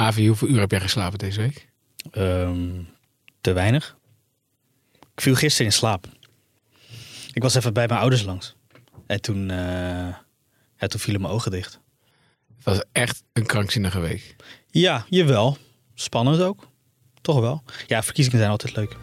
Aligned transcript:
Avi, 0.00 0.26
hoeveel 0.26 0.48
uur 0.48 0.60
heb 0.60 0.70
jij 0.70 0.80
geslapen 0.80 1.18
deze 1.18 1.40
week? 1.40 1.68
Ehm, 2.10 2.82
te 3.40 3.52
weinig. 3.52 3.96
Ik 5.14 5.20
viel 5.20 5.34
gisteren 5.34 5.66
in 5.66 5.72
slaap. 5.72 6.06
Ik 7.32 7.42
was 7.42 7.54
even 7.54 7.72
bij 7.72 7.86
mijn 7.86 8.00
ouders 8.00 8.22
langs. 8.22 8.56
En 9.06 9.20
toen, 9.20 9.40
uh, 9.50 9.56
ja, 10.76 10.86
toen 10.86 11.00
vielen 11.00 11.20
mijn 11.20 11.32
ogen 11.32 11.50
dicht. 11.50 11.80
Het 12.56 12.64
was 12.64 12.82
echt 12.92 13.22
een 13.32 13.46
krankzinnige 13.46 14.00
week. 14.00 14.36
Ja, 14.70 15.06
jawel. 15.08 15.56
Spannend 15.94 16.40
ook. 16.40 16.68
Toch 17.20 17.40
wel. 17.40 17.62
Ja, 17.86 18.02
verkiezingen 18.02 18.38
zijn 18.38 18.50
altijd 18.50 18.76
leuk. 18.76 18.96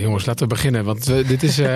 Jongens, 0.00 0.26
laten 0.26 0.48
we 0.48 0.54
beginnen. 0.54 0.84
Want 0.84 1.08
uh, 1.08 1.28
dit 1.28 1.42
is 1.42 1.58
uh, 1.58 1.66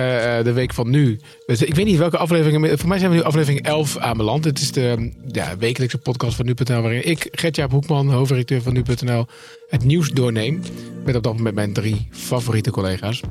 de 0.43 0.51
week 0.53 0.73
van 0.73 0.89
nu. 0.89 1.19
Dus 1.45 1.61
ik 1.61 1.75
weet 1.75 1.85
niet 1.85 1.97
welke 1.97 2.17
aflevering. 2.17 2.79
Voor 2.79 2.89
mij 2.89 2.99
zijn 2.99 3.11
we 3.11 3.17
nu 3.17 3.23
aflevering 3.23 3.65
11 3.65 3.97
aanbeland. 3.97 4.43
Dit 4.43 4.59
is 4.59 4.71
de 4.71 5.11
ja, 5.31 5.57
wekelijkse 5.57 5.97
podcast 5.97 6.35
van 6.35 6.45
nu.nl. 6.45 6.81
Waarin 6.81 7.07
ik, 7.07 7.27
Gertjaap 7.31 7.71
Hoekman, 7.71 8.09
hoofdredacteur 8.09 8.61
van 8.61 8.73
nu.nl, 8.73 9.25
het 9.67 9.83
nieuws 9.83 10.09
doorneem. 10.09 10.61
Met 11.05 11.15
op 11.15 11.23
dat 11.23 11.37
moment 11.37 11.55
mijn 11.55 11.73
drie 11.73 12.07
favoriete 12.11 12.71
collega's. 12.71 13.21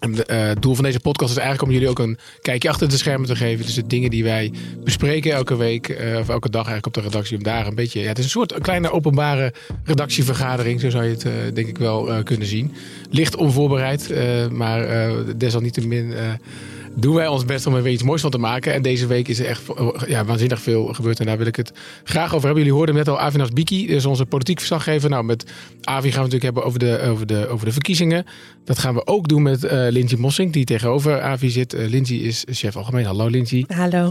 En 0.00 0.14
uh, 0.14 0.22
het 0.26 0.62
doel 0.62 0.74
van 0.74 0.84
deze 0.84 1.00
podcast 1.00 1.30
is 1.30 1.36
eigenlijk 1.36 1.68
om 1.68 1.74
jullie 1.74 1.88
ook 1.88 1.98
een 1.98 2.18
kijkje 2.42 2.68
achter 2.68 2.88
de 2.88 2.96
schermen 2.96 3.28
te 3.28 3.36
geven. 3.36 3.64
Dus 3.64 3.74
de 3.74 3.86
dingen 3.86 4.10
die 4.10 4.24
wij 4.24 4.52
bespreken 4.84 5.32
elke 5.32 5.56
week, 5.56 5.88
uh, 5.88 6.18
of 6.18 6.28
elke 6.28 6.50
dag 6.50 6.66
eigenlijk 6.66 6.86
op 6.86 6.94
de 6.94 7.08
redactie. 7.08 7.36
Om 7.36 7.42
daar 7.42 7.66
een 7.66 7.74
beetje. 7.74 8.00
Ja, 8.00 8.08
het 8.08 8.18
is 8.18 8.24
een 8.24 8.30
soort 8.30 8.58
kleine 8.60 8.90
openbare 8.90 9.52
redactievergadering. 9.84 10.80
Zo 10.80 10.90
zou 10.90 11.04
je 11.04 11.10
het 11.10 11.24
uh, 11.24 11.32
denk 11.54 11.68
ik 11.68 11.78
wel 11.78 12.22
kunnen 12.22 12.46
zien. 12.46 12.74
Licht 13.10 13.36
onvoorbereid, 13.36 14.14
maar 14.50 14.88
desalniettemin 15.36 16.14
doen 16.94 17.14
wij 17.14 17.26
ons 17.26 17.44
best 17.44 17.66
om 17.66 17.74
er 17.74 17.82
weer 17.82 17.92
iets 17.92 18.02
moois 18.02 18.20
van 18.20 18.30
te 18.30 18.38
maken. 18.38 18.72
En 18.72 18.82
deze 18.82 19.06
week 19.06 19.28
is 19.28 19.38
er 19.38 19.46
echt 19.46 19.62
ja, 20.06 20.24
waanzinnig 20.24 20.60
veel 20.60 20.86
gebeurd. 20.86 21.20
En 21.20 21.26
daar 21.26 21.38
wil 21.38 21.46
ik 21.46 21.56
het 21.56 21.72
graag 22.04 22.34
over 22.34 22.44
hebben. 22.44 22.56
Jullie 22.56 22.72
hoorden 22.72 22.94
net 22.94 23.08
al 23.08 23.18
Avinas 23.20 23.50
Biki, 23.50 23.86
dus 23.86 24.06
onze 24.06 24.26
politiek 24.26 24.58
verslaggever. 24.58 25.10
Nou, 25.10 25.24
met 25.24 25.44
Avi 25.80 26.12
gaan 26.12 26.24
we 26.24 26.30
natuurlijk 26.30 26.42
hebben 26.42 26.64
over 26.64 26.78
de, 26.78 27.00
over 27.00 27.26
de, 27.26 27.48
over 27.48 27.66
de 27.66 27.72
verkiezingen. 27.72 28.24
Dat 28.64 28.78
gaan 28.78 28.94
we 28.94 29.06
ook 29.06 29.28
doen 29.28 29.42
met 29.42 29.64
uh, 29.64 29.70
Lindsay 29.70 30.18
Mossing, 30.18 30.52
die 30.52 30.64
tegenover 30.64 31.20
Avi 31.20 31.50
zit. 31.50 31.74
Uh, 31.74 31.88
Lindsay 31.88 32.16
is 32.16 32.44
chef 32.48 32.76
algemeen. 32.76 33.04
Hallo 33.04 33.26
Lindsay. 33.26 33.64
Hallo. 33.68 34.10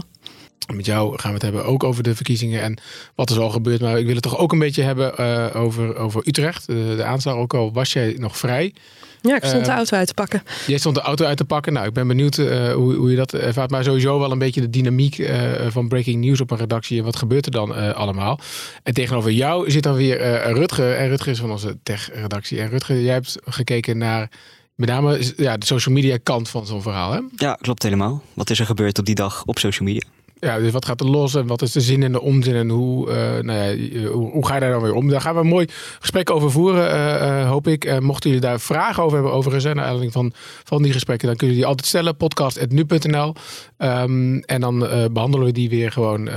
Met 0.74 0.86
jou 0.86 1.18
gaan 1.18 1.30
we 1.30 1.34
het 1.34 1.42
hebben 1.42 1.64
ook 1.64 1.84
over 1.84 2.02
de 2.02 2.14
verkiezingen 2.14 2.62
en 2.62 2.78
wat 3.14 3.30
er 3.30 3.40
al 3.40 3.50
gebeurd. 3.50 3.80
Maar 3.80 3.98
ik 3.98 4.06
wil 4.06 4.14
het 4.14 4.22
toch 4.22 4.38
ook 4.38 4.52
een 4.52 4.58
beetje 4.58 4.82
hebben 4.82 5.20
uh, 5.20 5.46
over, 5.54 5.96
over 5.96 6.22
Utrecht. 6.26 6.66
De, 6.66 6.94
de 6.96 7.04
aanslag, 7.04 7.34
ook 7.34 7.54
al 7.54 7.72
was 7.72 7.92
jij 7.92 8.14
nog 8.18 8.38
vrij. 8.38 8.74
Ja, 9.22 9.36
ik 9.36 9.44
stond 9.44 9.64
de 9.64 9.70
auto 9.70 9.96
uit 9.96 10.06
te 10.06 10.14
pakken. 10.14 10.42
Jij 10.66 10.78
stond 10.78 10.94
de 10.94 11.00
auto 11.00 11.24
uit 11.24 11.36
te 11.36 11.44
pakken. 11.44 11.72
Nou, 11.72 11.86
ik 11.86 11.92
ben 11.92 12.06
benieuwd 12.06 12.36
uh, 12.36 12.72
hoe, 12.72 12.94
hoe 12.94 13.10
je 13.10 13.16
dat 13.16 13.32
ervaart. 13.32 13.70
Maar 13.70 13.84
sowieso 13.84 14.18
wel 14.18 14.32
een 14.32 14.38
beetje 14.38 14.60
de 14.60 14.70
dynamiek 14.70 15.18
uh, 15.18 15.52
van 15.68 15.88
breaking 15.88 16.24
news 16.24 16.40
op 16.40 16.50
een 16.50 16.56
redactie. 16.56 16.98
En 16.98 17.04
wat 17.04 17.16
gebeurt 17.16 17.46
er 17.46 17.52
dan 17.52 17.70
uh, 17.70 17.90
allemaal? 17.92 18.40
En 18.82 18.94
tegenover 18.94 19.30
jou 19.30 19.70
zit 19.70 19.82
dan 19.82 19.94
weer 19.94 20.18
Rutger. 20.52 20.96
En 20.96 21.08
Rutger 21.08 21.32
is 21.32 21.38
van 21.38 21.50
onze 21.50 21.78
tech-redactie. 21.82 22.60
En 22.60 22.68
Rutger, 22.68 23.00
jij 23.00 23.14
hebt 23.14 23.36
gekeken 23.44 23.98
naar 23.98 24.30
met 24.74 24.88
name 24.88 25.32
ja, 25.36 25.56
de 25.56 25.66
social 25.66 25.94
media 25.94 26.18
kant 26.22 26.48
van 26.48 26.66
zo'n 26.66 26.82
verhaal. 26.82 27.12
Hè? 27.12 27.20
Ja, 27.36 27.58
klopt 27.60 27.82
helemaal. 27.82 28.22
Wat 28.34 28.50
is 28.50 28.60
er 28.60 28.66
gebeurd 28.66 28.98
op 28.98 29.06
die 29.06 29.14
dag 29.14 29.42
op 29.44 29.58
social 29.58 29.88
media? 29.88 30.08
Ja, 30.40 30.58
dus 30.58 30.72
wat 30.72 30.84
gaat 30.84 31.00
er 31.00 31.10
los 31.10 31.34
en 31.34 31.46
wat 31.46 31.62
is 31.62 31.72
de 31.72 31.80
zin 31.80 32.02
en 32.02 32.12
de 32.12 32.20
onzin 32.20 32.54
en 32.54 32.68
hoe, 32.68 33.08
uh, 33.08 33.14
nou 33.42 33.58
ja, 33.58 34.08
hoe, 34.08 34.30
hoe, 34.30 34.46
ga 34.46 34.54
je 34.54 34.60
daar 34.60 34.70
dan 34.70 34.82
weer 34.82 34.94
om? 34.94 35.08
Daar 35.08 35.20
gaan 35.20 35.34
we 35.34 35.40
een 35.40 35.46
mooi 35.46 35.66
gesprek 35.98 36.30
over 36.30 36.50
voeren, 36.50 36.94
uh, 36.94 37.48
hoop 37.48 37.68
ik. 37.68 38.00
mochten 38.00 38.30
jullie 38.30 38.44
daar 38.46 38.60
vragen 38.60 39.02
over 39.02 39.14
hebben, 39.14 39.34
overigens, 39.34 39.64
naar 39.64 39.84
aanleiding 39.84 40.12
van, 40.12 40.32
van 40.64 40.82
die 40.82 40.92
gesprekken, 40.92 41.28
dan 41.28 41.36
kunnen 41.36 41.56
jullie 41.56 41.70
die 41.70 41.78
altijd 41.78 41.88
stellen. 41.88 42.16
Podcast.nu.nl. 42.16 43.34
Um, 43.78 44.40
en 44.40 44.60
dan 44.60 44.78
behandelen 45.12 45.46
we 45.46 45.52
die 45.52 45.68
weer 45.68 45.92
gewoon 45.92 46.28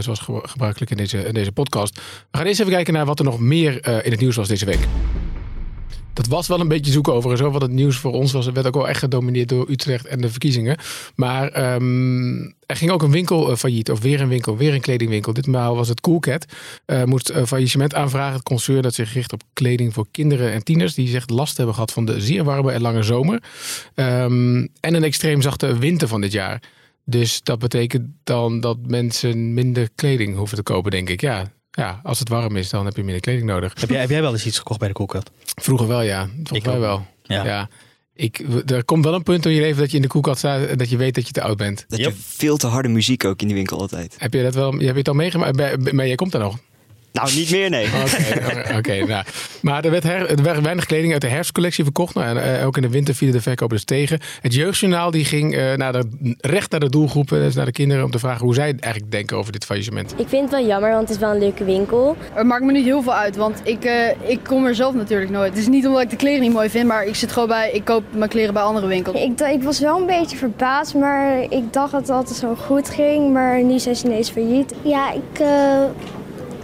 zoals 0.00 0.20
ge 0.20 0.40
gebruikelijk 0.42 0.90
in 0.90 0.96
deze, 0.96 1.18
in 1.18 1.34
deze 1.34 1.52
podcast. 1.52 1.94
We 2.30 2.38
gaan 2.38 2.46
eerst 2.46 2.60
even 2.60 2.72
kijken 2.72 2.94
naar 2.94 3.06
wat 3.06 3.18
er 3.18 3.24
nog 3.24 3.38
meer 3.38 4.04
in 4.04 4.10
het 4.10 4.20
nieuws 4.20 4.36
was 4.36 4.48
deze 4.48 4.64
week. 4.64 4.86
Dat 6.16 6.26
was 6.26 6.46
wel 6.46 6.60
een 6.60 6.68
beetje 6.68 6.92
zoeken 6.92 7.12
overigens. 7.12 7.52
Wat 7.52 7.62
het 7.62 7.70
nieuws 7.70 7.96
voor 7.96 8.12
ons 8.12 8.32
was. 8.32 8.46
Werd 8.46 8.66
ook 8.66 8.74
wel 8.74 8.88
echt 8.88 8.98
gedomineerd 8.98 9.48
door 9.48 9.70
Utrecht 9.70 10.06
en 10.06 10.20
de 10.20 10.30
verkiezingen. 10.30 10.76
Maar 11.14 11.74
um, 11.74 12.54
er 12.66 12.76
ging 12.76 12.90
ook 12.90 13.02
een 13.02 13.10
winkel 13.10 13.50
uh, 13.50 13.56
failliet. 13.56 13.90
Of 13.90 14.00
weer 14.00 14.20
een 14.20 14.28
winkel. 14.28 14.56
Weer 14.56 14.74
een 14.74 14.80
kledingwinkel. 14.80 15.32
Ditmaal 15.32 15.76
was 15.76 15.88
het 15.88 16.00
Coolcat. 16.00 16.46
Uh, 16.86 17.04
moest 17.04 17.30
uh, 17.30 17.44
faillissement 17.44 17.94
aanvragen. 17.94 18.34
Het 18.34 18.42
concern 18.42 18.82
dat 18.82 18.94
zich 18.94 19.12
richt 19.12 19.32
op 19.32 19.42
kleding 19.52 19.92
voor 19.92 20.06
kinderen 20.10 20.52
en 20.52 20.64
tieners. 20.64 20.94
Die 20.94 21.08
zegt 21.08 21.30
last 21.30 21.56
hebben 21.56 21.74
gehad 21.74 21.92
van 21.92 22.04
de 22.04 22.20
zeer 22.20 22.44
warme 22.44 22.72
en 22.72 22.80
lange 22.80 23.02
zomer. 23.02 23.42
Um, 23.94 24.68
en 24.80 24.94
een 24.94 25.04
extreem 25.04 25.42
zachte 25.42 25.78
winter 25.78 26.08
van 26.08 26.20
dit 26.20 26.32
jaar. 26.32 26.62
Dus 27.04 27.42
dat 27.42 27.58
betekent 27.58 28.08
dan 28.24 28.60
dat 28.60 28.76
mensen 28.86 29.54
minder 29.54 29.88
kleding 29.94 30.36
hoeven 30.36 30.56
te 30.56 30.62
kopen, 30.62 30.90
denk 30.90 31.08
ik. 31.08 31.20
Ja, 31.20 31.52
ja, 31.76 32.00
als 32.02 32.18
het 32.18 32.28
warm 32.28 32.56
is, 32.56 32.70
dan 32.70 32.84
heb 32.84 32.96
je 32.96 33.04
minder 33.04 33.20
kleding 33.20 33.46
nodig. 33.46 33.72
Heb 33.80 33.90
jij, 33.90 34.00
heb 34.00 34.10
jij 34.10 34.20
wel 34.22 34.32
eens 34.32 34.46
iets 34.46 34.58
gekocht 34.58 34.78
bij 34.78 34.88
de 34.88 34.94
koelkast? 34.94 35.30
Vroeger 35.44 35.86
wel, 35.86 36.02
ja. 36.02 36.28
Volgens 36.34 36.64
mij 36.68 36.78
wel. 36.78 37.06
Ja. 37.22 37.44
ja. 37.44 37.68
Ik, 38.14 38.44
er 38.66 38.84
komt 38.84 39.04
wel 39.04 39.14
een 39.14 39.22
punt 39.22 39.46
in 39.46 39.52
je 39.52 39.60
leven 39.60 39.80
dat 39.80 39.90
je 39.90 39.96
in 39.96 40.02
de 40.02 40.08
koelkast 40.08 40.38
staat 40.38 40.66
en 40.66 40.78
dat 40.78 40.90
je 40.90 40.96
weet 40.96 41.14
dat 41.14 41.26
je 41.26 41.32
te 41.32 41.42
oud 41.42 41.56
bent. 41.56 41.84
Dat 41.88 41.98
je 41.98 42.12
veel 42.12 42.56
te 42.56 42.66
harde 42.66 42.88
muziek 42.88 43.24
ook 43.24 43.40
in 43.40 43.46
die 43.46 43.56
winkel 43.56 43.80
altijd. 43.80 44.14
Heb 44.18 44.32
je 44.32 44.42
dat 44.42 44.54
wel? 44.54 44.72
Heb 44.72 44.80
je 44.80 44.86
het 44.86 45.08
al 45.08 45.14
meegemaakt? 45.14 45.92
Maar 45.92 46.06
jij 46.06 46.14
komt 46.14 46.32
daar 46.32 46.40
nog. 46.40 46.58
Nou, 47.16 47.34
niet 47.34 47.50
meer, 47.50 47.70
nee. 47.70 47.86
Oké, 47.86 48.76
okay, 48.76 49.00
nou. 49.00 49.24
maar 49.60 49.84
er 49.84 49.90
werd, 49.90 50.02
her, 50.02 50.30
er 50.30 50.42
werd 50.42 50.60
weinig 50.60 50.86
kleding 50.86 51.12
uit 51.12 51.20
de 51.20 51.28
herfstcollectie 51.28 51.84
verkocht. 51.84 52.14
Nou, 52.14 52.38
en 52.38 52.58
uh, 52.60 52.66
ook 52.66 52.76
in 52.76 52.82
de 52.82 52.88
winter 52.88 53.14
vielen 53.14 53.36
de 53.36 53.42
verkopers 53.42 53.84
tegen. 53.84 54.20
Het 54.40 54.54
jeugdjournaal 54.54 55.10
die 55.10 55.24
ging 55.24 55.54
uh, 55.54 55.74
naar 55.74 55.92
de, 55.92 56.36
recht 56.40 56.70
naar 56.70 56.80
de 56.80 56.90
doelgroepen, 56.90 57.40
dus 57.40 57.54
naar 57.54 57.64
de 57.64 57.72
kinderen, 57.72 58.04
om 58.04 58.10
te 58.10 58.18
vragen 58.18 58.44
hoe 58.44 58.54
zij 58.54 58.74
eigenlijk 58.80 59.12
denken 59.12 59.36
over 59.36 59.52
dit 59.52 59.64
faillissement. 59.64 60.14
Ik 60.16 60.28
vind 60.28 60.42
het 60.42 60.50
wel 60.50 60.66
jammer, 60.66 60.90
want 60.90 61.00
het 61.00 61.10
is 61.10 61.18
wel 61.18 61.30
een 61.32 61.38
leuke 61.38 61.64
winkel. 61.64 62.16
Het 62.32 62.46
maakt 62.46 62.64
me 62.64 62.72
niet 62.72 62.84
heel 62.84 63.02
veel 63.02 63.14
uit, 63.14 63.36
want 63.36 63.60
ik, 63.64 63.84
uh, 63.84 64.08
ik 64.30 64.38
kom 64.42 64.66
er 64.66 64.74
zelf 64.74 64.94
natuurlijk 64.94 65.30
nooit. 65.30 65.48
Het 65.48 65.58
is 65.58 65.68
niet 65.68 65.86
omdat 65.86 66.02
ik 66.02 66.10
de 66.10 66.16
kleren 66.16 66.40
niet 66.40 66.52
mooi 66.52 66.70
vind, 66.70 66.86
maar 66.86 67.04
ik 67.04 67.14
zit 67.14 67.32
gewoon 67.32 67.48
bij, 67.48 67.70
ik 67.72 67.84
koop 67.84 68.04
mijn 68.10 68.30
kleren 68.30 68.54
bij 68.54 68.62
andere 68.62 68.86
winkels. 68.86 69.20
Ik, 69.20 69.40
ik 69.40 69.62
was 69.62 69.80
wel 69.80 70.00
een 70.00 70.06
beetje 70.06 70.36
verbaasd, 70.36 70.94
maar 70.94 71.42
ik 71.42 71.72
dacht 71.72 71.92
dat 71.92 72.00
het 72.00 72.10
altijd 72.10 72.38
zo 72.38 72.54
goed 72.54 72.90
ging. 72.90 73.32
Maar 73.32 73.62
nu 73.62 73.78
zijn 73.78 73.96
ze 73.96 74.06
ineens 74.06 74.30
failliet. 74.30 74.74
Ja, 74.82 75.12
ik 75.12 75.40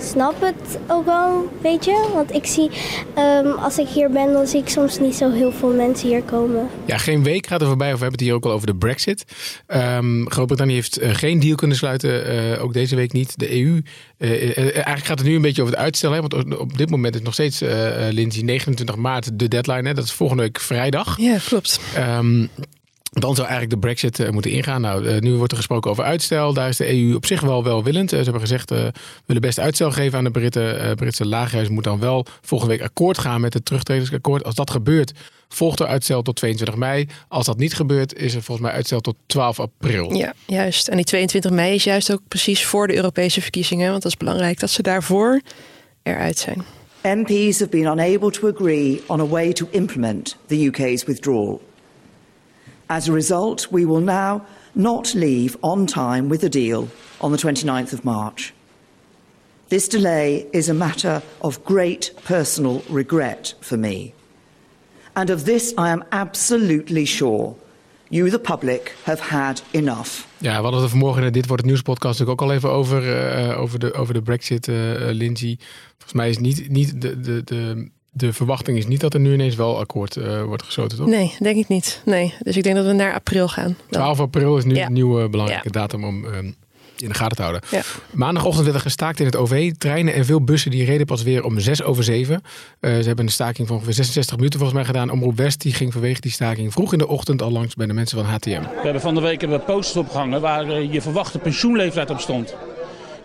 snap 0.03 0.41
het 0.41 0.79
ook 0.89 1.05
wel 1.05 1.29
een 1.29 1.49
beetje. 1.63 2.09
Want 2.13 2.35
ik 2.35 2.47
zie, 2.47 2.71
um, 3.19 3.53
als 3.53 3.79
ik 3.79 3.89
hier 3.89 4.11
ben, 4.11 4.33
dan 4.33 4.47
zie 4.47 4.61
ik 4.61 4.69
soms 4.69 4.99
niet 4.99 5.15
zo 5.15 5.31
heel 5.31 5.53
veel 5.53 5.73
mensen 5.73 6.09
hier 6.09 6.23
komen. 6.23 6.69
Ja, 6.85 6.99
geen 6.99 7.23
week 7.23 7.47
gaat 7.47 7.61
er 7.61 7.67
voorbij, 7.67 7.93
of 7.93 7.99
we 7.99 8.03
hebben 8.03 8.19
het 8.19 8.29
hier 8.29 8.35
ook 8.35 8.45
al 8.45 8.51
over 8.51 8.67
de 8.67 8.75
brexit. 8.75 9.25
Um, 9.67 10.31
Groot-Brittannië 10.31 10.75
heeft 10.75 11.03
uh, 11.03 11.15
geen 11.15 11.41
deal 11.41 11.57
kunnen 11.57 11.77
sluiten, 11.77 12.35
uh, 12.35 12.63
ook 12.63 12.73
deze 12.73 12.97
week 12.97 13.13
niet. 13.13 13.39
De 13.39 13.53
EU, 13.53 13.83
uh, 14.19 14.31
eigenlijk 14.59 15.05
gaat 15.05 15.19
het 15.19 15.29
nu 15.29 15.35
een 15.35 15.43
beetje 15.43 15.63
over 15.63 15.75
het 15.75 15.85
uitstel. 15.85 16.13
Hè, 16.13 16.21
want 16.21 16.57
op 16.57 16.79
dit 16.79 16.91
moment 16.91 17.15
is 17.15 17.23
nog 17.23 17.33
steeds, 17.33 17.61
Lindsay, 18.11 18.43
29 18.43 18.97
maart 18.97 19.39
de 19.39 19.49
deadline. 19.49 19.89
Hè, 19.89 19.95
dat 19.95 20.05
is 20.05 20.13
volgende 20.13 20.43
week 20.43 20.61
vrijdag. 20.61 21.17
Ja, 21.19 21.39
klopt. 21.45 21.81
Um, 21.99 22.49
dan 23.21 23.35
zou 23.35 23.49
eigenlijk 23.49 23.71
de 23.71 23.87
brexit 23.87 24.19
uh, 24.19 24.29
moeten 24.29 24.51
ingaan. 24.51 24.81
Nou, 24.81 25.05
uh, 25.05 25.19
nu 25.19 25.35
wordt 25.35 25.53
er 25.53 25.59
gesproken 25.59 25.91
over 25.91 26.05
uitstel. 26.05 26.53
Daar 26.53 26.69
is 26.69 26.77
de 26.77 26.93
EU 26.93 27.15
op 27.15 27.27
zich 27.27 27.41
wel 27.41 27.65
welwillend. 27.65 28.13
Uh, 28.13 28.19
ze 28.19 28.25
hebben 28.25 28.41
gezegd, 28.41 28.71
we 28.71 28.93
willen 29.27 29.43
best 29.43 29.59
uitstel 29.59 29.91
geven 29.91 30.19
aan 30.19 30.25
de 30.25 30.31
Britten. 30.31 30.97
Britse 30.97 31.27
lagerhuis 31.27 31.69
moet 31.69 31.85
dan 31.85 31.99
wel 31.99 32.27
volgende 32.41 32.75
week 32.75 32.85
akkoord 32.85 33.19
gaan 33.19 33.41
met 33.41 33.55
het 33.55 33.65
terugtredingsakkoord. 33.65 34.45
Als 34.45 34.55
dat 34.55 34.71
gebeurt, 34.71 35.13
volgt 35.49 35.81
er 35.81 35.87
uitstel 35.87 36.23
tot 36.23 36.37
22 36.37 36.77
mei. 36.77 37.07
Als 37.29 37.47
dat 37.47 37.59
niet 37.59 37.75
gebeurt, 37.75 38.15
is 38.15 38.35
er 38.35 38.43
volgens 38.43 38.67
mij 38.67 38.77
uitstel 38.77 39.01
tot 39.01 39.17
12 39.27 39.61
april. 39.61 40.15
Ja, 40.15 40.35
juist. 40.47 40.89
En 40.89 40.97
die 40.97 41.05
22 41.05 41.51
mei 41.51 41.75
is 41.75 41.85
juist 41.85 42.13
ook 42.13 42.21
precies 42.29 42.65
voor 42.65 42.87
de 42.87 42.95
Europese 42.95 43.41
verkiezingen. 43.41 43.91
Want 43.91 44.03
dat 44.03 44.13
is 44.13 44.19
belangrijk 44.19 44.61
dat 44.61 44.71
ze 44.71 44.83
daarvoor 44.83 45.41
eruit 46.03 46.39
zijn. 46.39 46.63
MPs 47.03 47.59
have 47.59 47.71
been 47.71 47.99
unable 47.99 48.31
to 48.31 48.49
agree 48.49 49.03
on 49.07 49.21
a 49.21 49.27
way 49.27 49.53
to 49.53 49.69
implement 49.71 50.37
the 50.47 50.65
UK's 50.65 51.05
withdrawal. 51.05 51.61
As 52.93 53.09
a 53.09 53.13
result, 53.13 53.73
we 53.73 53.87
will 53.87 54.03
now 54.03 54.43
not 54.75 55.15
leave 55.15 55.57
on 55.63 55.87
time 55.87 56.29
with 56.29 56.41
the 56.41 56.49
deal 56.51 56.89
on 57.21 57.33
the 57.33 57.39
29th 57.39 57.95
of 57.95 58.05
March. 58.05 58.53
This 59.69 59.89
delay 59.89 60.47
is 60.51 60.69
a 60.69 60.75
matter 60.75 61.23
of 61.39 61.65
great 61.65 62.13
personal 62.25 62.83
regret 62.91 63.55
for 63.61 63.79
me. 63.79 64.13
And 65.15 65.31
of 65.31 65.45
this 65.45 65.73
I 65.79 65.89
am 65.89 66.05
absolutely 66.11 67.07
sure. 67.07 67.55
You, 68.11 68.31
the 68.31 68.39
public, 68.39 68.95
have 69.05 69.21
had 69.21 69.63
enough. 69.71 70.27
Ja, 70.39 70.57
we 70.57 70.63
hadden 70.63 70.81
het 70.81 70.91
vanmorgen 70.91 71.23
in 71.23 71.33
Dit 71.33 71.47
Wordt 71.47 71.63
Het 71.63 71.71
Nieuws 71.71 71.83
podcast 71.83 72.27
ook 72.27 72.43
al 72.43 72.53
even 72.53 72.71
over, 72.71 73.03
uh, 73.03 73.61
over, 73.61 73.79
de, 73.79 73.93
over 73.95 74.15
de 74.15 74.23
brexit, 74.23 74.67
uh, 74.67 74.77
Lindsay. 74.99 75.59
Volgens 75.93 76.13
mij 76.13 76.29
is 76.29 76.39
niet, 76.39 76.69
niet 76.69 77.01
de, 77.01 77.43
de 77.45 77.91
de 78.15 78.33
verwachting 78.33 78.79
is 78.79 78.87
niet 78.87 79.01
dat 79.01 79.15
er 79.15 79.21
nu 79.21 79.33
ineens 79.33 79.55
wel 79.55 79.79
akkoord 79.79 80.17
uh, 80.17 80.43
wordt 80.43 80.63
gesloten, 80.63 80.99
toch? 80.99 81.07
Nee, 81.07 81.35
denk 81.39 81.57
ik 81.57 81.69
niet. 81.69 82.03
Nee. 82.05 82.35
Dus 82.41 82.57
ik 82.57 82.63
denk 82.63 82.77
dat 82.77 82.87
we 82.87 82.93
naar 82.93 83.15
april 83.15 83.49
gaan. 83.49 83.77
Dan. 83.89 84.01
12 84.01 84.21
april 84.21 84.57
is 84.57 84.65
nu 84.65 84.75
ja. 84.75 84.87
een 84.87 84.93
nieuwe 84.93 85.29
belangrijke 85.29 85.69
ja. 85.73 85.81
datum 85.81 86.05
om, 86.05 86.25
um, 86.25 86.57
in 86.97 87.09
de 87.09 87.15
gaten 87.15 87.37
te 87.37 87.43
houden. 87.43 87.63
Ja. 87.71 87.83
Maandagochtend 88.11 88.65
werd 88.65 88.77
er 88.77 88.83
gestaakt 88.83 89.21
in 89.21 89.27
het 89.27 89.37
OV. 89.37 89.73
Treinen 89.73 90.15
en 90.15 90.25
veel 90.25 90.45
bussen 90.45 90.71
die 90.71 90.85
reden 90.85 91.07
pas 91.07 91.23
weer 91.23 91.45
om 91.45 91.61
zes 91.61 91.83
over 91.83 92.05
zeven. 92.05 92.43
Eh, 92.81 92.91
ze 92.91 93.07
hebben 93.07 93.25
een 93.25 93.31
staking 93.31 93.67
van 93.67 93.77
ongeveer 93.77 93.95
66 93.95 94.37
minuten 94.37 94.59
volgens 94.59 94.79
mij 94.79 94.89
gedaan. 94.89 95.11
Omroep 95.11 95.37
West 95.37 95.61
die 95.61 95.75
ging 95.75 95.93
vanwege 95.93 96.21
die 96.21 96.31
staking 96.31 96.73
vroeg 96.73 96.93
in 96.93 96.99
de 96.99 97.09
ochtend 97.09 97.43
al 97.43 97.51
langs 97.51 97.75
bij 97.75 97.87
de 97.87 97.93
mensen 97.93 98.19
van 98.19 98.27
HTM. 98.27 98.61
We 98.61 98.81
hebben 98.83 99.03
van 99.03 99.15
de 99.15 99.21
week 99.21 99.41
hebben 99.41 99.59
we 99.59 99.65
posters 99.65 99.97
opgehangen 99.97 100.41
waar 100.41 100.69
eh, 100.69 100.93
je 100.93 101.03
verwachte 101.03 101.39
pensioenleeftijd 101.39 102.11
op 102.11 102.21
stond. 102.21 102.55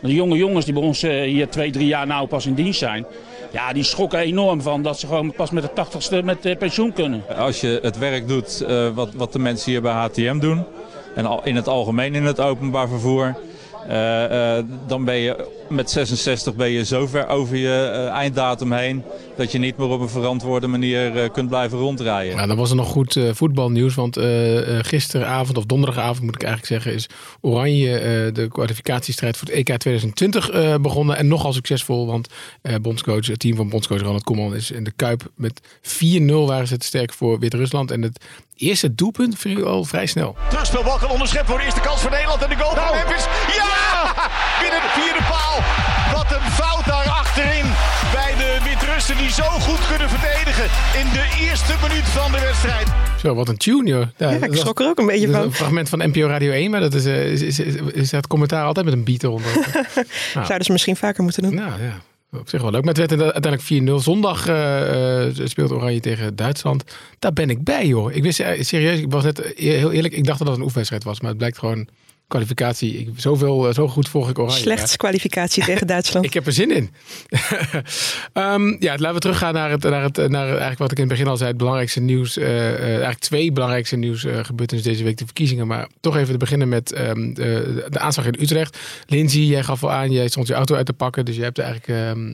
De 0.02 0.14
jonge 0.14 0.38
jongens 0.38 0.66
die 0.66 0.74
bij 0.74 0.84
ons 0.84 1.02
hier 1.02 1.50
twee, 1.50 1.72
drie 1.72 1.88
jaar 1.88 2.08
nou 2.08 2.28
pas 2.28 2.46
in 2.46 2.54
dienst 2.54 2.80
zijn. 2.80 3.06
Ja, 3.52 3.74
die 3.74 3.84
schrokken 3.84 4.20
enorm 4.20 4.62
van 4.62 4.82
dat 4.82 5.00
ze 5.00 5.08
gewoon 5.08 5.34
pas 5.34 5.52
met 5.52 5.64
de 5.64 5.74
tachtigste 5.74 6.22
met 6.24 6.58
pensioen 6.60 6.94
kunnen. 6.94 7.24
Als 7.38 7.62
je 7.62 7.80
het 7.82 7.98
werk 7.98 8.28
doet 8.28 8.62
eh, 8.62 8.90
wat, 8.90 9.10
wat 9.14 9.34
de 9.34 9.40
mensen 9.40 9.72
hier 9.72 9.82
bij 9.82 9.92
HTM 9.92 10.40
doen, 10.40 10.64
en 11.16 11.26
al, 11.26 11.42
in 11.44 11.56
het 11.56 11.68
algemeen 11.68 12.16
in 12.16 12.26
het 12.26 12.40
openbaar 12.40 12.88
vervoer, 12.88 13.36
eh, 13.88 14.58
eh, 14.58 14.66
dan 14.88 15.06
ben 15.06 15.16
je 15.16 15.48
met 15.70 15.92
66 15.92 16.56
ben 16.56 16.70
je 16.70 16.86
zo 16.86 17.08
ver 17.08 17.28
over 17.28 17.56
je 17.56 17.92
eh, 17.94 18.08
einddatum 18.08 18.72
heen 18.72 19.04
dat 19.38 19.52
je 19.52 19.58
niet 19.58 19.78
meer 19.78 19.88
op 19.88 20.02
een 20.02 20.10
verantwoorde 20.10 20.68
manier 20.68 21.18
eh, 21.24 21.32
kunt 21.32 21.50
blijven 21.50 21.78
rondrijden. 21.78 22.36
Nou, 22.36 22.48
dan 22.48 22.58
was 22.58 22.70
er 22.70 22.76
nog 22.76 22.88
goed 22.90 23.16
eh, 23.16 23.30
voetbalnieuws. 23.34 23.96
Want 23.96 24.18
eh, 24.18 24.78
eh, 24.78 24.86
gisteravond 24.86 25.58
of 25.58 25.66
donderdagavond 25.66 26.22
moet 26.22 26.36
ik 26.36 26.44
eigenlijk 26.44 26.74
zeggen... 26.74 26.94
is 26.94 27.10
Oranje 27.42 27.98
eh, 28.00 28.34
de 28.34 28.48
kwalificatiestrijd 28.52 29.38
voor 29.38 29.48
het 29.48 29.56
EK 29.56 29.66
2020 29.78 30.50
eh, 30.50 30.76
begonnen. 30.76 31.18
En 31.18 31.28
nogal 31.28 31.54
succesvol. 31.54 32.08
Want 32.08 32.28
eh, 32.62 32.76
bondscoach, 32.82 33.28
het 33.28 33.40
team 33.40 33.56
van 33.56 33.70
bondscoach 33.70 34.02
Ronald 34.02 34.24
Koeman 34.24 34.56
is 34.56 34.72
in 34.72 34.84
de 34.84 34.92
Kuip 34.96 35.32
met 35.36 35.62
4-0 35.82 36.26
waren 36.26 36.68
ze 36.68 36.78
te 36.78 36.86
sterk 36.86 37.14
voor 37.14 37.40
Wit-Rusland. 37.40 37.92
En 37.92 38.02
het 38.02 38.26
eerste 38.56 38.96
doelpunt 38.96 39.38
viel 39.38 39.66
al 39.66 39.84
vrij 39.84 40.06
snel. 40.06 40.36
Terugspelbal 40.50 40.98
kan 40.98 41.10
onderschept 41.10 41.48
worden. 41.48 41.66
Eerste 41.66 41.82
kans 41.82 42.02
voor 42.02 42.12
Nederland 42.12 42.42
en 42.42 42.50
de 42.50 42.56
goal 42.56 42.76
van 42.76 42.96
Memphis. 42.96 43.26
Ja! 43.56 44.14
Binnen 44.62 44.82
de 44.82 44.92
vierde 45.00 45.24
paal. 45.30 45.57
Wat 46.14 46.32
een 46.32 46.52
fout 46.52 46.86
daar 46.86 47.10
achterin 47.22 47.66
bij 48.14 48.34
de 48.38 48.58
Wit-Russen 48.64 49.18
die 49.18 49.32
zo 49.32 49.44
goed 49.44 49.88
kunnen 49.88 50.10
verdedigen 50.10 50.68
in 51.02 51.08
de 51.18 51.26
eerste 51.40 51.74
minuut 51.82 52.04
van 52.04 52.32
de 52.32 52.40
wedstrijd. 52.40 52.88
Zo, 53.22 53.36
wat 53.36 53.48
een 53.48 53.58
tune, 53.58 53.90
joh. 53.90 54.06
Ja, 54.18 54.30
ik 54.30 54.56
schrok 54.56 54.80
er 54.80 54.88
ook 54.88 55.00
een 55.00 55.06
beetje 55.06 55.28
dat 55.28 55.36
van. 55.36 55.44
Een 55.44 55.54
fragment 55.54 55.90
van 55.90 56.00
NPO 56.00 56.28
Radio 56.28 56.52
1, 56.52 56.72
maar 56.72 56.80
dat 56.80 56.94
is, 56.94 57.06
eh, 57.06 57.32
is, 57.32 57.42
is, 57.42 57.60
is, 57.60 57.76
is 57.94 58.12
het 58.12 58.28
commentaar 58.28 58.66
altijd 58.66 58.86
met 58.86 58.94
een 58.94 59.04
beat 59.04 59.24
eronder. 59.24 59.52
Zouden 60.34 60.64
ze 60.64 60.72
misschien 60.72 60.96
vaker 60.96 61.24
moeten 61.24 61.44
doen. 61.44 61.56
Nou 61.56 61.72
ja, 61.82 62.02
op 62.40 62.50
zich 62.50 62.62
wel 62.62 62.72
leuk. 62.72 62.84
Maar 62.84 62.94
het 62.94 63.10
werd 63.10 63.22
uiteindelijk 63.22 64.00
4-0. 64.00 64.04
Zondag 64.04 64.48
eh, 64.48 65.28
eh, 65.28 65.34
speelt 65.44 65.72
Oranje 65.72 66.00
tegen 66.00 66.36
Duitsland. 66.36 66.84
Daar 67.20 67.34
ben 67.34 67.50
ik 67.50 67.64
bij, 67.64 67.88
joh. 67.88 68.14
Ik 68.14 68.24
wist 68.24 68.44
serieus, 68.60 69.00
ik 69.00 69.12
was 69.12 69.24
net 69.24 69.54
heel 69.56 69.92
eerlijk, 69.92 70.14
ik 70.14 70.26
dacht 70.26 70.40
dat 70.40 70.48
het 70.48 70.58
een 70.58 70.64
oefenwedstrijd 70.64 71.04
was, 71.04 71.20
maar 71.20 71.30
het 71.30 71.38
blijkt 71.38 71.58
gewoon 71.58 71.88
kwalificatie. 72.28 72.98
Ik, 73.00 73.10
zoveel, 73.16 73.68
eh, 73.68 73.74
zo 73.74 73.88
goed 73.88 74.10
volg 74.10 74.30
ik 74.30 74.40
Oranje. 74.40 74.60
Slechts 74.60 74.96
kwalificatie 74.96 75.64
tegen 75.64 75.88
Duitsland. 75.94 76.26
Ik 76.26 76.34
heb 76.34 76.46
er 76.46 76.52
zin 76.54 76.72
in. 76.72 76.90
Ehm, 78.34 78.76
ja, 78.80 78.92
laten 78.98 79.14
we 79.14 79.20
teruggaan 79.20 79.54
naar, 79.54 79.70
het, 79.70 79.84
naar, 79.84 80.04
het, 80.04 80.18
naar 80.18 80.48
eigenlijk 80.48 80.78
wat 80.78 80.92
ik 80.92 80.98
in 80.98 81.04
het 81.04 81.14
begin 81.14 81.28
al 81.28 81.38
zei. 81.38 81.50
Het 81.50 81.58
belangrijkste 81.58 82.00
nieuws. 82.00 82.38
eh, 82.38 82.74
eh, 82.74 82.84
eigenlijk 82.90 83.20
twee 83.20 83.52
belangrijkste 83.52 83.96
nieuws 83.96 84.24
uh, 84.24 84.44
gebeurtenissen 84.44 84.92
deze 84.92 85.04
week. 85.04 85.18
De 85.18 85.26
verkiezingen. 85.26 85.68
Maar 85.68 85.88
toch 86.00 86.18
even 86.18 86.32
te 86.32 86.38
beginnen 86.38 86.70
met 86.70 86.92
ehm, 86.92 87.34
de, 87.34 87.86
de 87.90 88.00
aanslag 88.00 88.26
in 88.26 88.36
Utrecht. 88.40 88.78
Lindsay, 89.06 89.42
jij 89.42 89.64
gaf 89.64 89.84
al 89.84 89.92
aan. 89.92 90.12
Jij 90.12 90.28
stond 90.28 90.48
je 90.48 90.54
auto 90.54 90.76
uit 90.76 90.86
te 90.86 90.94
pakken. 90.94 91.26
Dus 91.26 91.36
je 91.36 91.44
hebt 91.44 91.60
eigenlijk... 91.60 91.88
ehm, 91.88 92.34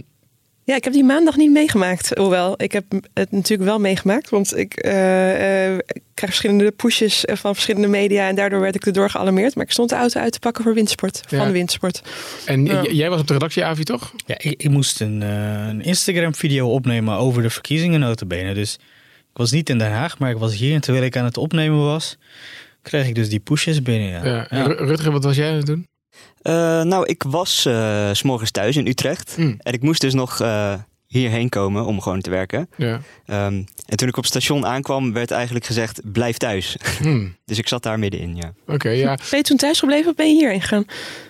Ja, 0.65 0.75
ik 0.75 0.83
heb 0.83 0.94
die 0.94 1.04
maandag 1.04 1.36
niet 1.36 1.51
meegemaakt. 1.51 2.18
Hoewel, 2.18 2.54
ik 2.57 2.71
heb 2.71 2.83
het 3.13 3.31
natuurlijk 3.31 3.69
wel 3.69 3.80
meegemaakt. 3.80 4.30
Want 4.30 4.57
ik 4.57 4.74
eh, 4.74 5.68
eh, 5.71 5.80
krijg 6.13 6.31
verschillende 6.33 6.71
pushes 6.71 7.25
eh, 7.25 7.36
van 7.36 7.54
verschillende 7.54 7.88
media. 7.88 8.27
En 8.27 8.36
daardoor 8.36 8.60
werd 8.60 8.75
ik 8.75 8.86
erdoor 8.86 9.10
gealarmeerd. 9.10 9.56
Maar 9.56 9.65
ik 9.65 9.71
stond 9.71 9.89
de 9.89 9.95
auto 9.95 10.19
uit 10.19 10.31
te 10.31 10.39
pakken 10.39 10.63
voor 10.63 10.74
Windsport. 10.74 11.21
Van 11.27 11.38
Ja. 11.38 11.51
Windsport. 11.51 12.01
en 12.45 12.65
jij 12.95 13.10
was 13.10 13.19
op 13.19 13.27
de 13.27 13.33
redactie, 13.33 13.65
Avi, 13.65 13.83
toch? 13.83 14.13
Ja, 14.25 14.36
ik, 14.38 14.63
ik 14.63 14.69
moest 14.69 15.01
een, 15.01 15.21
een 15.21 15.81
Instagram-video 15.81 16.69
opnemen 16.69 17.15
over 17.18 17.42
de 17.42 17.50
verkiezingen 17.50 18.00
notabene. 18.00 18.54
Dus 18.54 18.74
ik 19.33 19.39
was 19.39 19.51
niet 19.51 19.69
in 19.69 19.77
Den 19.77 19.92
Haag, 19.92 20.19
maar 20.19 20.31
ik 20.31 20.38
was 20.38 20.56
hier. 20.56 20.74
En 20.74 20.81
terwijl 20.81 21.06
ik 21.06 21.18
aan 21.18 21.25
het 21.25 21.38
opnemen 21.38 21.80
was, 21.80 22.18
kreeg 22.81 23.07
ik 23.07 23.15
dus 23.15 23.30
die 23.30 23.39
pushes 23.39 23.81
binnen. 23.81 24.25
Ja. 24.25 24.48
Ja. 24.50 24.63
Rutger, 24.63 25.12
wat 25.12 25.24
was 25.24 25.36
jij 25.36 25.50
aan 25.50 25.56
het 25.56 25.65
doen? 25.65 25.88
Eh, 26.42 26.81
nou, 26.81 27.06
ik 27.06 27.24
was 27.27 27.65
eh, 27.65 28.10
s 28.12 28.18
s'morgens 28.18 28.51
thuis 28.51 28.75
in 28.75 28.88
Utrecht. 28.88 29.36
Mm. 29.38 29.56
En 29.57 29.74
ik 29.74 29.81
moest 29.81 30.01
dus 30.01 30.13
nog 30.13 30.42
eh, 30.42 30.74
hierheen 31.07 31.50
komen 31.50 31.86
om 31.86 32.01
gewoon 32.01 32.21
te 32.21 32.30
werken. 32.30 32.69
Ja. 32.77 33.01
Ehm, 33.25 33.63
en 33.86 33.98
toen 33.98 34.07
ik 34.07 34.18
op 34.18 34.24
het 34.24 34.31
station 34.31 34.65
aankwam, 34.65 35.13
werd 35.13 35.31
eigenlijk 35.31 35.65
gezegd: 35.65 36.01
blijf 36.04 36.38
thuis. 36.38 36.77
Hm. 37.01 37.27
dus 37.45 37.57
ik 37.57 37.68
zat 37.68 37.83
daar 37.83 38.00
middenin, 38.00 38.36
ja. 38.36 38.54
Oké, 38.68 38.89
ja. 38.89 39.18
Ben 39.30 39.39
je 39.39 39.42
toen 39.42 39.57
thuis 39.57 39.80
gebleven 39.80 40.10
of 40.10 40.15
ben 40.15 40.27
je 40.27 40.33
hierheen 40.33 40.62
gegaan? 40.62 40.86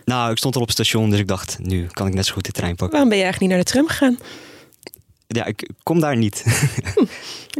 Nou, 0.05 0.31
ik 0.31 0.37
stond 0.37 0.55
al 0.55 0.61
op 0.61 0.67
het 0.67 0.75
station, 0.75 1.09
dus 1.09 1.19
ik 1.19 1.27
dacht: 1.27 1.57
nu 1.61 1.85
kan 1.85 2.07
ik 2.07 2.13
net 2.13 2.25
zo 2.25 2.33
goed 2.33 2.45
de 2.45 2.51
trein 2.51 2.75
pakken. 2.75 2.91
Waarom 2.91 3.09
ben 3.09 3.17
je 3.17 3.23
eigenlijk 3.23 3.53
niet 3.53 3.63
naar 3.63 3.65
de 3.65 3.71
tram 3.71 3.87
gegaan? 3.87 4.17
Ja, 5.33 5.45
ik 5.45 5.69
kom 5.83 5.99
daar 5.99 6.17
niet. 6.17 6.43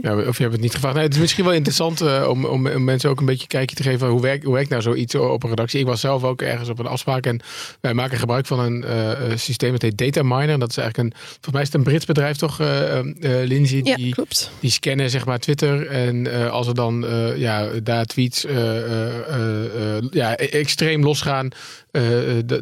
Ja, 0.02 0.16
of 0.16 0.36
je 0.38 0.42
hebt 0.42 0.54
het 0.54 0.62
niet 0.64 0.74
gevraagd. 0.74 0.96
Nee, 0.96 1.04
het 1.04 1.14
is 1.14 1.20
misschien 1.20 1.44
wel 1.44 1.54
interessant 1.54 2.02
eh, 2.02 2.26
om, 2.30 2.46
om, 2.46 2.68
om 2.68 2.84
mensen 2.84 3.10
ook 3.10 3.20
een 3.20 3.26
beetje 3.26 3.42
een 3.42 3.48
kijkje 3.48 3.76
te 3.76 3.84
geven. 3.84 4.08
Hoe 4.08 4.22
werkt, 4.22 4.44
hoe 4.44 4.54
werkt 4.54 4.70
nou 4.70 4.82
zoiets 4.82 5.16
op 5.16 5.44
een 5.44 5.50
redactie? 5.50 5.80
Ik 5.80 5.86
was 5.86 6.00
zelf 6.02 6.24
ook 6.24 6.42
ergens 6.42 6.70
op 6.70 6.80
een 6.80 6.86
afspraak. 6.86 7.26
En 7.26 7.40
wij 7.82 7.94
maken 7.94 8.18
gebruik 8.18 8.46
van 8.46 8.60
een 8.60 8.84
eh, 8.84 9.12
eh, 9.32 9.38
systeem 9.38 9.72
dat 9.72 9.82
heet 9.82 9.98
Data 9.98 10.22
Miner. 10.24 10.60
Dat 10.60 10.70
is 10.70 10.78
eigenlijk 10.78 10.98
een, 11.14 11.20
volgens 11.20 11.52
mij 11.52 11.62
is 11.62 11.68
het 11.68 11.76
een 11.78 11.84
Brits 11.84 12.06
bedrijf 12.06 12.38
toch, 12.38 12.60
eh 12.60 12.98
eh, 13.00 13.00
eh, 13.42 13.48
Lindsay? 13.48 13.82
Ja, 13.84 13.96
Die, 13.96 14.14
klopt. 14.14 14.52
die 14.60 14.72
scannen 14.72 15.10
zeg 15.10 15.26
maar 15.26 15.40
Twitter. 15.40 15.88
En 15.88 16.32
eh, 16.34 16.50
als 16.52 16.68
er 16.68 16.76
dan 16.76 17.06
eh, 17.08 17.38
ja, 17.38 17.68
daar 17.84 18.06
tweets 18.06 18.46
eh, 18.46 18.78
eh, 18.78 19.18
eh, 19.28 19.98
eh, 19.98 20.04
ja, 20.12 20.32
e- 20.40 20.46
extreem 20.46 21.04
losgaan, 21.04 21.50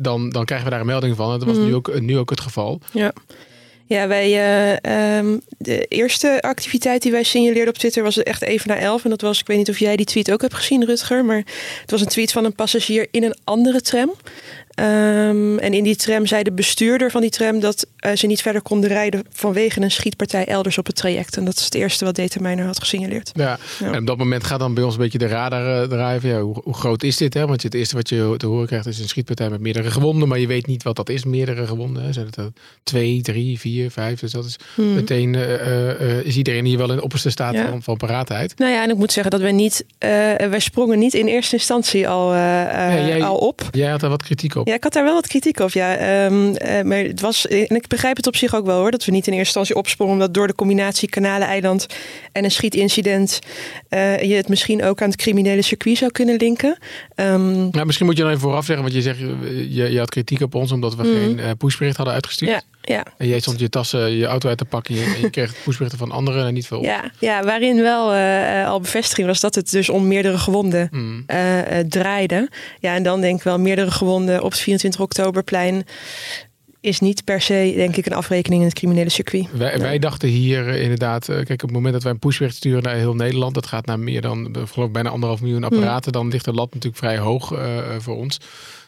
dan, 0.02 0.30
dan 0.30 0.46
krijgen 0.46 0.66
we 0.68 0.72
daar 0.72 0.80
een 0.82 0.86
melding 0.86 1.16
van. 1.16 1.32
En 1.34 1.40
dat 1.40 1.48
was 1.48 1.58
Mhm. 1.58 1.66
nu, 1.66 1.76
ook, 1.76 2.00
nu 2.00 2.18
ook 2.18 2.30
het 2.30 2.42
geval. 2.42 2.82
Ja. 2.94 3.14
Ja, 3.92 4.08
wij, 4.08 4.32
eh, 4.32 5.18
ehm, 5.18 5.38
de 5.58 5.86
eerste 5.86 6.42
activiteit 6.42 7.02
die 7.02 7.12
wij 7.12 7.24
signaleerden 7.24 7.74
op 7.74 7.78
Twitter 7.78 8.04
was 8.04 8.24
echt 8.24 8.42
even 8.42 8.68
na 8.68 8.78
elf. 8.78 9.04
En 9.04 9.10
dat 9.10 9.22
was, 9.22 9.40
ik 9.40 9.48
weet 9.48 9.58
niet 9.58 9.70
of 9.70 9.80
jij 9.80 9.96
die 9.96 10.06
tweet 10.06 10.32
ook 10.32 10.42
hebt 10.42 10.54
gezien, 10.54 10.86
Rutger. 10.86 11.26
Maar 11.26 11.44
het 11.82 11.92
was 11.92 12.02
een 12.02 12.08
tweet 12.08 12.32
van 12.32 12.46
een 12.46 12.56
passagier 12.56 13.08
in 13.12 13.24
een 13.24 13.36
andere 13.44 13.82
tram. 13.82 14.14
Ehm, 14.76 15.58
en 15.58 15.74
in 15.74 15.84
die 15.84 15.96
tram 15.96 16.26
zei 16.26 16.44
de 16.44 16.52
bestuurder 16.52 17.12
van 17.12 17.22
die 17.22 17.30
tram 17.30 17.60
dat 17.60 17.86
eh, 17.98 18.12
ze 18.16 18.28
niet 18.28 18.42
verder 18.42 18.62
konden 18.62 18.90
rijden 18.90 19.24
vanwege 19.32 19.82
een 19.82 19.92
schietpartij 19.92 20.46
elders 20.46 20.78
op 20.78 20.86
het 20.86 20.96
traject. 20.96 21.38
En 21.38 21.46
dat 21.46 21.58
is 21.58 21.66
het 21.66 21.74
eerste 21.76 22.06
wat 22.06 22.16
Dataminer 22.16 22.66
had 22.66 22.80
gesignaleerd. 22.80 23.32
Ja. 23.34 23.60
Ja. 23.80 23.92
En 23.92 24.00
op 24.00 24.08
dat 24.08 24.18
moment 24.18 24.44
gaat 24.44 24.60
dan 24.60 24.74
bij 24.74 24.84
ons 24.84 24.94
een 24.94 25.00
beetje 25.02 25.18
de 25.18 25.28
radar 25.28 25.82
eh, 25.82 25.88
draaien. 25.88 26.28
Ja, 26.28 26.40
hoe, 26.42 26.62
hoe 26.64 26.74
groot 26.74 27.04
is 27.04 27.18
dit? 27.18 27.34
Hè? 27.34 27.48
Want 27.48 27.64
het 27.64 27.74
eerste 27.74 27.96
wat 27.96 28.10
je 28.10 28.34
te 28.38 28.46
horen 28.46 28.68
krijgt 28.68 28.86
is 28.86 29.00
een 29.00 29.08
schietpartij 29.08 29.50
met 29.50 29.60
meerdere 29.60 29.92
gewonden. 29.92 30.28
Maar 30.28 30.40
je 30.40 30.48
weet 30.48 30.68
niet 30.68 30.84
wat 30.84 30.96
dat 30.96 31.10
is, 31.10 31.24
meerdere 31.24 31.68
gewonden. 31.68 32.04
Hè? 32.04 32.14
Zijn 32.14 32.26
het 32.26 32.36
er 32.36 32.52
twee, 32.84 33.22
drie, 33.22 33.60
vier, 33.60 33.92
vijf? 33.92 34.20
Dus 34.20 34.32
dat 34.32 34.46
is 34.46 34.56
Hmm. 34.76 34.94
meteen, 34.94 35.36
eh, 35.36 35.54
eh, 35.54 35.90
eh, 36.20 36.26
is 36.26 36.36
iedereen 36.38 36.66
hier 36.66 36.78
wel 36.78 36.90
in 36.90 36.96
de 36.96 37.04
opperste 37.04 37.30
staat 37.30 37.54
Ja. 37.54 37.70
van, 37.70 37.84
van 37.84 37.98
paraatheid. 37.98 38.58
Nou 38.60 38.72
ja, 38.72 38.84
en 38.84 38.90
ik 38.90 38.98
moet 38.98 39.12
zeggen 39.12 39.32
dat 39.32 39.42
wij 39.42 39.52
niet, 39.52 39.86
eh, 39.98 40.10
wij 40.50 40.60
sprongen 40.60 41.00
niet 41.00 41.14
in 41.14 41.28
eerste 41.28 41.56
instantie 41.56 42.08
al, 42.08 42.34
eh, 42.34 42.62
eh, 42.98 43.08
jij- 43.08 43.24
al 43.24 43.38
op. 43.38 43.62
Jij 43.72 43.90
had 43.90 44.00
daar 44.00 44.10
wat 44.10 44.24
kritiek 44.24 44.56
op. 44.56 44.61
Ja, 44.64 44.74
ik 44.74 44.84
had 44.84 44.94
daar 44.94 45.04
wel 45.04 45.14
wat 45.14 45.28
kritiek 45.28 45.60
op. 45.60 45.70
Ja, 45.70 46.00
Ehm, 46.02 46.56
eh, 46.56 46.84
maar 46.84 46.98
het 46.98 47.22
was, 47.22 47.48
en 47.48 47.76
ik 47.76 47.88
begrijp 47.88 48.16
het 48.16 48.28
op 48.28 48.36
zich 48.36 48.56
ook 48.56 48.66
wel 48.66 48.80
hoor, 48.80 48.92
dat 48.92 49.06
we 49.06 49.12
niet 49.12 49.28
in 49.28 49.34
eerste 49.34 49.46
instantie 49.46 49.76
opsprongen, 49.76 50.14
omdat 50.14 50.34
door 50.34 50.48
de 50.48 50.56
combinatie 50.56 51.10
Kanaleneiland 51.10 51.86
en 52.32 52.44
een 52.44 52.52
schietincident 52.52 53.40
eh, 53.90 54.22
je 54.22 54.34
het 54.34 54.50
misschien 54.50 54.84
ook 54.84 55.02
aan 55.02 55.10
het 55.10 55.18
criminele 55.18 55.62
circuit 55.62 55.98
zou 55.98 56.12
kunnen 56.12 56.36
linken. 56.36 56.78
Nou, 57.72 57.86
misschien 57.86 58.06
moet 58.06 58.16
je 58.18 58.22
dan 58.24 58.32
even 58.32 58.44
vooraf 58.44 58.66
zeggen, 58.66 58.84
want 58.84 58.96
je 58.96 59.02
zegt, 59.02 59.20
eh, 59.20 59.26
je, 59.76 59.92
je 59.92 60.00
had 60.00 60.10
kritiek 60.10 60.42
op 60.42 60.56
ons 60.56 60.72
omdat 60.72 60.96
we 60.96 61.04
Mhm. 61.04 61.12
geen 61.12 61.40
eh, 61.40 61.50
pushbericht 61.58 61.98
hadden 61.98 62.14
uitgestuurd. 62.16 62.52
ja, 62.52 62.62
ja. 62.82 63.04
En 63.18 63.28
jij 63.28 63.40
stond 63.40 63.60
je 63.60 63.70
tassen, 63.70 64.12
je 64.12 64.26
auto 64.26 64.50
uit 64.50 64.58
te 64.58 64.66
pakken 64.66 64.96
en 64.96 65.02
je, 65.02 65.14
en 65.16 65.22
je 65.22 65.30
kreeg 65.30 65.54
pushberichten 65.64 66.00
van 66.00 66.12
anderen 66.12 66.46
en 66.48 66.54
niet 66.54 66.68
veel. 66.68 66.82
Ja, 66.84 67.12
ja, 67.20 67.44
waarin 67.44 67.82
wel 67.82 68.14
eh, 68.14 68.68
al 68.68 68.80
bevestiging 68.80 69.28
was 69.28 69.40
dat 69.40 69.56
het 69.56 69.72
dus 69.72 69.90
om 69.90 70.08
meerdere 70.08 70.38
gewonden 70.38 70.88
Mm. 70.92 71.26
draaide. 71.90 72.50
Ja, 72.80 72.96
en 72.96 73.04
dan 73.04 73.22
denk 73.22 73.38
ik 73.38 73.44
wel 73.44 73.60
meerdere 73.60 73.92
gewonden 73.92 74.44
op 74.44 74.52
het 74.52 74.60
24 74.60 75.02
oktoberplein 75.02 75.86
is 76.82 77.00
niet 77.00 77.24
per 77.24 77.42
se, 77.42 77.74
denk 77.76 77.96
ik, 77.96 78.06
een 78.06 78.14
afrekening 78.14 78.62
in 78.62 78.68
het 78.68 78.78
criminele 78.78 79.10
circuit. 79.10 79.48
Wij, 79.52 79.80
wij 79.80 80.00
dachten 80.00 80.30
hier 80.30 80.68
eh, 80.68 80.82
inderdaad, 80.82 81.30
eh, 81.30 81.36
kijk, 81.36 81.52
op 81.52 81.62
het 81.62 81.72
moment 81.72 81.94
dat 81.94 82.04
wij 82.04 82.12
een 82.12 82.20
pushbericht 82.20 82.56
sturen 82.56 82.84
naar 82.84 82.96
heel 82.96 83.16
Nederland, 83.16 83.54
dat 83.54 83.66
gaat 83.66 83.86
naar 83.86 84.00
meer 84.00 84.22
dan, 84.22 84.56
eh, 84.56 84.62
geloof 84.66 84.88
ik, 84.88 84.94
bijna 84.94 85.10
anderhalf 85.10 85.42
miljoen 85.42 85.64
apparaten, 85.64 86.12
dan 86.12 86.28
ligt 86.28 86.46
de 86.46 86.54
lat 86.54 86.74
natuurlijk 86.74 87.04
vrij 87.04 87.18
hoog 87.18 87.48
voor 87.98 88.16
ons. 88.16 88.40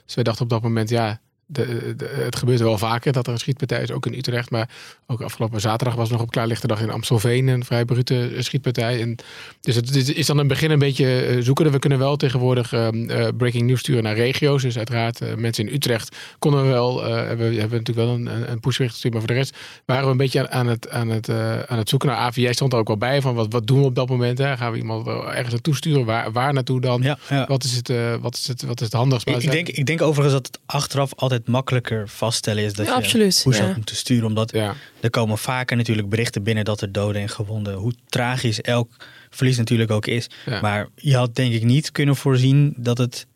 Dus 0.05 0.15
wij 0.15 0.23
dachten 0.23 0.43
op 0.43 0.50
dat 0.50 0.62
moment, 0.62 0.89
ja, 0.89 1.21
de, 1.45 1.93
de- 1.97 2.21
het 2.23 2.35
gebeurt 2.35 2.59
wel 2.59 2.77
vaker 2.77 3.12
dat 3.13 3.27
er 3.27 3.33
een 3.33 3.39
schietpartij 3.39 3.81
is, 3.81 3.91
ook 3.91 4.05
in 4.05 4.13
Utrecht. 4.13 4.50
Maar 4.51 4.69
ook 5.07 5.21
afgelopen 5.21 5.62
zaterdag 5.62 5.95
was 5.95 6.09
nog 6.09 6.21
op 6.21 6.31
klaarlichte 6.31 6.67
dag 6.67 6.81
in 6.81 6.89
Amstelveen 6.89 7.47
een 7.47 7.65
vrij 7.65 7.85
brute 7.85 8.31
schietpartij. 8.38 9.01
En 9.01 9.15
dus 9.62 9.75
het, 9.75 9.95
het 9.95 10.13
is 10.15 10.25
dan 10.25 10.38
het 10.38 10.47
begin 10.47 10.71
een 10.71 10.79
beetje 10.79 11.21
eh, 11.21 11.38
zoeken. 11.41 11.71
We 11.71 11.79
kunnen 11.79 12.00
wel 12.00 12.15
tegenwoordig 12.15 12.73
ehm, 12.73 13.09
eh, 13.09 13.27
breaking 13.38 13.67
news 13.67 13.79
sturen 13.79 14.03
naar 14.03 14.15
regio's. 14.15 14.62
Dus 14.62 14.77
uiteraard 14.77 15.21
eh, 15.21 15.35
mensen 15.35 15.67
in 15.67 15.73
Utrecht 15.73 16.15
konden 16.39 16.63
we 16.63 16.67
wel, 16.69 17.05
eh, 17.05 17.09
we- 17.38 17.43
hebben 17.43 17.77
natuurlijk 17.77 17.95
wel 18.07 18.07
een, 18.13 18.25
een- 18.25 18.51
een 18.51 18.59
pushbericht 18.59 18.93
gestuurd. 18.93 19.13
Maar 19.13 19.23
voor 19.23 19.31
de 19.33 19.38
rest 19.39 19.57
waren 19.85 20.05
we 20.05 20.12
een 20.12 20.17
beetje 20.17 20.50
aan, 20.50 20.67
het, 20.67 20.89
aan, 20.89 21.09
het, 21.09 21.29
eh, 21.29 21.59
aan 21.59 21.77
het 21.77 21.89
zoeken 21.89 22.09
naar 22.09 22.17
AV. 22.17 22.35
Jij 22.35 22.53
stond 22.53 22.73
er 22.73 22.79
ook 22.79 22.88
wel 22.88 22.97
bij 22.97 23.21
van 23.21 23.35
wat, 23.35 23.51
wat 23.53 23.67
doen 23.67 23.79
we 23.79 23.85
op 23.85 23.95
dat 23.95 24.09
moment? 24.09 24.38
Hè? 24.38 24.57
Gaan 24.57 24.71
we 24.71 24.77
iemand 24.77 25.07
ergens 25.07 25.51
naartoe 25.51 25.75
sturen? 25.75 26.05
Waar, 26.05 26.31
waar 26.31 26.53
naartoe 26.53 26.81
dan? 26.81 27.01
Ja, 27.01 27.17
ja. 27.29 27.45
Wat, 27.47 27.63
is 27.63 27.75
het, 27.75 27.89
eh, 27.89 28.15
wat, 28.21 28.35
is 28.35 28.47
het, 28.47 28.62
wat 28.63 28.79
is 28.79 28.85
het 28.85 28.95
handigst? 28.95 29.27
Ik, 29.27 29.51
denk, 29.51 29.77
ik 29.77 29.85
denk 29.85 30.01
overigens 30.01 30.33
dat 30.33 30.45
het 30.47 30.59
achteraf 30.65 31.12
altijd 31.15 31.33
makkelijker 31.46 32.10
vaststellen 32.10 32.63
is 32.63 32.74
dat 32.74 32.86
Ja, 32.86 32.92
je 32.92 32.98
absoluut, 32.98 33.44
hoe 33.44 33.54
ze 33.54 33.63
ja. 33.63 33.74
moeten 33.75 33.96
sturen. 33.96 34.25
Omdat 34.28 34.52
Ja. 34.52 34.74
er 35.02 35.10
komen 35.10 35.38
vaker 35.38 35.78
natuurlijk 35.78 36.10
berichten 36.10 36.44
binnen 36.44 36.66
dat 36.66 36.82
er 36.82 36.92
doden 36.92 37.22
en 37.22 37.30
gewonden. 37.30 37.74
Hoe 37.74 37.94
tragisch 38.08 38.62
elk 38.62 38.92
verlies 39.30 39.58
natuurlijk 39.58 39.92
ook 39.92 40.06
is. 40.08 40.30
Ja. 40.46 40.62
Maar 40.62 40.88
je 40.96 41.16
had 41.16 41.36
denk 41.36 41.54
ik 41.54 41.63
niet 41.63 41.92
kunnen 41.92 42.16
voorzien 42.16 42.74
dat 42.78 42.98
het 42.98 43.28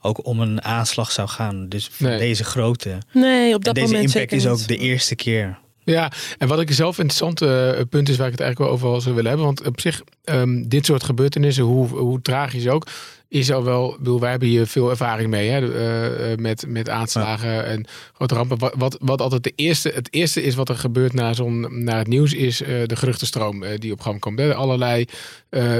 ook 0.00 0.26
om 0.26 0.40
een 0.40 0.62
aanslag 0.62 1.10
zou 1.12 1.28
gaan. 1.28 1.68
Dus 1.68 1.88
van 1.92 2.06
Nee. 2.06 2.18
deze 2.18 2.44
grootte. 2.44 2.98
Nee, 3.12 3.48
op 3.48 3.54
En 3.54 3.60
dat 3.60 3.74
deze 3.74 3.86
moment 3.86 4.04
impact 4.04 4.12
zeker 4.30 4.36
is 4.36 4.46
ook 4.46 4.58
niet. 4.58 4.68
de 4.68 4.76
eerste 4.76 5.14
keer. 5.14 5.58
Ja, 5.84 6.12
en 6.38 6.48
wat 6.48 6.60
ik 6.60 6.72
zelf 6.72 6.98
interessant 6.98 7.42
eh, 7.42 7.70
punt 7.90 8.08
is 8.08 8.16
waar 8.16 8.26
ik 8.26 8.32
het 8.32 8.40
eigenlijk 8.40 8.58
wel 8.58 8.68
over 8.90 9.02
zou 9.02 9.14
willen 9.14 9.28
hebben. 9.30 9.46
Want 9.46 9.66
op 9.66 9.80
zich, 9.80 10.02
ehm, 10.24 10.62
dit 10.68 10.86
soort 10.86 11.02
gebeurtenissen, 11.04 11.64
hoe, 11.64 11.88
hoe 11.88 12.22
tragisch 12.22 12.68
ook, 12.68 12.86
is 13.32 13.52
al 13.52 13.64
wel. 13.64 13.92
ik 13.92 13.98
bedoel, 13.98 14.20
wij 14.20 14.30
hebben 14.30 14.48
hier 14.48 14.66
veel 14.66 14.90
ervaring 14.90 15.30
mee, 15.30 15.48
hè, 15.48 15.74
eh, 15.74 16.32
eh, 16.32 16.38
met, 16.38 16.64
met 16.68 16.88
aanslagen 16.88 17.64
en 17.64 17.84
grote 18.12 18.34
rampen. 18.34 18.58
Wat, 18.58 18.74
wat, 18.76 18.96
wat 19.00 19.20
altijd 19.20 19.44
de 19.44 19.52
eerste, 19.56 19.90
het 19.94 20.08
eerste 20.10 20.42
is 20.42 20.54
wat 20.54 20.68
er 20.68 20.76
gebeurt 20.76 21.12
na, 21.12 21.32
zo'n, 21.32 21.84
na 21.84 21.98
het 21.98 22.06
nieuws, 22.06 22.32
is 22.32 22.62
eh, 22.62 22.68
de 22.86 22.96
geruchtenstroom 22.96 23.64
die 23.76 23.92
op 23.92 24.00
gang 24.00 24.20
komt. 24.20 24.38
Hè. 24.38 24.54
Allerlei, 24.54 25.04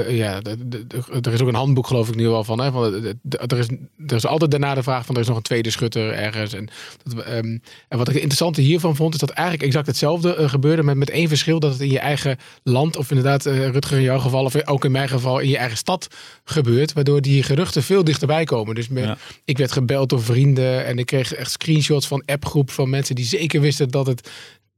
ja, 0.07 0.39
de- 0.41 0.67
de- 0.67 0.87
de- 0.87 1.03
er 1.21 1.33
is 1.33 1.41
ook 1.41 1.47
een 1.47 1.55
handboek 1.55 1.87
geloof 1.87 2.09
ik 2.09 2.15
nu 2.15 2.27
al 2.27 2.43
van. 2.43 2.59
Hè, 2.59 2.71
van 2.71 2.93
er, 3.29 3.57
is, 3.57 3.67
er 4.07 4.15
is 4.15 4.25
altijd 4.25 4.51
daarna 4.51 4.73
de 4.73 4.83
vraag 4.83 5.05
van 5.05 5.15
er 5.15 5.21
is 5.21 5.27
nog 5.27 5.37
een 5.37 5.43
tweede 5.43 5.69
schutter 5.69 6.11
ergens. 6.13 6.53
En, 6.53 6.69
dat, 7.03 7.23
ehm, 7.23 7.57
en 7.87 7.97
wat 7.97 8.07
ik 8.07 8.13
het 8.13 8.23
interessante 8.23 8.61
hiervan 8.61 8.95
vond, 8.95 9.13
is 9.13 9.19
dat 9.19 9.29
eigenlijk 9.29 9.67
exact 9.67 9.87
hetzelfde 9.87 10.49
gebeurde. 10.49 10.83
Met, 10.83 10.95
met 10.95 11.09
één 11.09 11.27
verschil 11.27 11.59
dat 11.59 11.71
het 11.71 11.81
in 11.81 11.91
je 11.91 11.99
eigen 11.99 12.37
land, 12.63 12.97
of 12.97 13.09
inderdaad 13.09 13.45
Rutger 13.45 13.97
in 13.97 14.03
jouw 14.03 14.19
geval, 14.19 14.43
of 14.43 14.67
ook 14.67 14.85
in 14.85 14.91
mijn 14.91 15.09
geval 15.09 15.39
in 15.39 15.49
je 15.49 15.57
eigen 15.57 15.77
stad 15.77 16.07
gebeurt. 16.43 16.93
Waardoor 16.93 17.21
die 17.21 17.42
geruchten 17.43 17.83
veel 17.83 18.03
dichterbij 18.03 18.43
komen. 18.43 18.75
Dus 18.75 18.87
Ja. 18.91 19.17
ik 19.45 19.57
werd 19.57 19.71
gebeld 19.71 20.09
door 20.09 20.23
vrienden 20.23 20.85
en 20.85 20.97
ik 20.97 21.05
kreeg 21.05 21.33
echt 21.33 21.51
screenshots 21.51 22.07
van 22.07 22.23
appgroep 22.25 22.71
van 22.71 22.89
mensen 22.89 23.15
die 23.15 23.25
zeker 23.25 23.61
wisten 23.61 23.89
dat 23.89 24.07
het 24.07 24.29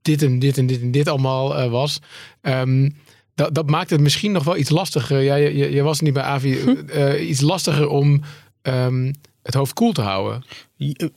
dit 0.01 0.21
en 0.21 0.39
dit 0.39 0.57
en 0.57 0.65
dit 0.67 0.81
en 0.81 0.91
dit 0.91 1.07
allemaal 1.07 1.57
eh, 1.57 1.69
was. 1.69 1.99
Ehm, 2.41 2.89
dat, 3.35 3.55
dat 3.55 3.69
maakt 3.69 3.89
het 3.89 3.99
misschien 3.99 4.31
nog 4.31 4.43
wel 4.43 4.57
iets 4.57 4.69
lastiger. 4.69 5.21
Ja, 5.21 5.35
je, 5.35 5.57
je, 5.57 5.71
je 5.71 5.81
was 5.81 5.99
niet 5.99 6.13
bij 6.13 6.23
Avi. 6.23 6.57
eh, 6.87 7.29
iets 7.29 7.41
lastiger 7.41 7.87
om 7.87 8.21
ehm, 8.61 9.13
het 9.43 9.53
hoofd 9.53 9.73
koel 9.73 9.91
te 9.91 10.01
houden. 10.01 10.43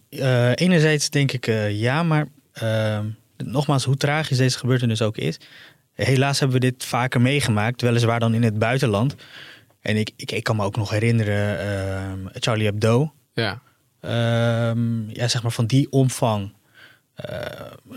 Eh, 0.09 0.51
enerzijds 0.55 1.11
denk 1.11 1.33
ik 1.33 1.47
ja, 1.71 2.03
maar 2.03 2.29
eh, 2.53 2.99
nogmaals, 3.37 3.85
hoe 3.85 3.97
tragisch 3.97 4.37
deze 4.39 4.59
gebeurtenis 4.59 5.03
ook 5.03 5.17
is. 5.17 5.39
Helaas 5.93 6.39
hebben 6.39 6.61
we 6.61 6.67
dit 6.71 6.85
vaker 6.85 7.21
meegemaakt, 7.21 7.83
weliswaar 7.83 8.21
dan 8.21 8.35
in 8.35 8.43
het 8.43 8.59
buitenland. 8.59 9.15
En 9.81 9.97
ik, 9.97 10.11
ik, 10.17 10.33
ik 10.33 10.45
kan 10.45 10.57
me 10.57 10.65
ook 10.65 10.77
nog 10.77 10.91
herinneren, 10.91 11.59
eh, 11.61 12.13
Charlie 12.41 12.67
Hebdo. 12.67 13.13
Ja. 13.33 13.63
Ehm, 14.01 15.11
ja, 15.11 15.29
zeg 15.29 15.43
maar 15.43 15.53
van 15.53 15.67
die 15.67 15.91
omvang. 15.93 16.57
Eh, 17.15 17.37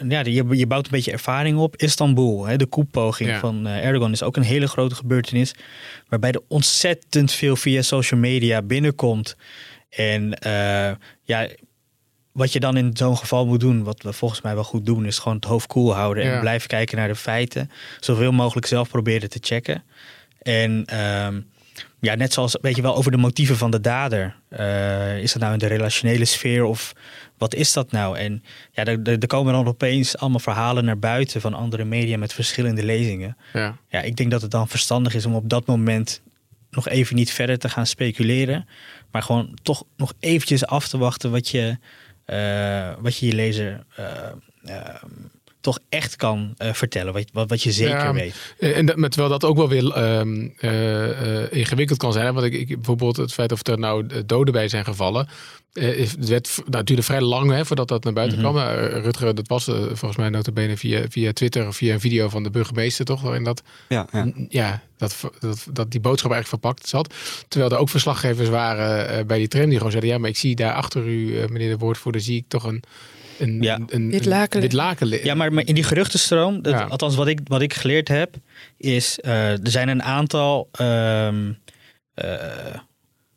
ja, 0.10 0.20
je, 0.24 0.46
je 0.58 0.68
bouwt 0.68 0.86
een 0.86 0.92
beetje 0.92 1.12
ervaring 1.12 1.58
op. 1.58 1.76
Istanbul, 1.76 2.46
hè, 2.46 2.56
de 2.58 2.66
koepoging 2.66 3.30
Ja. 3.30 3.40
van 3.40 3.68
eh, 3.68 3.86
Erdogan 3.86 4.12
is 4.12 4.24
ook 4.24 4.36
een 4.36 4.44
hele 4.44 4.68
grote 4.68 4.96
gebeurtenis. 4.96 5.54
Waarbij 6.08 6.32
er 6.32 6.42
ontzettend 6.48 7.32
veel 7.32 7.56
via 7.56 7.82
social 7.82 8.20
media 8.20 8.62
binnenkomt. 8.62 9.36
En 9.90 10.34
eh, 10.40 10.92
ja, 11.24 11.48
wat 12.32 12.54
je 12.54 12.60
dan 12.60 12.78
in 12.78 12.90
zo'n 12.98 13.18
geval 13.18 13.46
moet 13.46 13.60
doen, 13.60 13.84
wat 13.84 14.02
we 14.02 14.14
volgens 14.14 14.42
mij 14.42 14.54
wel 14.54 14.64
goed 14.64 14.86
doen, 14.86 15.06
is 15.06 15.20
gewoon 15.20 15.36
het 15.38 15.46
hoofd 15.46 15.68
koel 15.68 15.94
houden 15.94 16.24
Ja. 16.24 16.34
en 16.34 16.40
blijven 16.40 16.68
kijken 16.68 16.98
naar 16.98 17.08
de 17.08 17.16
feiten. 17.16 17.72
Zoveel 18.00 18.32
mogelijk 18.32 18.68
zelf 18.68 18.90
proberen 18.90 19.30
te 19.30 19.40
checken. 19.42 19.84
En 20.42 20.86
ehm, 20.86 21.42
ja, 22.00 22.16
net 22.16 22.34
zoals, 22.34 22.58
weet 22.62 22.76
je 22.76 22.82
wel, 22.82 22.96
over 22.96 23.12
de 23.12 23.18
motieven 23.18 23.58
van 23.58 23.72
de 23.72 23.82
dader. 23.82 24.36
Eh, 24.50 25.18
is 25.18 25.32
dat 25.32 25.42
nou 25.42 25.54
in 25.54 25.60
de 25.60 25.68
relationele 25.68 26.26
sfeer 26.26 26.64
of 26.64 26.94
wat 27.38 27.54
is 27.54 27.74
dat 27.74 27.92
nou? 27.92 28.18
En 28.18 28.44
ja, 28.72 28.86
er, 28.86 29.28
komen 29.28 29.54
dan 29.54 29.68
opeens 29.68 30.18
allemaal 30.18 30.40
verhalen 30.40 30.86
naar 30.86 31.00
buiten 31.00 31.42
van 31.42 31.54
andere 31.54 31.86
media 31.86 32.18
met 32.18 32.34
verschillende 32.34 32.84
lezingen. 32.84 33.38
Ja. 33.54 33.78
Ja, 33.90 34.02
ik 34.02 34.16
denk 34.16 34.32
dat 34.32 34.42
het 34.42 34.52
dan 34.52 34.68
verstandig 34.68 35.14
is 35.14 35.26
om 35.26 35.36
op 35.36 35.50
dat 35.50 35.66
moment 35.66 36.22
nog 36.70 36.88
even 36.88 37.16
niet 37.16 37.32
verder 37.32 37.58
te 37.58 37.70
gaan 37.70 37.86
speculeren. 37.86 38.68
Maar 39.12 39.24
gewoon 39.24 39.58
toch 39.62 39.84
nog 39.98 40.14
eventjes 40.20 40.66
af 40.66 40.88
te 40.88 40.98
wachten 40.98 41.32
wat 41.32 41.50
je 41.50 41.78
eh, 42.26 42.92
wat 43.00 43.18
je, 43.18 43.26
je 43.26 43.34
lezer 43.34 43.84
eh, 43.96 44.06
toch 45.62 45.80
echt 45.89 46.15
kan 46.15 46.53
eh, 46.58 46.74
vertellen. 46.74 47.13
Wat, 47.13 47.25
wat, 47.34 47.50
wat 47.50 47.63
je 47.63 47.72
zeker 47.72 47.98
Ja, 47.98 48.13
weet. 48.13 48.36
En 48.60 48.74
en 48.74 48.86
dat, 48.86 49.12
terwijl 49.12 49.30
dat 49.39 49.44
ook 49.46 49.58
wel 49.58 49.70
weer 49.70 49.91
ehm, 49.91 50.48
eh, 50.58 51.41
eh, 51.44 51.48
ingewikkeld 51.51 52.00
kan 52.00 52.13
zijn. 52.13 52.25
hè. 52.25 52.34
Want 52.34 52.46
ik, 52.46 52.53
ik, 52.53 52.68
bijvoorbeeld 52.68 53.18
het 53.18 53.34
feit 53.34 53.51
of 53.51 53.68
er 53.68 53.80
nou 53.80 54.08
eh, 54.08 54.18
doden 54.25 54.53
bij 54.53 54.68
zijn 54.68 54.84
gevallen. 54.86 55.27
eh, 55.74 56.00
het 56.00 56.27
werd, 56.27 56.56
nou, 56.58 56.77
het 56.77 56.88
duurde 56.88 57.03
vrij 57.03 57.22
lang 57.22 57.51
hè, 57.51 57.65
voordat 57.65 57.88
dat 57.88 58.03
naar 58.03 58.13
buiten 58.13 58.39
Mhm. 58.39 58.50
kwam. 58.50 58.63
Eh, 58.68 59.03
Rutger, 59.03 59.36
dat 59.36 59.48
was 59.48 59.68
eh, 59.68 59.75
volgens 59.75 60.15
mij 60.18 60.30
notabene 60.30 60.77
via, 60.77 61.06
via 61.10 61.34
Twitter 61.34 61.68
of 61.68 61.75
via 61.75 61.94
een 61.94 62.00
video 62.00 62.30
van 62.30 62.44
de 62.44 62.50
burgemeester, 62.50 63.06
toch? 63.06 63.22
Waarin 63.22 63.44
dat, 63.44 63.62
Ja, 63.89 64.08
ja. 64.12 64.32
ja, 64.50 64.82
dat, 64.98 65.15
dat, 65.39 65.65
dat 65.74 65.91
die 65.91 66.00
boodschap 66.00 66.32
eigenlijk 66.32 66.62
verpakt 66.62 66.88
zat. 66.89 67.13
Terwijl 67.48 67.72
er 67.72 67.77
ook 67.77 67.89
verslaggevers 67.89 68.50
waren 68.50 69.10
eh, 69.10 69.25
bij 69.25 69.38
die 69.38 69.48
tram 69.48 69.65
die 69.70 69.77
gewoon 69.77 69.91
zeiden... 69.91 70.12
ja, 70.12 70.18
maar 70.18 70.30
ik 70.30 70.38
zie 70.38 70.56
daar 70.56 70.74
achter 70.74 71.06
u, 71.08 71.39
eh, 71.41 71.48
meneer 71.50 71.70
de 71.70 71.77
woordvoerder, 71.77 72.22
zie 72.22 72.38
ik 72.38 72.46
toch 72.48 72.63
een... 72.63 72.84
Een, 73.41 73.62
Ja. 73.62 73.75
een, 73.75 73.88
een, 73.89 74.10
Wit 74.12 74.25
laken 74.25 74.55
een 74.55 74.62
wit 74.62 74.74
laken 74.74 75.07
liggen. 75.07 75.27
Ja, 75.27 75.36
maar 75.36 75.53
maar 75.53 75.65
in 75.67 75.75
die 75.75 75.83
geruchtenstroom, 75.83 76.62
dat, 76.62 76.74
Ja. 76.74 76.83
althans 76.83 77.15
wat 77.15 77.27
ik, 77.27 77.39
wat 77.43 77.62
ik 77.62 77.74
geleerd 77.74 78.07
heb, 78.07 78.36
is 78.77 79.19
eh, 79.19 79.51
er 79.51 79.60
zijn 79.71 79.88
een 79.89 80.03
aantal, 80.03 80.69
ehm, 80.71 81.51
eh, 82.13 82.25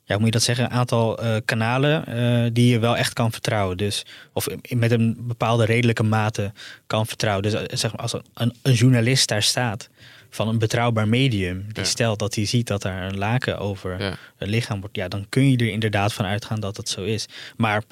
ja, 0.07 0.15
hoe 0.15 0.17
moet 0.19 0.25
je 0.25 0.31
dat 0.31 0.43
zeggen, 0.43 0.65
een 0.65 0.71
aantal 0.71 1.19
eh, 1.19 1.37
kanalen 1.45 2.07
eh, 2.07 2.51
die 2.53 2.71
je 2.71 2.79
wel 2.79 2.97
echt 2.97 3.13
kan 3.13 3.33
vertrouwen. 3.33 3.77
Dus, 3.77 4.05
of 4.33 4.47
met 4.69 4.91
een 4.91 5.17
bepaalde 5.21 5.65
redelijke 5.65 6.03
mate 6.03 6.53
kan 6.87 7.07
vertrouwen. 7.07 7.43
Dus 7.43 7.81
zeg 7.81 7.91
maar, 7.93 8.01
als 8.01 8.13
een, 8.35 8.55
een, 8.63 8.73
journalist 8.73 9.29
daar 9.29 9.43
staat 9.43 9.89
van 10.31 10.49
een 10.49 10.59
betrouwbaar 10.59 11.09
medium, 11.09 11.65
die 11.73 11.83
Ja. 11.83 11.89
stelt 11.89 12.19
dat 12.19 12.35
hij 12.35 12.45
ziet 12.47 12.67
dat 12.67 12.83
daar 12.83 13.03
een 13.03 13.19
laken 13.19 13.59
over 13.59 14.01
Ja. 14.03 14.17
het 14.37 14.49
lichaam 14.49 14.81
wordt, 14.81 14.97
ja, 14.97 15.09
dan 15.09 15.27
kun 15.29 15.51
je 15.51 15.57
er 15.57 15.69
inderdaad 15.71 16.13
van 16.13 16.25
uitgaan 16.25 16.61
dat 16.61 16.77
het 16.77 16.89
zo 16.89 17.03
is. 17.03 17.27
Maar 17.57 17.83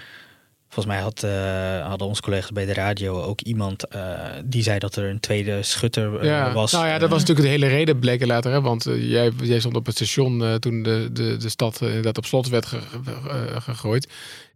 Volgens 0.72 0.94
mij 0.94 1.02
had, 1.04 1.22
eh, 1.22 1.88
hadden 1.88 2.08
onze 2.08 2.22
collega's 2.22 2.52
bij 2.52 2.64
de 2.66 2.72
radio 2.72 3.22
ook 3.22 3.40
iemand 3.40 3.86
eh, 3.88 4.18
die 4.44 4.62
zei 4.62 4.78
dat 4.78 4.96
er 4.96 5.04
een 5.04 5.20
tweede 5.20 5.62
schutter 5.62 6.18
eh, 6.18 6.24
Ja, 6.26 6.52
was. 6.52 6.72
nou 6.72 6.86
ja, 6.86 6.98
dat 6.98 7.10
was 7.10 7.20
natuurlijk 7.20 7.46
de 7.46 7.52
hele 7.52 7.66
reden, 7.66 7.98
bleek 7.98 8.20
er 8.20 8.26
later. 8.26 8.52
Hè? 8.52 8.60
Want 8.60 8.84
jij, 8.84 9.30
jij 9.42 9.58
stond 9.60 9.76
op 9.76 9.86
het 9.86 9.94
station 9.94 10.58
toen 10.58 10.82
de, 10.82 11.08
de, 11.12 11.36
de 11.36 11.48
stad 11.48 11.80
inderdaad 11.80 12.18
op 12.18 12.24
slot 12.26 12.48
werd 12.48 12.66
ge- 12.66 12.80
ge- 13.04 13.60
gegooid. 13.60 14.08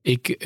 Ik, 0.02 0.44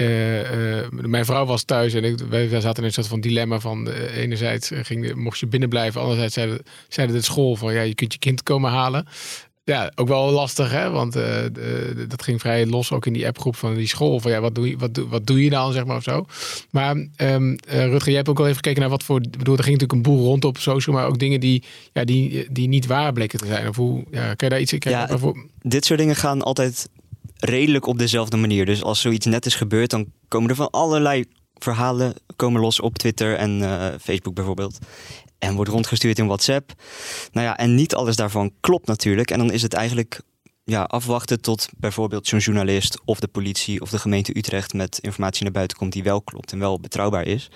mijn 0.91 1.25
vrouw 1.25 1.45
was 1.47 1.63
thuis 1.63 1.95
en 1.95 2.05
ik, 2.05 2.19
wij, 2.19 2.49
zaten 2.61 2.77
in 2.77 2.85
een 2.85 2.93
soort 2.93 3.07
van 3.07 3.21
dilemma 3.21 3.61
van 3.61 3.89
enerzijds 3.91 4.71
ging, 4.75 5.15
mocht 5.15 5.39
je 5.39 5.47
binnen 5.47 5.69
blijven, 5.69 6.01
anderzijds 6.01 6.35
zeiden, 6.35 6.59
zeiden 6.89 7.17
de 7.17 7.23
school 7.23 7.57
van 7.57 7.73
ja, 7.75 7.81
je 7.81 7.95
kunt 7.95 8.13
je 8.13 8.19
kind 8.19 8.43
komen 8.43 8.71
halen. 8.71 9.07
Ja, 9.65 9.93
ook 9.95 10.09
wel 10.09 10.31
lastig, 10.31 10.71
hè? 10.71 10.91
Want 10.91 11.17
eh, 11.17 11.23
de- 11.53 12.05
dat 12.09 12.23
ging 12.23 12.41
vrij 12.41 12.67
los 12.67 12.93
ook 12.93 13.07
in 13.07 13.13
die 13.13 13.27
appgroep 13.27 13.57
van 13.57 13.75
die 13.75 13.87
school. 13.87 14.21
Van 14.21 14.31
ja, 14.31 14.41
wat 14.41 14.55
doe 14.55 14.69
je, 14.69 14.77
wat 14.77 14.95
doe, 14.95 15.09
wat 15.09 15.27
doe 15.27 15.45
je 15.45 15.51
dan, 15.51 15.73
zeg 15.73 15.85
maar 15.85 15.97
of 15.97 16.03
zo. 16.03 16.25
Maar 16.71 17.07
ehm 17.17 17.57
eh, 17.69 17.85
Rutger, 17.87 18.07
jij 18.09 18.17
hebt 18.17 18.29
ook 18.29 18.39
al 18.39 18.45
even 18.45 18.57
gekeken 18.57 18.81
naar 18.81 18.91
wat 18.91 19.03
voor. 19.03 19.21
Ik 19.23 19.39
bedoel, 19.39 19.57
er 19.57 19.65
ging 19.65 19.79
natuurlijk 19.79 20.07
een 20.07 20.15
boel 20.15 20.25
rond 20.25 20.45
op 20.45 20.59
social, 20.59 20.97
maar 20.97 21.07
ook 21.07 21.19
dingen 21.19 21.41
die, 21.41 21.63
ja, 21.93 22.05
die, 22.05 22.47
die 22.53 22.69
niet 22.69 22.87
waar 22.87 23.13
bleken 23.13 23.39
te 23.39 23.47
zijn. 23.47 23.69
Of 23.69 23.77
hoe, 23.77 24.05
ja, 24.11 24.23
kan 24.35 24.49
je 24.49 24.49
daar 24.49 24.61
iets 24.61 24.73
in 24.73 24.81
Ja? 24.85 25.09
Dit 25.63 25.85
soort 25.85 25.99
dingen 25.99 26.17
gaan 26.17 26.43
altijd 26.43 26.89
redelijk 27.37 27.87
op 27.87 27.99
dezelfde 27.99 28.37
manier. 28.37 28.67
Dus 28.67 28.83
als 28.83 29.01
zoiets 29.01 29.27
net 29.27 29.47
is 29.47 29.55
gebeurd, 29.55 29.91
dan 29.91 30.07
komen 30.29 30.51
er 30.51 30.57
van 30.57 30.71
allerlei 30.71 31.25
verhalen 31.59 32.15
komen 32.37 32.61
los 32.61 32.81
op 32.81 32.99
Twitter 32.99 33.37
en 33.37 33.63
eh, 33.63 33.87
Facebook 34.01 34.35
bijvoorbeeld. 34.35 34.79
En 35.41 35.55
wordt 35.55 35.71
rondgestuurd 35.71 36.19
in 36.19 36.27
WhatsApp. 36.27 36.73
Nou 37.33 37.47
ja, 37.47 37.57
en 37.57 37.75
niet 37.75 37.95
alles 37.95 38.17
daarvan 38.17 38.53
klopt 38.61 38.87
natuurlijk. 38.87 39.31
En 39.31 39.39
dan 39.39 39.53
is 39.53 39.63
het 39.63 39.73
eigenlijk 39.75 40.21
ja, 40.65 40.83
afwachten 40.83 41.41
tot 41.41 41.69
bijvoorbeeld 41.77 42.27
zo'n 42.27 42.39
journalist 42.39 43.01
of 43.05 43.21
de 43.21 43.29
politie 43.29 43.81
of 43.81 43.91
de 43.91 43.99
gemeente 43.99 44.37
Utrecht 44.39 44.73
met 44.75 44.99
informatie 45.01 45.43
naar 45.43 45.53
buiten 45.53 45.77
komt 45.77 45.93
die 45.93 46.03
wel 46.03 46.23
klopt 46.23 46.53
en 46.53 46.59
wel 46.59 46.81
betrouwbaar 46.81 47.27
is. 47.27 47.49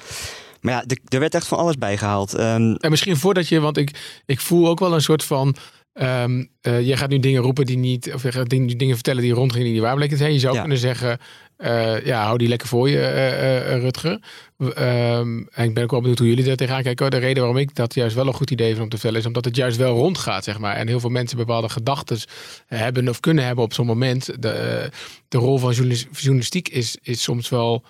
Maar 0.60 0.72
ja, 0.74 0.84
er- 0.86 0.98
er 1.08 1.20
werd 1.20 1.34
echt 1.34 1.46
van 1.46 1.58
alles 1.58 1.78
bijgehaald. 1.78 2.34
Ehm, 2.34 2.74
En 2.74 2.90
misschien 2.90 3.16
voordat 3.16 3.48
je, 3.48 3.60
want 3.60 3.76
ik, 3.76 4.20
ik 4.26 4.40
voel 4.40 4.68
ook 4.68 4.78
wel 4.80 4.94
een 4.94 5.02
soort 5.02 5.24
van. 5.24 5.56
eh, 5.94 6.86
je 6.86 6.96
gaat 6.96 7.08
nu 7.08 7.18
dingen 7.18 7.42
roepen 7.42 7.64
die 7.66 7.76
niet. 7.78 8.12
Of 8.14 8.22
je 8.22 8.32
gaat 8.32 8.48
dingen, 8.48 8.78
dingen 8.78 8.94
vertellen 8.94 9.22
die 9.22 9.32
rondgingen 9.32 9.64
die 9.66 9.74
niet 9.74 9.82
waar 9.82 9.94
bleken 9.94 10.16
te 10.16 10.22
zijn. 10.22 10.32
Je 10.32 10.38
zou 10.38 10.54
Ja. 10.54 10.60
kunnen 10.60 10.78
zeggen. 10.78 11.18
Eh, 11.64 12.04
ja, 12.04 12.24
hou 12.24 12.38
die 12.38 12.48
lekker 12.48 12.68
voor 12.68 12.88
je, 12.88 13.00
eh, 13.00 13.74
eh, 13.74 13.80
Rutger. 13.80 14.18
Ehm, 14.58 15.42
en 15.50 15.64
ik 15.64 15.74
ben 15.74 15.82
ook 15.82 15.90
wel 15.90 16.00
benieuwd 16.00 16.18
hoe 16.18 16.28
jullie 16.28 16.44
daar 16.44 16.56
tegenaan 16.56 16.82
kijken. 16.82 17.10
De 17.10 17.16
reden 17.16 17.42
waarom 17.42 17.58
ik 17.58 17.74
dat 17.74 17.94
juist 17.94 18.14
wel 18.14 18.26
een 18.26 18.34
goed 18.34 18.50
idee 18.50 18.70
vind 18.70 18.82
om 18.82 18.88
te 18.88 18.96
vertellen... 18.96 19.20
is 19.20 19.26
omdat 19.26 19.44
het 19.44 19.56
juist 19.56 19.76
wel 19.76 19.96
rondgaat, 19.96 20.44
zeg 20.44 20.58
maar. 20.58 20.76
En 20.76 20.88
heel 20.88 21.00
veel 21.00 21.10
mensen 21.10 21.36
bepaalde 21.36 21.68
gedachten 21.68 22.18
hebben 22.66 23.08
of 23.08 23.20
kunnen 23.20 23.44
hebben 23.44 23.64
op 23.64 23.72
zo'n 23.72 23.86
moment. 23.86 24.42
De, 24.42 24.90
de 25.28 25.38
rol 25.38 25.58
van 25.58 25.72
journalis- 25.72 26.06
journalistiek 26.12 26.68
is, 26.68 26.96
is 27.02 27.22
soms 27.22 27.48
wel, 27.48 27.84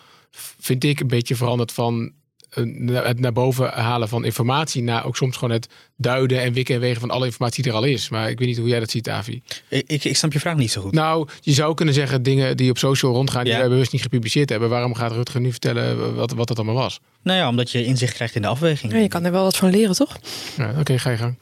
vind 0.61 0.85
ik, 0.85 1.01
een 1.01 1.07
beetje 1.07 1.37
veranderd 1.37 1.73
van 1.73 2.13
het 2.93 3.21
naar 3.21 3.33
boven 3.33 3.69
halen 3.69 4.09
van 4.09 4.25
informatie 4.25 4.83
naar 4.83 5.07
ook 5.07 5.17
soms 5.17 5.37
gewoon 5.37 5.55
het 5.55 5.69
duiden 5.97 6.43
en 6.43 6.53
wikken 6.53 6.75
en 6.75 6.81
wegen 6.81 7.01
van 7.01 7.11
alle 7.11 7.27
informatie 7.27 7.63
die 7.63 7.73
er 7.73 7.79
al 7.79 7.85
is. 7.85 8.09
Maar 8.09 8.31
ik 8.31 8.39
weet 8.39 8.49
niet 8.49 8.59
hoe 8.59 8.69
jij 8.69 8.81
dat 8.81 8.91
ziet, 8.91 9.09
Avi. 9.09 9.43
Ik, 9.69 9.85
ik, 9.87 10.05
ik 10.05 10.17
snap 10.17 10.33
je 10.33 10.41
vraag 10.41 10.57
niet 10.57 10.71
zo 10.71 10.81
goed. 10.81 10.93
Nou, 10.93 11.29
je 11.41 11.53
zou 11.53 11.75
kunnen 11.75 11.95
zeggen 11.95 12.23
dingen 12.23 12.57
die 12.57 12.71
op 12.71 12.79
social 12.79 13.13
rondgaan 13.13 13.45
die 13.45 13.53
wij 13.53 13.69
bewust 13.69 13.93
niet 13.93 14.03
gepubliceerd 14.03 14.49
hebben. 14.49 14.69
Waarom 14.69 14.95
gaat 14.95 15.13
Rutger 15.13 15.41
nu 15.41 15.51
vertellen 15.51 16.15
wat, 16.15 16.33
wat 16.33 16.49
het 16.49 16.59
allemaal 16.59 16.83
was? 16.83 17.01
Nou 17.25 17.39
ja, 17.39 17.49
omdat 17.49 17.71
je 17.71 17.85
inzicht 17.85 18.15
krijgt 18.15 18.35
in 18.35 18.43
de 18.43 18.49
afweging. 18.49 18.93
Ja, 18.93 18.99
je 18.99 19.09
kan 19.09 19.25
er 19.25 19.33
wel 19.33 19.43
wat 19.43 19.57
van 19.57 19.71
leren, 19.71 19.95
toch? 19.95 20.17
Ja, 20.57 20.75
Oké, 20.79 20.99
ga 20.99 21.11
je 21.11 21.17
gang. 21.17 21.39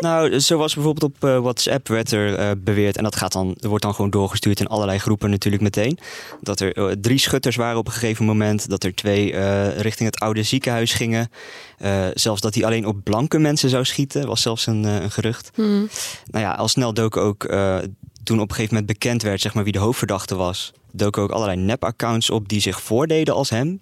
Nou, 0.00 0.40
zoals 0.40 0.74
bijvoorbeeld 0.74 1.12
op 1.14 1.24
eh, 1.24 1.38
WhatsApp 1.38 1.88
werd 1.88 2.12
er 2.12 2.34
eh, 2.34 2.50
beweerd, 2.58 2.96
en 2.96 3.02
dat 3.02 3.16
gaat 3.16 3.32
dan, 3.32 3.56
er 3.60 3.68
wordt 3.68 3.84
dan 3.84 3.94
gewoon 3.94 4.10
doorgestuurd 4.10 4.60
in 4.60 4.66
allerlei 4.66 4.98
groepen 4.98 5.30
natuurlijk 5.30 5.62
meteen, 5.62 5.98
dat 6.40 6.60
er 6.60 6.72
eh, 6.72 6.86
drie 7.00 7.18
schutters 7.18 7.56
waren 7.56 7.78
op 7.78 7.86
een 7.86 7.92
gegeven 7.92 8.24
moment, 8.24 8.68
dat 8.68 8.84
er 8.84 8.94
twee 8.94 9.32
eh, 9.32 9.78
richting 9.78 10.10
het 10.10 10.20
oude 10.20 10.42
ziekenhuis 10.42 10.92
gingen, 10.92 11.30
Eh, 11.76 12.04
zelfs 12.14 12.40
dat 12.40 12.54
hij 12.54 12.64
alleen 12.64 12.86
op 12.86 12.96
blanke 13.04 13.38
mensen 13.38 13.70
zou 13.70 13.84
schieten, 13.84 14.26
was 14.26 14.42
zelfs 14.42 14.66
een, 14.66 14.84
een 14.84 15.10
gerucht. 15.10 15.50
Hmm. 15.54 15.88
Nou 16.30 16.44
ja, 16.44 16.52
al 16.52 16.68
snel 16.68 16.94
doken 16.94 17.22
ook, 17.22 17.44
eh, 17.44 17.78
toen 18.22 18.40
op 18.40 18.48
een 18.48 18.54
gegeven 18.54 18.74
moment 18.74 18.92
bekend 18.92 19.22
werd 19.22 19.40
zeg 19.40 19.54
maar, 19.54 19.64
wie 19.64 19.72
de 19.72 19.78
hoofdverdachte 19.78 20.34
was, 20.34 20.72
doken 20.92 21.22
ook 21.22 21.30
allerlei 21.30 21.58
nep-accounts 21.60 22.30
op 22.30 22.48
die 22.48 22.60
zich 22.60 22.82
voordeden 22.82 23.34
als 23.34 23.50
hem. 23.50 23.78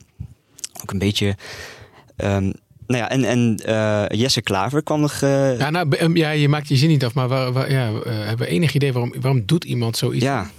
Ook 0.85 0.93
een 0.93 0.99
beetje... 0.99 1.37
ehm, 2.17 2.53
nou 2.87 3.01
ja, 3.03 3.11
en, 3.11 3.25
en 3.25 3.57
eh, 3.65 4.19
Jesse 4.21 4.43
Klaver 4.43 4.83
kwam 4.83 5.01
nog... 5.01 5.13
eh, 5.23 5.59
Ja, 5.59 5.71
nou, 5.71 5.97
um, 6.01 6.17
ja, 6.17 6.31
je 6.31 6.49
maakt 6.49 6.69
je 6.69 6.77
zin 6.77 6.89
niet 6.89 7.05
af, 7.05 7.15
maar 7.15 7.29
waar, 7.29 7.53
waar- 7.53 7.71
ja, 7.71 7.87
eh, 7.89 8.03
hebben 8.05 8.47
we 8.47 8.53
enig 8.53 8.75
idee 8.75 8.93
waarom, 8.93 9.15
waarom 9.21 9.43
doet 9.47 9.65
iemand 9.65 9.97
zoiets? 9.97 10.25
Ja, 10.25 10.51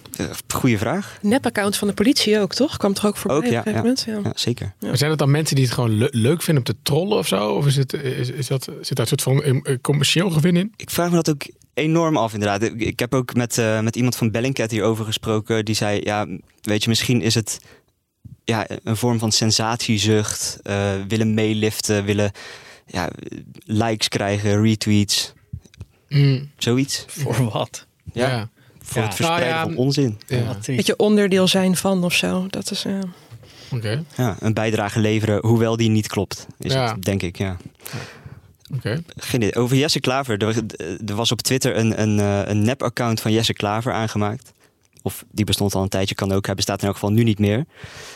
goede 0.53 0.77
vraag. 0.77 1.17
Nep-account 1.21 1.75
van 1.77 1.87
de 1.87 1.93
politie 1.93 2.39
ook, 2.39 2.53
toch? 2.53 2.77
Kwam 2.77 2.93
toch 2.93 3.05
ook 3.05 3.17
voorbij 3.17 3.37
Ook, 3.37 3.43
op 3.45 3.49
ja, 3.51 3.57
een 3.57 3.63
gegeven 3.63 3.89
ja. 4.05 4.07
moment? 4.11 4.23
Ja. 4.25 4.29
Ja, 4.31 4.37
zeker. 4.39 4.73
Maar 4.79 4.97
zijn 4.97 5.09
het 5.09 5.19
dan 5.19 5.31
mensen 5.31 5.55
die 5.55 5.65
het 5.65 5.73
gewoon 5.73 5.97
le- 5.97 6.07
leuk 6.11 6.41
vinden 6.41 6.63
om 6.67 6.73
te 6.73 6.81
trollen 6.83 7.17
of 7.17 7.27
zo? 7.27 7.49
Of 7.49 7.65
is 7.65 7.75
het, 7.75 7.93
is, 7.93 8.29
is 8.29 8.47
dat, 8.47 8.63
zit 8.81 8.97
daar 8.97 9.11
een 9.11 9.19
soort 9.19 9.21
van 9.21 9.43
eh, 9.43 9.75
commercieel 9.81 10.29
gewin 10.29 10.55
in? 10.55 10.73
Ik 10.75 10.89
vraag 10.89 11.09
me 11.09 11.15
dat 11.15 11.29
ook 11.29 11.41
enorm 11.73 12.17
af, 12.17 12.33
inderdaad. 12.33 12.61
Ik, 12.61 12.81
ik 12.81 12.99
heb 12.99 13.13
ook 13.13 13.33
met, 13.33 13.57
eh, 13.57 13.79
met 13.81 13.95
iemand 13.95 14.15
van 14.15 14.31
Bellingcat 14.31 14.71
hierover 14.71 15.05
gesproken. 15.05 15.65
Die 15.65 15.75
zei, 15.75 15.99
ja, 16.03 16.27
weet 16.61 16.83
je, 16.83 16.89
misschien 16.89 17.21
is 17.21 17.35
het 17.35 17.59
ja, 18.45 18.67
een 18.83 18.97
vorm 18.97 19.19
van 19.19 19.31
sensatiezucht. 19.31 20.59
eh, 20.63 20.91
willen 21.07 21.33
meeliften, 21.33 22.05
willen 22.05 22.31
ja, 22.85 23.09
likes 23.65 24.07
krijgen, 24.07 24.61
retweets, 24.61 25.33
Mm, 26.09 26.49
zoiets. 26.57 27.05
Voor 27.07 27.49
wat? 27.49 27.85
Ja, 28.13 28.29
ja. 28.29 28.49
voor 28.81 29.01
Ja. 29.01 29.07
het 29.07 29.15
verspreiden 29.15 29.49
Nou 29.53 29.59
ja, 29.69 29.73
van 29.75 29.75
onzin. 29.85 30.19
ja. 30.27 30.43
Wat 30.43 30.63
triest. 30.63 30.77
Dat 30.77 30.85
je 30.87 30.95
onderdeel 31.05 31.47
zijn 31.47 31.75
van 31.75 32.03
of 32.03 32.13
zo. 32.13 32.47
Dat 32.49 32.71
is, 32.71 32.85
eh, 32.85 32.93
Oké, 33.71 34.03
Ja, 34.17 34.35
een 34.39 34.53
bijdrage 34.53 34.99
leveren, 34.99 35.45
hoewel 35.45 35.77
die 35.77 35.89
niet 35.89 36.07
klopt, 36.07 36.47
is 36.59 36.73
Ja. 36.73 36.93
het, 36.93 37.03
denk 37.03 37.21
ik, 37.21 37.37
ja. 37.37 37.57
Geen 39.15 39.41
idee. 39.41 39.55
Over 39.55 39.77
Jesse 39.77 39.99
Klaver. 39.99 40.37
Er, 40.43 40.55
er 41.05 41.15
was 41.15 41.31
op 41.31 41.41
Twitter 41.41 41.77
een, 41.77 42.01
een, 42.01 42.19
eh, 42.19 42.41
een 42.49 42.61
nep-account 42.63 43.21
van 43.21 43.31
Jesse 43.31 43.53
Klaver 43.53 43.93
aangemaakt. 43.93 44.53
Of 45.05 45.25
die 45.31 45.45
bestond 45.45 45.75
al 45.75 45.81
een 45.81 45.89
tijdje, 45.89 46.15
kan 46.15 46.31
ook. 46.31 46.45
Hij 46.45 46.55
bestaat 46.55 46.79
in 46.81 46.85
elk 46.85 46.93
geval 46.95 47.11
nu 47.11 47.23
niet 47.23 47.39
meer. 47.39 47.65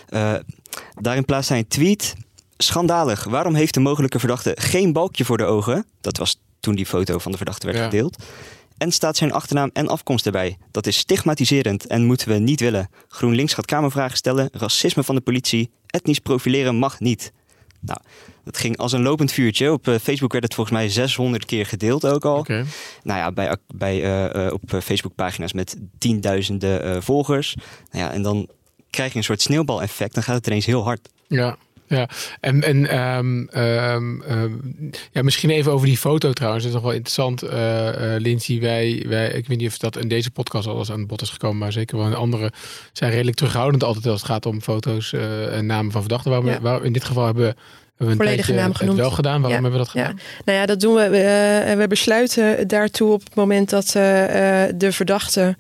Eh, 0.08 0.34
daarin 0.94 1.26
plaatst 1.26 1.50
hij 1.50 1.58
een 1.58 1.68
tweet. 1.68 2.14
Schandalig. 2.58 3.24
Waarom 3.24 3.56
heeft 3.56 3.74
de 3.74 3.80
mogelijke 3.80 4.20
verdachte 4.20 4.52
geen 4.60 4.94
balkje 4.94 5.26
voor 5.26 5.38
de 5.38 5.44
ogen? 5.44 5.86
Dat 6.02 6.18
was 6.18 6.42
toen 6.60 6.76
die 6.76 6.86
foto 6.86 7.18
van 7.18 7.32
de 7.32 7.38
verdachte 7.38 7.66
werd 7.66 7.78
Ja. 7.78 7.84
gedeeld. 7.84 8.24
En 8.78 8.92
staat 8.92 9.18
zijn 9.18 9.32
achternaam 9.32 9.70
en 9.74 9.88
afkomst 9.88 10.26
erbij. 10.26 10.58
Dat 10.72 10.88
is 10.88 10.98
stigmatiserend 10.98 11.88
en 11.88 12.06
moeten 12.06 12.28
we 12.28 12.34
niet 12.38 12.60
willen. 12.60 12.90
GroenLinks 13.08 13.54
gaat 13.54 13.66
kamervragen 13.66 14.18
stellen. 14.18 14.50
Racisme 14.52 15.04
van 15.04 15.16
de 15.16 15.22
politie. 15.22 15.70
Etnisch 15.86 16.20
profileren 16.20 16.76
mag 16.76 17.00
niet. 17.00 17.32
Nou, 17.80 18.00
dat 18.44 18.58
ging 18.58 18.78
als 18.78 18.92
een 18.92 19.02
lopend 19.02 19.32
vuurtje. 19.32 19.72
Op 19.72 19.88
eh, 19.88 19.96
Facebook 19.96 20.32
werd 20.32 20.44
het 20.44 20.54
volgens 20.54 20.78
mij 20.78 20.90
600 20.90 21.46
keer 21.46 21.66
gedeeld 21.66 22.06
ook 22.06 22.26
al. 22.26 22.38
Oké. 22.38 22.66
Nou 23.04 23.20
ja, 23.20 23.32
bij, 23.32 23.58
bij, 23.76 24.30
eh, 24.32 24.54
op 24.54 24.62
Facebookpagina's 24.84 25.54
met 25.54 25.76
tienduizenden 25.98 27.04
volgers. 27.04 27.56
Nou 27.92 28.06
ja, 28.06 28.12
en 28.12 28.22
dan 28.22 28.50
krijg 28.90 29.12
je 29.12 29.18
een 29.18 29.24
soort 29.24 29.42
sneeuwbaleffect. 29.42 30.14
Dan 30.14 30.24
gaat 30.24 30.36
het 30.36 30.48
ineens 30.48 30.66
heel 30.66 30.84
hard. 30.84 31.10
Ja, 31.28 31.58
ja. 31.90 32.10
En, 32.40 32.64
en 32.64 32.88
ehm, 32.90 33.44
ehm, 33.48 34.22
ehm, 34.22 34.52
ja, 35.12 35.22
misschien 35.24 35.50
even 35.50 35.72
over 35.72 35.88
die 35.88 35.98
foto 35.98 36.32
trouwens. 36.34 36.64
Dat 36.64 36.74
is 36.74 36.80
nog 36.80 36.88
wel 36.88 36.98
interessant, 36.98 37.42
eh, 37.42 37.90
Lindsay. 38.18 38.60
Wij, 38.60 39.06
wij, 39.08 39.28
ik 39.28 39.48
weet 39.48 39.58
niet 39.58 39.68
of 39.70 39.78
dat 39.78 39.98
in 39.98 40.08
deze 40.08 40.32
podcast 40.32 40.68
al 40.68 40.78
eens 40.78 40.92
aan 40.92 41.08
bod 41.08 41.22
is 41.22 41.30
gekomen, 41.30 41.58
maar 41.58 41.72
zeker 41.72 41.98
wel 41.98 42.06
in 42.08 42.14
andere 42.16 42.52
zijn 42.94 43.12
redelijk 43.12 43.38
terughoudend 43.38 43.84
altijd 43.84 44.06
als 44.08 44.22
het 44.22 44.30
gaat 44.32 44.46
om 44.46 44.62
foto's 44.62 45.14
eh, 45.14 45.58
en 45.58 45.66
namen 45.66 45.92
van 45.92 46.02
verdachten. 46.02 46.32
Waarom, 46.32 46.50
Ja. 46.50 46.62
waar, 46.62 46.84
in 46.84 46.94
dit 46.94 47.04
geval 47.04 47.26
hebben, 47.26 47.44
hebben 47.46 47.58
we 47.98 48.06
een 48.06 48.16
Volledige 48.16 48.42
tijdje 48.42 48.62
naam 48.68 48.74
genoemd. 48.74 48.98
wel 48.98 49.12
gedaan. 49.12 49.42
Waarom 49.42 49.50
Ja. 49.50 49.62
hebben 49.62 49.72
we 49.72 49.78
dat 49.78 49.90
gedaan? 49.90 50.20
Nou 50.46 50.58
ja, 50.58 50.66
dat 50.66 50.80
doen 50.80 50.96
we. 50.96 51.10
We, 51.10 51.74
we 51.78 51.88
besluiten 51.88 52.68
daartoe 52.68 53.12
op 53.14 53.24
het 53.24 53.36
moment 53.36 53.70
dat 53.70 53.88
de 54.78 54.88
verdachte 54.92 55.56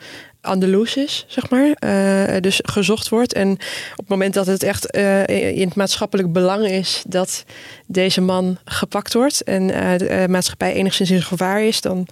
aan 0.50 0.86
is, 0.96 1.26
zeg 1.28 1.50
maar. 1.50 1.72
Eh, 1.72 2.42
dus 2.42 2.60
gezocht 2.64 3.10
wordt. 3.10 3.34
En 3.34 3.52
op 3.52 3.98
het 3.98 4.08
moment 4.08 4.34
dat 4.34 4.46
het 4.46 4.64
echt 4.64 4.92
eh, 4.92 5.58
in 5.58 5.68
het 5.68 5.76
maatschappelijk 5.76 6.32
belang 6.32 6.66
is 6.66 7.04
dat 7.08 7.44
deze 7.88 8.22
man 8.22 8.58
gepakt 8.66 9.14
wordt 9.14 9.44
en 9.44 9.72
eh, 9.72 9.98
de 9.98 10.26
maatschappij 10.30 10.74
enigszins 10.74 11.12
in 11.12 11.22
gevaar 11.22 11.64
is, 11.64 11.82
dan 11.82 12.08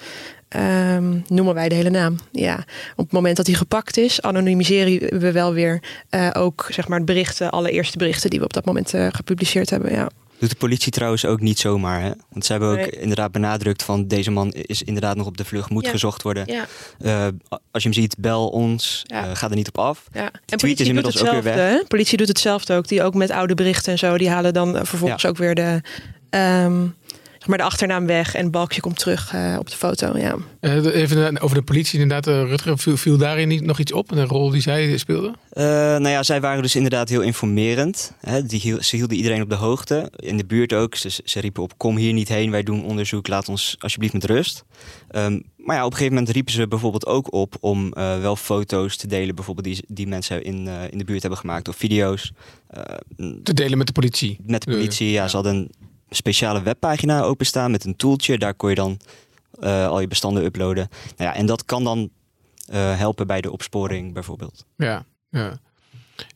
ehm, 0.48 1.18
noemen 1.28 1.54
wij 1.54 1.70
de 1.70 1.76
hele 1.76 1.90
naam. 1.90 2.16
Ja, 2.32 2.56
op 2.96 3.04
het 3.04 3.12
moment 3.12 3.38
dat 3.38 3.48
hij 3.48 3.56
gepakt 3.56 3.98
is, 3.98 4.22
anonimiseren 4.22 5.20
we 5.20 5.32
wel 5.32 5.54
weer 5.54 5.82
ook 6.34 6.68
zeg 6.70 6.88
maar, 6.88 7.04
berichten, 7.04 7.52
alle 7.52 7.72
eerste 7.72 7.98
berichten 7.98 8.30
die 8.30 8.40
we 8.40 8.46
op 8.46 8.54
dat 8.54 8.66
moment 8.66 8.94
gepubliceerd 9.12 9.70
hebben. 9.70 9.92
Ja. 9.92 10.10
Doet 10.40 10.50
de 10.50 10.56
politie 10.56 10.92
trouwens 10.92 11.26
ook 11.26 11.42
niet 11.42 11.60
zomaar. 11.60 12.02
Hè? 12.02 12.12
Want 12.30 12.46
ze 12.46 12.52
hebben 12.52 12.70
ook 12.70 12.76
Nee. 12.78 12.90
inderdaad 12.90 13.32
benadrukt 13.32 13.84
van 13.84 14.08
deze 14.08 14.32
man 14.32 14.52
is 14.52 14.84
inderdaad 14.84 15.16
nog 15.16 15.26
op 15.28 15.38
de 15.38 15.46
vlucht, 15.46 15.70
moet 15.70 15.86
Ja. 15.86 15.92
gezocht 15.92 16.22
worden. 16.22 16.44
Ja. 16.46 16.66
Eh, 17.00 17.28
als 17.72 17.84
je 17.84 17.90
hem 17.90 17.94
ziet, 17.94 18.16
bel 18.20 18.48
ons. 18.50 19.04
Ja. 19.06 19.26
Eh, 19.30 19.36
ga 19.36 19.50
er 19.50 19.56
niet 19.56 19.68
op 19.68 19.78
af. 19.78 20.04
Ja. 20.14 20.22
En 20.22 20.32
is 20.46 20.56
politie 20.56 20.76
doet 20.78 20.88
inmiddels 20.88 21.22
ook 21.26 21.32
weer 21.32 21.44
weg. 21.44 21.56
hè? 21.56 21.84
Politie 21.88 22.18
doet 22.18 22.28
hetzelfde 22.28 22.74
ook. 22.76 22.88
Die 22.88 23.04
ook 23.04 23.14
met 23.14 23.32
oude 23.32 23.54
berichten 23.54 23.92
en 23.92 23.98
zo. 23.98 24.18
Die 24.18 24.30
halen 24.30 24.54
dan 24.54 24.86
vervolgens 24.86 25.26
ook 25.26 25.38
weer 25.38 25.56
de, 25.56 25.82
ehm, 26.30 26.86
maar 27.48 27.58
de 27.58 27.64
achternaam 27.64 28.06
weg. 28.06 28.36
En 28.36 28.44
het 28.44 28.52
balkje 28.52 28.82
komt 28.82 29.00
terug 29.00 29.34
eh, 29.34 29.56
op 29.60 29.70
de 29.70 29.76
foto. 29.76 30.18
Ja. 30.18 30.36
Eh, 30.60 30.86
even 30.86 31.40
over 31.42 31.56
de 31.58 31.64
politie 31.64 32.00
inderdaad. 32.00 32.28
eh, 32.28 32.50
Rutger, 32.50 32.78
viel, 32.78 32.98
viel 32.98 33.18
daarin 33.18 33.48
niet 33.48 33.62
nog 33.66 33.80
iets 33.80 33.92
op? 33.92 34.12
Een 34.12 34.26
rol 34.26 34.50
die 34.50 34.62
zij 34.62 34.98
speelde? 34.98 35.34
Eh, 35.50 35.64
nou 35.66 36.10
ja, 36.10 36.24
zij 36.24 36.42
waren 36.42 36.62
dus 36.62 36.76
inderdaad 36.76 37.10
heel 37.10 37.22
informerend. 37.22 38.14
Hè? 38.20 38.44
Die 38.46 38.78
ze 38.84 38.96
hielden 38.96 39.18
iedereen 39.18 39.42
op 39.42 39.50
de 39.50 39.56
hoogte. 39.56 40.12
In 40.16 40.38
de 40.38 40.46
buurt 40.46 40.74
ook. 40.74 40.96
Ze, 40.96 41.22
ze 41.26 41.40
riepen 41.40 41.64
op, 41.64 41.78
kom 41.78 41.98
hier 41.98 42.14
niet 42.14 42.28
heen. 42.28 42.52
Wij 42.52 42.64
doen 42.64 42.86
onderzoek. 42.86 43.28
Laat 43.28 43.50
ons 43.50 43.76
alsjeblieft 43.80 44.14
met 44.14 44.24
rust. 44.26 44.64
Ehm, 45.10 45.40
maar 45.58 45.76
ja, 45.76 45.86
op 45.86 45.92
een 45.92 45.98
gegeven 45.98 46.18
moment 46.18 46.34
riepen 46.34 46.54
ze 46.54 46.68
bijvoorbeeld 46.68 47.06
ook 47.06 47.34
op... 47.34 47.56
om 47.60 47.94
eh, 47.94 48.20
wel 48.20 48.36
foto's 48.36 48.98
te 48.98 49.08
delen. 49.08 49.36
Bijvoorbeeld 49.36 49.66
die, 49.66 49.84
die 49.88 50.08
mensen 50.08 50.44
in, 50.44 50.68
eh, 50.68 50.74
in 50.92 50.98
de 50.98 51.04
buurt 51.04 51.22
hebben 51.22 51.40
gemaakt. 51.40 51.68
Of 51.68 51.76
video's. 51.76 52.32
Eh, 52.68 52.82
Te 53.44 53.54
delen 53.54 53.78
met 53.78 53.88
de 53.88 53.94
politie. 53.94 54.38
met 54.46 54.64
de 54.64 54.72
politie. 54.72 55.08
Ja, 55.12 55.22
ja. 55.22 55.28
ze 55.28 55.36
hadden 55.36 55.56
een 55.56 55.72
speciale 56.10 56.62
webpagina 56.62 57.22
openstaan 57.22 57.72
met 57.72 57.86
een 57.86 57.96
tooltje. 57.96 58.38
Daar 58.38 58.54
kon 58.54 58.70
je 58.70 58.76
dan 58.76 59.00
eh, 59.60 59.88
al 59.88 60.00
je 60.00 60.08
bestanden 60.08 60.44
uploaden. 60.44 60.90
Nou 61.18 61.30
ja, 61.30 61.36
en 61.36 61.46
dat 61.46 61.66
kan 61.66 61.84
dan 61.84 62.10
eh, 62.66 62.98
helpen 62.98 63.28
bij 63.28 63.42
de 63.42 63.52
opsporing 63.52 64.14
bijvoorbeeld. 64.14 64.66
Ja, 64.76 65.06
ja. 65.30 65.60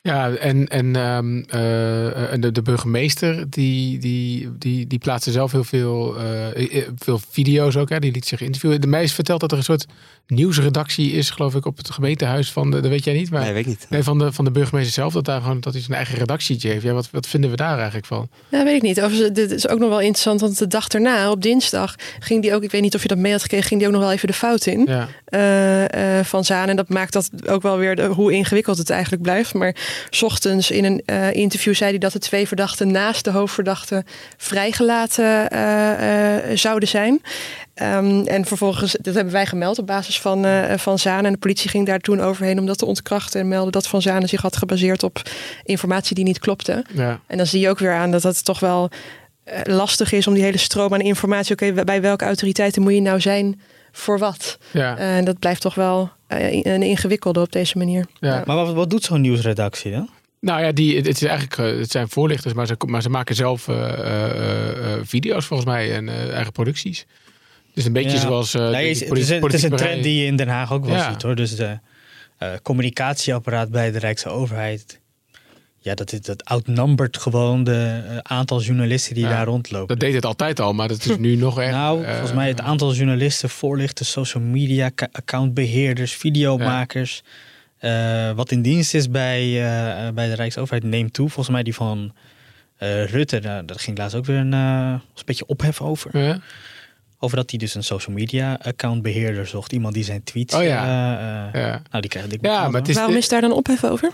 Ja, 0.02 0.30
en, 0.32 0.68
en, 0.68 0.96
ehm, 0.96 1.42
eh, 1.50 2.34
en 2.34 2.42
de, 2.42 2.52
de 2.52 2.62
burgemeester 2.62 3.50
die, 3.50 4.00
die, 4.00 4.50
die, 4.58 4.88
die 4.88 5.00
plaatste 5.00 5.32
zelf 5.32 5.52
heel 5.52 5.64
veel, 5.64 6.18
eh, 6.18 6.78
eh, 6.78 6.88
veel 6.98 7.20
video's 7.30 7.76
ook. 7.76 7.90
Hè? 7.90 8.00
Die 8.00 8.12
liet 8.12 8.26
zich 8.28 8.42
interviewen. 8.42 8.82
De 8.82 8.88
mij 8.88 9.04
is 9.04 9.14
verteld 9.14 9.40
dat 9.40 9.52
er 9.52 9.58
een 9.58 9.64
soort 9.64 9.86
nieuwsredactie 10.28 11.12
is, 11.12 11.30
geloof 11.30 11.56
ik, 11.56 11.66
op 11.66 11.78
het 11.78 11.90
gemeentehuis 11.92 12.52
van 12.52 12.72
de, 12.72 12.80
dat 12.80 12.90
weet 12.92 13.04
jij 13.04 13.14
niet, 13.14 13.30
maar 13.32 13.42
Nee, 13.42 13.52
weet 13.54 13.62
ik 13.62 13.68
niet. 13.68 13.86
nee, 13.90 14.04
van, 14.04 14.18
de, 14.20 14.32
van 14.32 14.46
de 14.46 14.52
burgemeester 14.52 14.94
zelf, 14.94 15.14
dat, 15.14 15.26
daar 15.26 15.42
gewoon, 15.42 15.60
dat 15.60 15.74
hij 15.74 15.82
zijn 15.82 15.98
eigen 15.98 16.18
redactietje 16.18 16.70
heeft. 16.70 16.84
Ja, 16.84 16.94
wat, 16.94 17.10
wat 17.12 17.28
vinden 17.28 17.50
we 17.50 17.56
daar 17.56 17.76
eigenlijk 17.78 18.06
van? 18.06 18.30
Ja, 18.50 18.64
weet 18.64 18.76
ik 18.76 18.82
niet. 18.82 19.02
Of, 19.02 19.12
ze- 19.14 19.32
dit 19.32 19.52
is 19.52 19.68
ook 19.68 19.80
nog 19.80 19.90
wel 19.90 20.00
interessant. 20.00 20.42
Want 20.42 20.58
de 20.58 20.68
dag 20.68 20.88
daarna, 20.88 21.32
op 21.32 21.42
dinsdag, 21.42 21.96
ging 22.20 22.42
die 22.42 22.54
ook... 22.56 22.64
Ik 22.64 22.72
weet 22.72 22.82
niet 22.82 22.96
of 22.96 23.02
je 23.02 23.08
dat 23.08 23.18
mee 23.18 23.32
had 23.32 23.42
gekregen. 23.42 23.68
Ging 23.68 23.80
die 23.80 23.90
ook 23.90 23.96
nog 23.96 24.04
wel 24.04 24.12
even 24.14 24.28
de 24.28 24.34
fout 24.34 24.66
in. 24.66 24.86
Ja, 24.88 25.08
eh, 25.26 26.20
eh, 26.20 26.26
van 26.26 26.44
Zaan. 26.46 26.70
En 26.70 26.76
dat 26.76 26.90
maakt 26.90 27.14
dat 27.14 27.30
ook 27.48 27.62
wel 27.62 27.78
weer 27.78 27.96
de, 27.96 28.04
hoe 28.06 28.32
ingewikkeld 28.34 28.78
het 28.78 28.90
eigenlijk 28.90 29.22
blijft. 29.22 29.54
Maar 29.54 29.71
's 30.10 30.22
ochtends 30.22 30.72
in 30.72 30.86
een 30.86 31.02
eh, 31.06 31.34
interview 31.34 31.74
zei 31.74 31.90
hij 31.90 32.00
dat 32.00 32.12
de 32.12 32.20
twee 32.20 32.48
verdachten 32.48 32.92
naast 32.92 33.24
de 33.24 33.32
hoofdverdachte 33.32 34.04
vrijgelaten 34.38 35.50
eh, 35.50 36.52
eh, 36.52 36.58
zouden 36.58 36.90
zijn. 36.90 37.22
Ehm, 37.74 38.26
en 38.26 38.46
vervolgens, 38.46 38.96
dat 39.02 39.16
hebben 39.16 39.34
wij 39.34 39.46
gemeld 39.46 39.80
op 39.80 39.88
basis 39.88 40.20
van, 40.20 40.46
uh, 40.46 40.78
van 40.78 41.00
Zaan. 41.00 41.26
En 41.26 41.32
de 41.32 41.38
politie 41.38 41.70
ging 41.70 41.86
daar 41.86 42.00
toen 42.00 42.22
overheen 42.22 42.60
om 42.60 42.66
dat 42.66 42.78
te 42.78 42.86
ontkrachten. 42.86 43.40
En 43.40 43.48
melden 43.48 43.72
dat 43.72 43.88
Van 43.88 44.02
Zaan 44.02 44.28
zich 44.28 44.42
had 44.42 44.58
gebaseerd 44.58 45.04
op 45.04 45.22
informatie 45.64 46.16
die 46.16 46.24
niet 46.24 46.40
klopte. 46.40 46.86
Ja. 46.94 47.20
En 47.28 47.38
dan 47.38 47.46
zie 47.46 47.60
je 47.60 47.70
ook 47.70 47.80
weer 47.80 47.94
aan 47.94 48.12
dat 48.12 48.22
dat 48.22 48.46
toch 48.46 48.60
wel 48.60 48.90
uh, 49.46 49.76
lastig 49.76 50.12
is 50.12 50.28
om 50.28 50.34
die 50.34 50.44
hele 50.44 50.58
stroom 50.58 50.94
aan 50.94 51.02
informatie. 51.02 51.54
Oké, 51.54 51.84
bij 51.84 52.02
welke 52.02 52.26
autoriteiten 52.26 52.82
moet 52.82 52.94
je 52.94 53.02
nou 53.02 53.22
zijn 53.22 53.62
voor 53.92 54.20
wat? 54.20 54.58
Ja. 54.72 54.98
En 54.98 55.26
dat 55.26 55.40
blijft 55.40 55.62
toch 55.62 55.76
wel 55.76 56.12
een 56.40 56.84
ingewikkelde 56.84 57.42
op 57.42 57.52
deze 57.52 57.78
manier. 57.78 58.06
Ja. 58.20 58.44
Maar 58.46 58.56
wat, 58.56 58.74
wat 58.74 58.90
doet 58.90 59.04
zo'n 59.04 59.22
nieuwsredactie 59.22 59.92
dan? 59.92 60.10
Nou 60.40 60.62
ja, 60.62 60.72
die, 60.72 60.96
het, 60.98 61.08
is 61.08 61.24
eigenlijk, 61.24 61.80
het 61.80 61.92
zijn 61.92 62.10
voorlichters, 62.10 62.54
maar 62.54 62.68
ze, 62.68 62.76
maar 62.88 63.02
ze 63.02 63.10
maken 63.10 63.36
zelf 63.36 63.68
uh, 63.68 63.76
uh, 63.78 64.94
video's 65.04 65.46
volgens 65.46 65.70
mij 65.70 65.96
en 65.96 66.10
eigen 66.34 66.52
producties. 66.52 67.06
Dus 67.74 67.86
een 67.86 67.94
beetje 67.94 68.12
Ja. 68.12 68.20
zoals. 68.20 68.54
eh, 68.54 68.70
Nee, 68.70 68.88
het, 68.88 68.96
is, 68.96 69.02
een- 69.02 69.08
het 69.10 69.18
is 69.18 69.30
een 69.30 69.40
politieke 69.40 69.76
trend 69.76 70.04
die 70.04 70.20
je 70.22 70.26
in 70.26 70.36
Den 70.36 70.48
Haag 70.48 70.72
ook 70.74 70.86
wel 70.86 70.96
Ja. 70.96 71.12
ziet 71.12 71.22
hoor. 71.22 71.36
Dus 71.36 71.56
de 71.56 71.80
eh, 72.38 72.50
communicatieapparaat 72.64 73.70
bij 73.72 73.92
de 73.92 74.00
Rijksoverheid. 74.00 75.00
Ja, 75.84 75.94
dat, 75.96 76.14
is, 76.14 76.22
dat 76.22 76.46
outnumbert 76.46 77.18
gewoon 77.18 77.64
de 77.64 78.02
eh, 78.08 78.18
aantal 78.18 78.62
journalisten 78.62 79.16
die 79.16 79.24
Ja. 79.24 79.30
daar 79.30 79.46
rondlopen. 79.46 79.88
Dat 79.88 80.00
deed 80.00 80.14
het 80.14 80.26
altijd 80.26 80.60
al, 80.60 80.74
maar 80.74 80.88
dat 80.88 81.06
is 81.06 81.18
nu 81.18 81.36
nog 81.36 81.60
echt. 81.60 81.72
Nou, 81.72 82.04
eh, 82.04 82.10
volgens 82.12 82.34
mij 82.34 82.48
het 82.48 82.62
aantal 82.62 82.94
journalisten, 82.94 83.50
voorlichters, 83.50 84.12
social 84.12 84.44
media, 84.44 84.92
accountbeheerders, 85.12 86.14
videomakers. 86.16 87.24
eh, 87.78 88.32
wat 88.32 88.52
in 88.52 88.62
dienst 88.62 88.94
is 88.94 89.10
bij, 89.10 89.42
eh, 89.44 90.10
bij 90.14 90.28
de 90.28 90.34
Rijksoverheid 90.36 90.84
neemt 90.84 91.14
toe. 91.14 91.28
Volgens 91.30 91.50
mij 91.56 91.64
die 91.64 91.76
van 91.76 92.14
eh, 92.78 93.06
Rutte, 93.06 93.40
daar, 93.40 93.66
daar 93.66 93.80
ging 93.80 93.98
laatst 93.98 94.16
ook 94.16 94.26
weer 94.26 94.38
een, 94.38 94.52
een 94.52 95.02
beetje 95.26 95.46
ophef 95.46 95.82
over. 95.82 96.18
Ja. 96.18 96.40
Over 97.20 97.38
dat 97.38 97.50
hij 97.50 97.60
dus 97.60 97.76
een 97.76 97.84
social 97.84 98.16
media 98.16 98.60
accountbeheerder 98.62 99.48
zocht. 99.48 99.72
Iemand 99.74 99.94
die 99.94 100.04
zijn 100.04 100.24
tweets... 100.24 100.56
Oh 100.56 100.64
ja. 100.64 100.84
eh, 100.84 101.62
eh, 101.62 101.68
Ja. 101.68 101.82
Nou, 101.90 102.02
die 102.02 102.10
krijgt 102.10 102.30
dik 102.30 102.46
Ja, 102.46 102.70
maar 102.70 102.80
het 102.80 102.90
is- 102.90 102.96
Waarom 102.96 103.16
is 103.16 103.30
daar 103.30 103.42
dan 103.42 103.52
ophef 103.52 103.84
over? 103.84 104.12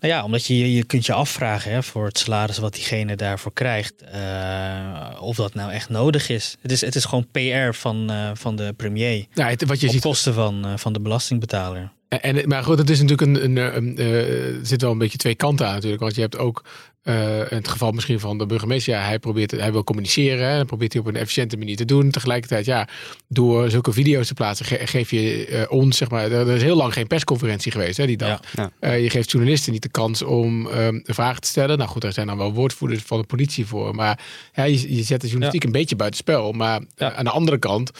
Nou 0.00 0.12
ja, 0.14 0.24
omdat 0.24 0.46
je, 0.46 0.74
je 0.74 0.84
kunt 0.84 1.06
je 1.06 1.12
afvragen 1.12 1.72
hè, 1.72 1.82
voor 1.82 2.06
het 2.06 2.18
salaris 2.18 2.58
wat 2.58 2.74
diegene 2.74 3.16
daarvoor 3.16 3.52
krijgt. 3.52 3.94
eh, 4.12 5.10
of 5.20 5.36
dat 5.36 5.54
nou 5.54 5.72
echt 5.72 5.88
nodig 5.88 6.28
is. 6.28 6.56
Het 6.62 6.72
is, 6.72 6.80
het 6.80 6.94
is 6.94 7.04
gewoon 7.04 7.26
PR 7.32 7.72
van, 7.72 8.10
eh, 8.10 8.30
van 8.34 8.56
de 8.56 8.72
premier. 8.76 9.26
Nou, 9.34 9.50
het- 9.50 9.64
wat 9.66 9.80
je 9.80 9.86
op 9.86 9.92
ziet. 9.92 10.02
kosten 10.02 10.34
van, 10.34 10.64
eh, 10.64 10.72
van 10.76 10.92
de 10.92 11.00
belastingbetaler. 11.00 11.90
En, 12.08 12.48
maar 12.48 12.62
goed, 12.64 12.78
het 12.78 12.90
is 12.90 13.00
natuurlijk 13.02 13.28
een. 13.44 13.44
een, 13.58 13.76
een, 13.76 13.98
er 13.98 14.58
zit 14.66 14.82
wel 14.82 14.90
een 14.90 14.98
beetje 14.98 15.18
twee 15.18 15.34
kanten 15.34 15.66
aan 15.66 15.74
natuurlijk. 15.74 16.02
Want 16.02 16.14
je 16.14 16.20
hebt 16.20 16.38
ook. 16.38 16.64
Eh, 17.02 17.38
in 17.38 17.56
het 17.56 17.68
geval 17.68 17.90
misschien 17.92 18.20
van 18.20 18.38
de 18.38 18.46
burgemeester, 18.46 18.92
ja, 18.94 19.02
hij 19.02 19.18
probeert, 19.18 19.50
hij 19.50 19.72
wil 19.72 19.84
communiceren, 19.84 20.56
dat 20.56 20.66
probeert 20.66 20.92
hij 20.92 21.02
op 21.02 21.08
een 21.08 21.16
efficiënte 21.16 21.56
manier 21.56 21.76
te 21.76 21.84
doen. 21.84 22.10
Tegelijkertijd, 22.10 22.64
ja, 22.64 22.88
door 23.28 23.70
zulke 23.70 23.92
video's 23.92 24.26
te 24.26 24.34
plaatsen, 24.34 24.66
ge- 24.66 24.86
geef 24.86 25.10
je 25.10 25.46
eh, 25.46 25.72
ons, 25.72 25.96
zeg 25.96 26.10
maar, 26.10 26.30
er, 26.32 26.48
is 26.48 26.62
heel 26.62 26.76
lang 26.76 26.92
geen 26.92 27.06
persconferentie 27.06 27.72
geweest, 27.72 27.96
hè, 27.96 28.06
die 28.06 28.16
dag. 28.16 28.40
Ja. 28.56 28.70
Eh, 28.80 29.02
je 29.02 29.10
geeft 29.10 29.30
journalisten 29.30 29.72
niet 29.72 29.82
de 29.82 29.88
kans 29.88 30.22
om 30.22 30.66
ehm, 30.66 30.98
vragen 31.02 31.40
te 31.40 31.48
stellen. 31.48 31.78
Nou 31.78 31.90
goed, 31.90 32.04
er 32.04 32.12
zijn 32.12 32.26
dan 32.26 32.36
wel 32.38 32.52
woordvoerders 32.52 33.02
van 33.02 33.18
de 33.20 33.26
politie 33.26 33.66
voor, 33.66 33.94
maar 33.94 34.20
ja, 34.54 34.64
je, 34.64 34.96
je 34.96 35.02
zet 35.02 35.20
de 35.20 35.26
journalistiek 35.26 35.64
een 35.64 35.72
beetje 35.72 35.96
buitenspel. 35.96 36.52
Maar 36.52 36.80
aan 36.96 37.24
de 37.24 37.30
andere 37.30 37.58
kant 37.58 37.90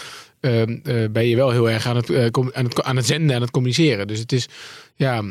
ehm, 0.40 0.78
eh, 0.84 1.04
ben 1.10 1.26
je 1.26 1.36
wel 1.36 1.50
heel 1.50 1.70
erg 1.70 1.86
aan 1.86 1.96
het, 1.96 2.10
aan, 2.54 2.64
het, 2.64 2.82
aan 2.82 2.96
het 2.96 3.06
zenden 3.06 3.36
en 3.36 3.40
het 3.42 3.50
communiceren. 3.50 4.06
Dus 4.06 4.18
het 4.18 4.32
is, 4.32 4.46
ja, 4.96 5.22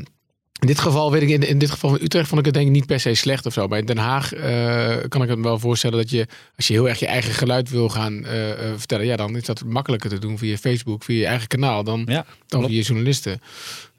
in 0.60 0.68
dit 0.68 0.80
geval 0.80 1.12
weet 1.12 1.22
ik, 1.22 1.30
in, 1.30 1.42
in 1.48 1.58
dit 1.58 1.72
geval 1.72 1.90
van 1.90 2.00
Utrecht 2.02 2.28
vond 2.28 2.40
ik 2.40 2.46
het 2.46 2.54
denk 2.54 2.68
ik 2.68 2.74
niet 2.74 2.86
per 2.86 3.00
se 3.00 3.14
slecht 3.14 3.46
of 3.46 3.54
zo. 3.54 3.68
Maar 3.68 3.80
in 3.80 3.86
Den 3.86 3.98
Haag 3.98 4.34
eh, 4.34 4.96
kan 5.08 5.22
ik 5.22 5.30
het 5.30 5.38
me 5.38 5.44
wel 5.44 5.60
voorstellen 5.60 5.98
dat 5.98 6.10
je, 6.10 6.28
als 6.58 6.68
je 6.68 6.74
heel 6.74 6.90
erg 6.90 7.00
je 7.00 7.08
eigen 7.08 7.34
geluid 7.34 7.70
wil 7.70 7.90
gaan 7.90 8.26
eh, 8.26 8.52
eh, 8.52 8.58
vertellen, 8.78 9.06
ja, 9.06 9.16
dan 9.16 9.36
is 9.36 9.44
dat 9.46 9.64
makkelijker 9.66 10.10
te 10.10 10.20
doen 10.20 10.38
via 10.38 10.58
Facebook, 10.58 11.04
via 11.04 11.20
je 11.20 11.26
eigen 11.26 11.48
kanaal, 11.48 11.84
dan, 11.84 12.04
Ja, 12.08 12.26
dan 12.48 12.66
via 12.68 12.82
journalisten. 12.82 13.42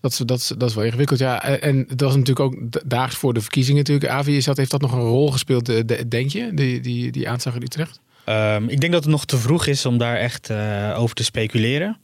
Dat 0.01 0.11
is, 0.13 0.19
dat, 0.19 0.39
is, 0.39 0.47
dat 0.57 0.69
is 0.69 0.75
wel 0.75 0.85
ingewikkeld. 0.85 1.19
Ja, 1.19 1.43
en 1.43 1.61
en 1.63 1.85
het 1.89 2.01
was 2.01 2.13
natuurlijk 2.17 2.41
ook 2.41 2.73
da- 2.73 2.81
daags 2.85 3.17
voor 3.17 3.35
de 3.35 3.41
verkiezingen 3.41 3.79
natuurlijk. 3.79 4.11
Avi, 4.11 4.37
is 4.37 4.45
dat, 4.45 4.57
heeft 4.57 4.71
dat 4.71 4.81
nog 4.81 4.93
een 4.93 5.01
rol 5.01 5.31
gespeeld, 5.33 5.67
de- 5.67 6.09
denk 6.09 6.31
je, 6.31 6.51
die, 6.55 6.81
die, 6.81 7.11
die 7.13 7.29
aanslag 7.29 7.55
in 7.55 7.63
Utrecht? 7.63 8.01
Ehm, 8.25 8.65
ik 8.69 8.81
denk 8.81 8.93
dat 8.93 9.03
het 9.03 9.13
nog 9.13 9.25
te 9.25 9.37
vroeg 9.37 9.67
is 9.67 9.87
om 9.87 9.99
daar 9.99 10.17
echt 10.17 10.51
over 10.97 11.15
te 11.15 11.25
speculeren. 11.25 11.99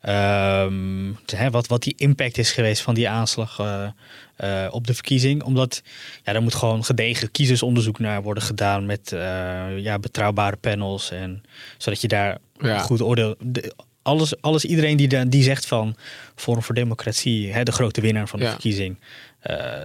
Ehm, 0.00 1.12
hè, 1.26 1.50
wat, 1.50 1.66
wat 1.66 1.82
die 1.82 1.94
impact 1.96 2.38
is 2.38 2.52
geweest 2.52 2.82
van 2.82 2.94
die 2.94 3.08
aanslag 3.08 3.58
eh, 3.58 3.88
eh, 4.36 4.72
op 4.74 4.86
de 4.86 4.94
verkiezing. 4.94 5.42
Omdat 5.42 5.82
ja, 6.24 6.34
er 6.34 6.42
moet 6.42 6.54
gewoon 6.54 6.84
gedegen 6.84 7.30
kiezersonderzoek 7.30 7.98
naar 7.98 8.22
worden 8.22 8.42
gedaan 8.42 8.86
met 8.86 9.12
eh, 9.12 9.78
ja, 9.78 9.98
betrouwbare 9.98 10.56
panels. 10.56 11.10
En, 11.10 11.42
zodat 11.78 12.00
je 12.00 12.08
daar 12.08 12.38
Ja. 12.60 12.74
een 12.74 12.80
goed 12.80 13.02
oordeel... 13.02 13.34
de- 13.40 13.74
alles, 14.02 14.40
alles, 14.40 14.64
iedereen 14.64 14.96
die, 14.96 15.28
die 15.28 15.42
zegt 15.42 15.66
van 15.66 15.96
Forum 16.34 16.62
voor 16.62 16.74
Democratie, 16.74 17.52
hè, 17.52 17.62
de 17.62 17.72
grote 17.72 18.00
winnaar 18.00 18.28
van 18.28 18.38
de 18.38 18.44
Ja. 18.44 18.50
verkiezing, 18.50 18.98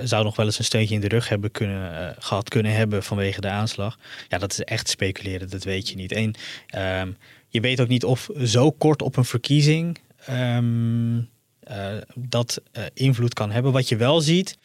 zou 0.04 0.24
nog 0.24 0.36
wel 0.36 0.46
eens 0.46 0.58
een 0.60 0.66
steuntje 0.66 0.96
in 0.96 1.02
de 1.02 1.08
rug 1.08 1.30
hebben 1.30 1.52
kunnen, 1.52 1.98
eh, 2.10 2.16
gehad 2.20 2.50
kunnen 2.50 2.74
hebben 2.76 3.04
vanwege 3.04 3.42
de 3.42 3.50
aanslag. 3.50 3.98
Ja, 4.28 4.38
dat 4.38 4.52
is 4.52 4.60
echt 4.60 4.90
speculeren, 4.90 5.50
dat 5.50 5.64
weet 5.64 5.90
je 5.90 5.96
niet. 5.96 6.12
En 6.12 6.34
ehm, 6.68 7.12
je 7.54 7.60
weet 7.60 7.82
ook 7.82 7.88
niet 7.88 8.04
of 8.04 8.30
zo 8.44 8.72
kort 8.72 9.02
op 9.02 9.18
een 9.18 9.26
verkiezing 9.26 10.00
ehm, 10.26 11.18
eh, 11.60 11.98
dat 12.16 12.62
eh, 12.72 12.84
invloed 12.94 13.34
kan 13.34 13.52
hebben. 13.52 13.72
Wat 13.72 13.90
je 13.90 13.96
wel 13.96 14.22
ziet, 14.22 14.58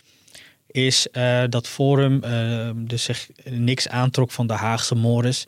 is 0.71 1.09
eh, 1.11 1.43
dat 1.49 1.67
Forum 1.67 2.23
eh, 2.23 2.71
dus 2.75 3.03
zich 3.03 3.29
niks 3.45 3.89
aantrok 3.89 4.31
van 4.31 4.47
de 4.47 4.53
Haagse 4.53 4.95
Morris. 4.95 5.47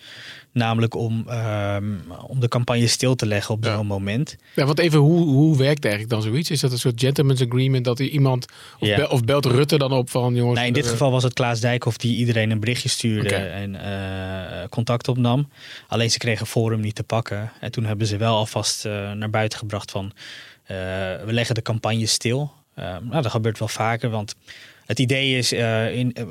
Namelijk 0.52 0.94
om, 0.94 1.24
ehm, 1.28 1.94
om 2.26 2.40
de 2.40 2.48
campagne 2.48 2.86
stil 2.86 3.14
te 3.14 3.26
leggen 3.26 3.54
op 3.54 3.64
zo'n 3.64 3.86
moment. 3.86 4.36
Ja, 4.54 4.64
want 4.64 4.78
even, 4.78 4.98
hoe, 4.98 5.28
hoe 5.28 5.56
werkt 5.56 5.84
eigenlijk 5.84 6.14
dan 6.14 6.22
zoiets? 6.22 6.50
Is 6.50 6.60
dat 6.60 6.72
een 6.72 6.78
soort 6.78 7.00
gentleman's 7.00 7.42
agreement 7.42 7.84
dat 7.84 7.98
iemand, 7.98 8.46
of, 8.78 8.88
Ja. 8.88 9.04
of 9.06 9.24
belt 9.24 9.44
Rutte 9.44 9.78
dan 9.78 9.92
op 9.92 10.10
van 10.10 10.34
jongens? 10.34 10.58
Nee, 10.58 10.68
in 10.68 10.72
dit 10.72 10.84
eh, 10.84 10.90
geval 10.90 11.10
was 11.10 11.22
het 11.22 11.32
Klaas 11.32 11.60
Dijkhoff 11.60 11.96
die 11.96 12.16
iedereen 12.16 12.50
een 12.50 12.60
berichtje 12.60 12.88
stuurde 12.88 13.34
en 13.34 13.76
contact 14.70 15.08
opnam. 15.08 15.48
Alleen 15.88 16.10
ze 16.10 16.18
kregen 16.18 16.46
Forum 16.46 16.80
niet 16.80 16.94
te 16.94 17.02
pakken. 17.02 17.52
En 17.60 17.70
toen 17.70 17.84
hebben 17.84 18.06
ze 18.06 18.16
wel 18.16 18.36
alvast 18.36 18.84
naar 19.14 19.30
buiten 19.30 19.58
gebracht 19.58 19.90
van 19.90 20.12
we 21.24 21.32
leggen 21.32 21.54
de 21.54 21.62
campagne 21.62 22.06
stil. 22.06 22.52
Eh, 22.80 22.96
nou, 23.02 23.22
dat 23.22 23.30
gebeurt 23.30 23.58
wel 23.58 23.68
vaker, 23.68 24.10
want 24.10 24.34
het 24.90 24.98
idee 24.98 25.38
is 25.38 25.52
eh, 25.52 25.94
in, 25.96 26.12
eh, 26.12 26.24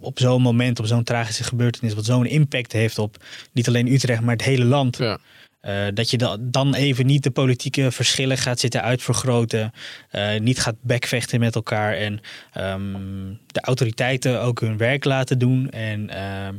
op 0.00 0.18
zo'n 0.18 0.42
moment, 0.42 0.78
op 0.78 0.86
zo'n 0.86 1.02
tragische 1.04 1.44
gebeurtenis, 1.44 1.94
wat 1.94 2.04
zo'n 2.04 2.26
impact 2.26 2.72
heeft 2.72 2.98
op 2.98 3.16
niet 3.52 3.68
alleen 3.68 3.92
Utrecht, 3.92 4.20
maar 4.20 4.32
het 4.34 4.44
hele 4.44 4.64
land. 4.64 4.98
Ja. 4.98 5.18
Eh, 5.60 5.86
dat 5.94 6.10
je 6.10 6.18
da- 6.18 6.36
dan 6.40 6.74
even 6.74 7.06
niet 7.06 7.22
de 7.22 7.30
politieke 7.30 7.90
verschillen 7.90 8.38
gaat 8.38 8.60
zitten 8.60 8.82
uitvergroten. 8.82 9.72
niet 10.38 10.60
gaat 10.60 10.74
bekvechten 10.80 11.40
met 11.40 11.54
elkaar. 11.54 11.94
En 11.94 12.20
ehm, 12.52 12.92
de 13.46 13.60
autoriteiten 13.60 14.40
ook 14.42 14.60
hun 14.60 14.76
werk 14.76 15.04
laten 15.04 15.38
doen. 15.38 15.70
En 15.70 16.10
ehm, 16.10 16.54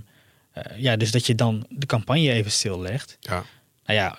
eh, 0.51 0.63
ja, 0.77 0.95
dus 0.95 1.11
dat 1.11 1.25
je 1.25 1.35
dan 1.35 1.65
de 1.69 1.85
campagne 1.85 2.31
even 2.31 2.51
stillegt. 2.51 3.17
Ja. 3.19 3.43
Nou 3.85 3.99
ja, 3.99 4.15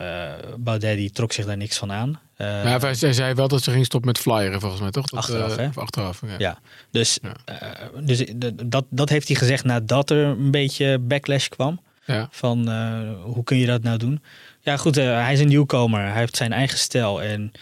Baudet 0.58 0.96
die 0.96 1.10
trok 1.10 1.32
zich 1.32 1.44
daar 1.44 1.56
niks 1.56 1.78
van 1.78 1.92
aan. 1.92 2.20
Ja, 2.38 2.78
hij 2.80 3.12
zei 3.12 3.34
wel 3.34 3.48
dat 3.48 3.62
ze 3.62 3.70
ging 3.70 3.84
stoppen 3.84 4.08
met 4.10 4.18
flyeren, 4.18 4.60
volgens 4.60 4.80
mij, 4.80 4.90
toch? 4.90 5.06
Dat, 5.06 5.18
Achteraf, 5.18 5.56
eh, 5.56 5.56
hè? 5.56 5.80
achteraf, 5.80 6.22
ja. 6.26 6.34
Ja, 6.38 6.58
dus, 6.90 7.18
Ja. 7.22 7.34
eh, 7.44 7.86
dus 8.00 8.24
dat, 8.64 8.84
dat 8.90 9.08
heeft 9.08 9.28
hij 9.28 9.36
gezegd 9.36 9.64
nadat 9.64 10.10
er 10.10 10.24
een 10.24 10.50
beetje 10.50 10.98
backlash 10.98 11.48
kwam. 11.48 11.80
Ja. 12.04 12.28
Van 12.30 12.68
hoe 13.22 13.44
kun 13.44 13.56
je 13.56 13.66
dat 13.66 13.82
nou 13.82 13.98
doen? 13.98 14.22
Ja, 14.60 14.76
goed, 14.76 14.94
hij 14.94 15.32
is 15.32 15.40
een 15.40 15.48
nieuwkomer. 15.48 16.00
Hij 16.00 16.12
heeft 16.18 16.36
zijn 16.36 16.52
eigen 16.52 16.78
stijl. 16.78 17.22
En 17.22 17.52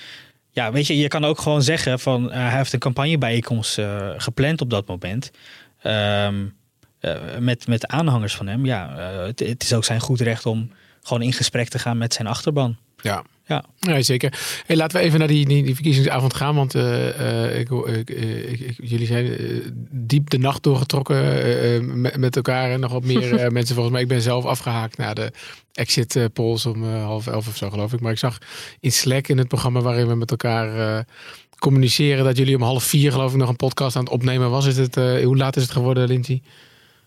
ja, 0.51 0.73
weet 0.73 0.87
je, 0.87 0.99
je 0.99 1.09
kan 1.09 1.25
ook 1.25 1.41
gewoon 1.41 1.63
zeggen 1.63 1.99
van 2.01 2.33
hij 2.33 2.57
heeft 2.57 2.73
een 2.73 2.79
campagnebijeenkomst 2.79 3.79
gepland 4.17 4.61
op 4.61 4.71
dat 4.71 4.87
moment. 4.87 5.31
Ehm, 5.83 6.45
eh, 7.01 7.15
met, 7.39 7.67
met 7.67 7.87
aanhangers 7.87 8.37
van 8.37 8.47
hem. 8.47 8.67
Ja, 8.67 8.97
het, 8.99 9.39
het 9.41 9.63
is 9.63 9.73
ook 9.73 9.85
zijn 9.85 10.01
goed 10.01 10.21
recht 10.21 10.47
om 10.47 10.71
gewoon 11.03 11.23
in 11.23 11.33
gesprek 11.33 11.69
te 11.69 11.79
gaan 11.79 11.99
met 11.99 12.15
zijn 12.15 12.27
achterban. 12.29 12.77
Ja. 13.03 13.25
Ja. 13.47 13.65
Nee, 13.81 14.03
zeker. 14.03 14.39
Hey, 14.67 14.77
laten 14.77 14.99
we 14.99 15.05
even 15.05 15.19
naar 15.19 15.29
die, 15.29 15.47
die, 15.47 15.63
die 15.65 15.75
verkiezingsavond 15.75 16.35
gaan. 16.35 16.55
Want 16.55 16.75
eh, 16.75 17.45
eh, 17.53 17.59
ik, 17.61 17.69
hoor- 17.69 17.89
ik, 17.89 18.11
eh, 18.11 18.53
ik, 18.53 18.61
ik- 18.61 18.77
jullie 18.83 19.07
zijn 19.07 19.37
diep 19.91 20.31
de 20.31 20.39
nacht 20.39 20.63
doorgetrokken 20.63 22.01
met, 22.01 22.17
met 22.17 22.37
elkaar. 22.37 22.71
En 22.71 22.81
nog 22.81 22.93
wat 22.93 23.05
meer 23.05 23.31
mensen 23.53 23.75
volgens 23.75 23.95
mij. 23.95 24.03
Ik 24.03 24.09
ben 24.09 24.21
zelf 24.23 24.45
afgehaakt 24.45 24.97
naar 24.99 25.15
de 25.15 25.33
exit 25.73 26.19
polls 26.33 26.67
om 26.67 26.85
half 26.85 27.27
elf 27.27 27.49
of 27.49 27.57
zo 27.57 27.71
geloof 27.71 27.93
ik. 27.93 28.01
Maar 28.01 28.13
ik 28.13 28.19
zag 28.19 28.39
in 28.81 28.93
Slack 28.93 29.29
in 29.29 29.39
het 29.39 29.49
programma 29.49 29.81
waarin 29.81 30.07
we 30.09 30.15
met 30.15 30.31
elkaar 30.31 31.05
communiceren... 31.59 32.25
dat 32.25 32.37
jullie 32.37 32.57
om 32.57 32.63
half 32.63 32.85
vier 32.85 33.13
geloof 33.13 33.31
ik 33.33 33.39
nog 33.39 33.49
een 33.49 33.57
podcast 33.57 33.97
aan 33.97 34.05
het 34.05 34.13
opnemen 34.13 34.51
was. 34.51 34.67
Is 34.67 34.77
het, 34.77 34.95
hoe 34.95 35.37
laat 35.37 35.57
is 35.57 35.63
het 35.63 35.73
geworden, 35.73 36.09
Lindsay? 36.09 36.43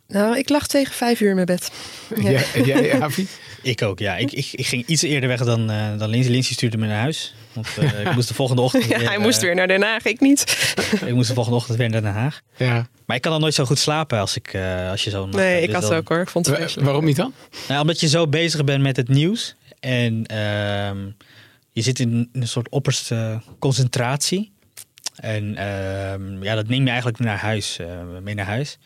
Nou, 0.08 0.38
ik 0.38 0.50
lag 0.50 0.68
tegen 0.68 0.94
vijf 0.94 1.20
uur 1.22 1.30
in 1.30 1.36
mijn 1.36 1.46
bed. 1.48 1.72
Ja. 2.22 2.30
Jij, 2.30 2.62
jij 2.64 3.02
Avi? 3.02 3.28
Ik 3.62 3.82
ook, 3.82 4.00
ja. 4.00 4.18
Ik, 4.18 4.32
ik, 4.32 4.48
ik 4.52 4.66
ging 4.68 4.86
iets 4.86 5.02
eerder 5.02 5.30
weg 5.30 5.44
dan, 5.44 5.70
eh 5.70 5.98
dan 5.98 6.10
Lindsay. 6.10 6.32
Lindsay 6.32 6.54
stuurde 6.54 6.78
me 6.78 6.88
naar 6.88 7.00
huis. 7.00 7.36
Want 7.54 7.68
eh, 7.78 8.02
ik 8.06 8.14
moest 8.14 8.28
de 8.28 8.34
volgende 8.34 8.62
ochtend 8.62 8.84
Ja, 8.90 8.98
weer, 8.98 9.08
hij 9.08 9.18
moest 9.18 9.38
eh, 9.38 9.44
weer 9.44 9.56
naar 9.56 9.68
Den 9.68 9.82
Haag, 9.84 10.04
ik 10.04 10.20
niet. 10.20 10.42
Ik 11.06 11.14
moest 11.14 11.28
de 11.28 11.34
volgende 11.34 11.58
ochtend 11.58 11.78
weer 11.78 11.90
naar 11.90 12.02
Den 12.02 12.12
Haag. 12.14 12.42
Ja. 12.56 12.88
Maar 13.06 13.16
ik 13.16 13.22
kan 13.22 13.32
dan 13.32 13.42
nooit 13.42 13.54
zo 13.54 13.66
goed 13.66 13.80
slapen 13.80 14.20
als, 14.20 14.36
ik, 14.36 14.54
eh, 14.54 14.90
als 14.90 15.04
je 15.04 15.10
zo... 15.10 15.26
Nee, 15.26 15.62
ik 15.62 15.66
dus 15.66 15.74
had 15.76 15.84
het 15.84 15.94
ook 15.94 16.08
hoor. 16.10 16.20
Ik 16.22 16.30
vond 16.30 16.46
het 16.46 16.74
Wa- 16.76 16.84
waarom 16.84 17.06
niet 17.06 17.16
dan? 17.16 17.34
Nou, 17.68 17.82
omdat 17.82 18.00
je 18.00 18.08
zo 18.08 18.28
bezig 18.28 18.64
bent 18.64 18.82
met 18.82 18.96
het 18.96 19.08
nieuws. 19.08 19.56
En 19.80 20.26
ehm, 20.26 20.98
je 21.72 21.82
zit 21.82 22.00
in 22.00 22.30
een 22.34 22.48
soort 22.48 22.70
opperste 22.70 23.42
concentratie. 23.60 24.52
En 25.16 25.56
ehm, 25.56 26.44
ja, 26.44 26.56
dat 26.56 26.68
neem 26.68 26.84
je 26.84 26.88
eigenlijk 26.90 27.20
naar 27.20 27.38
huis, 27.38 27.80
eh, 27.80 27.88
mee 28.24 28.36
naar 28.36 28.46
huis. 28.46 28.78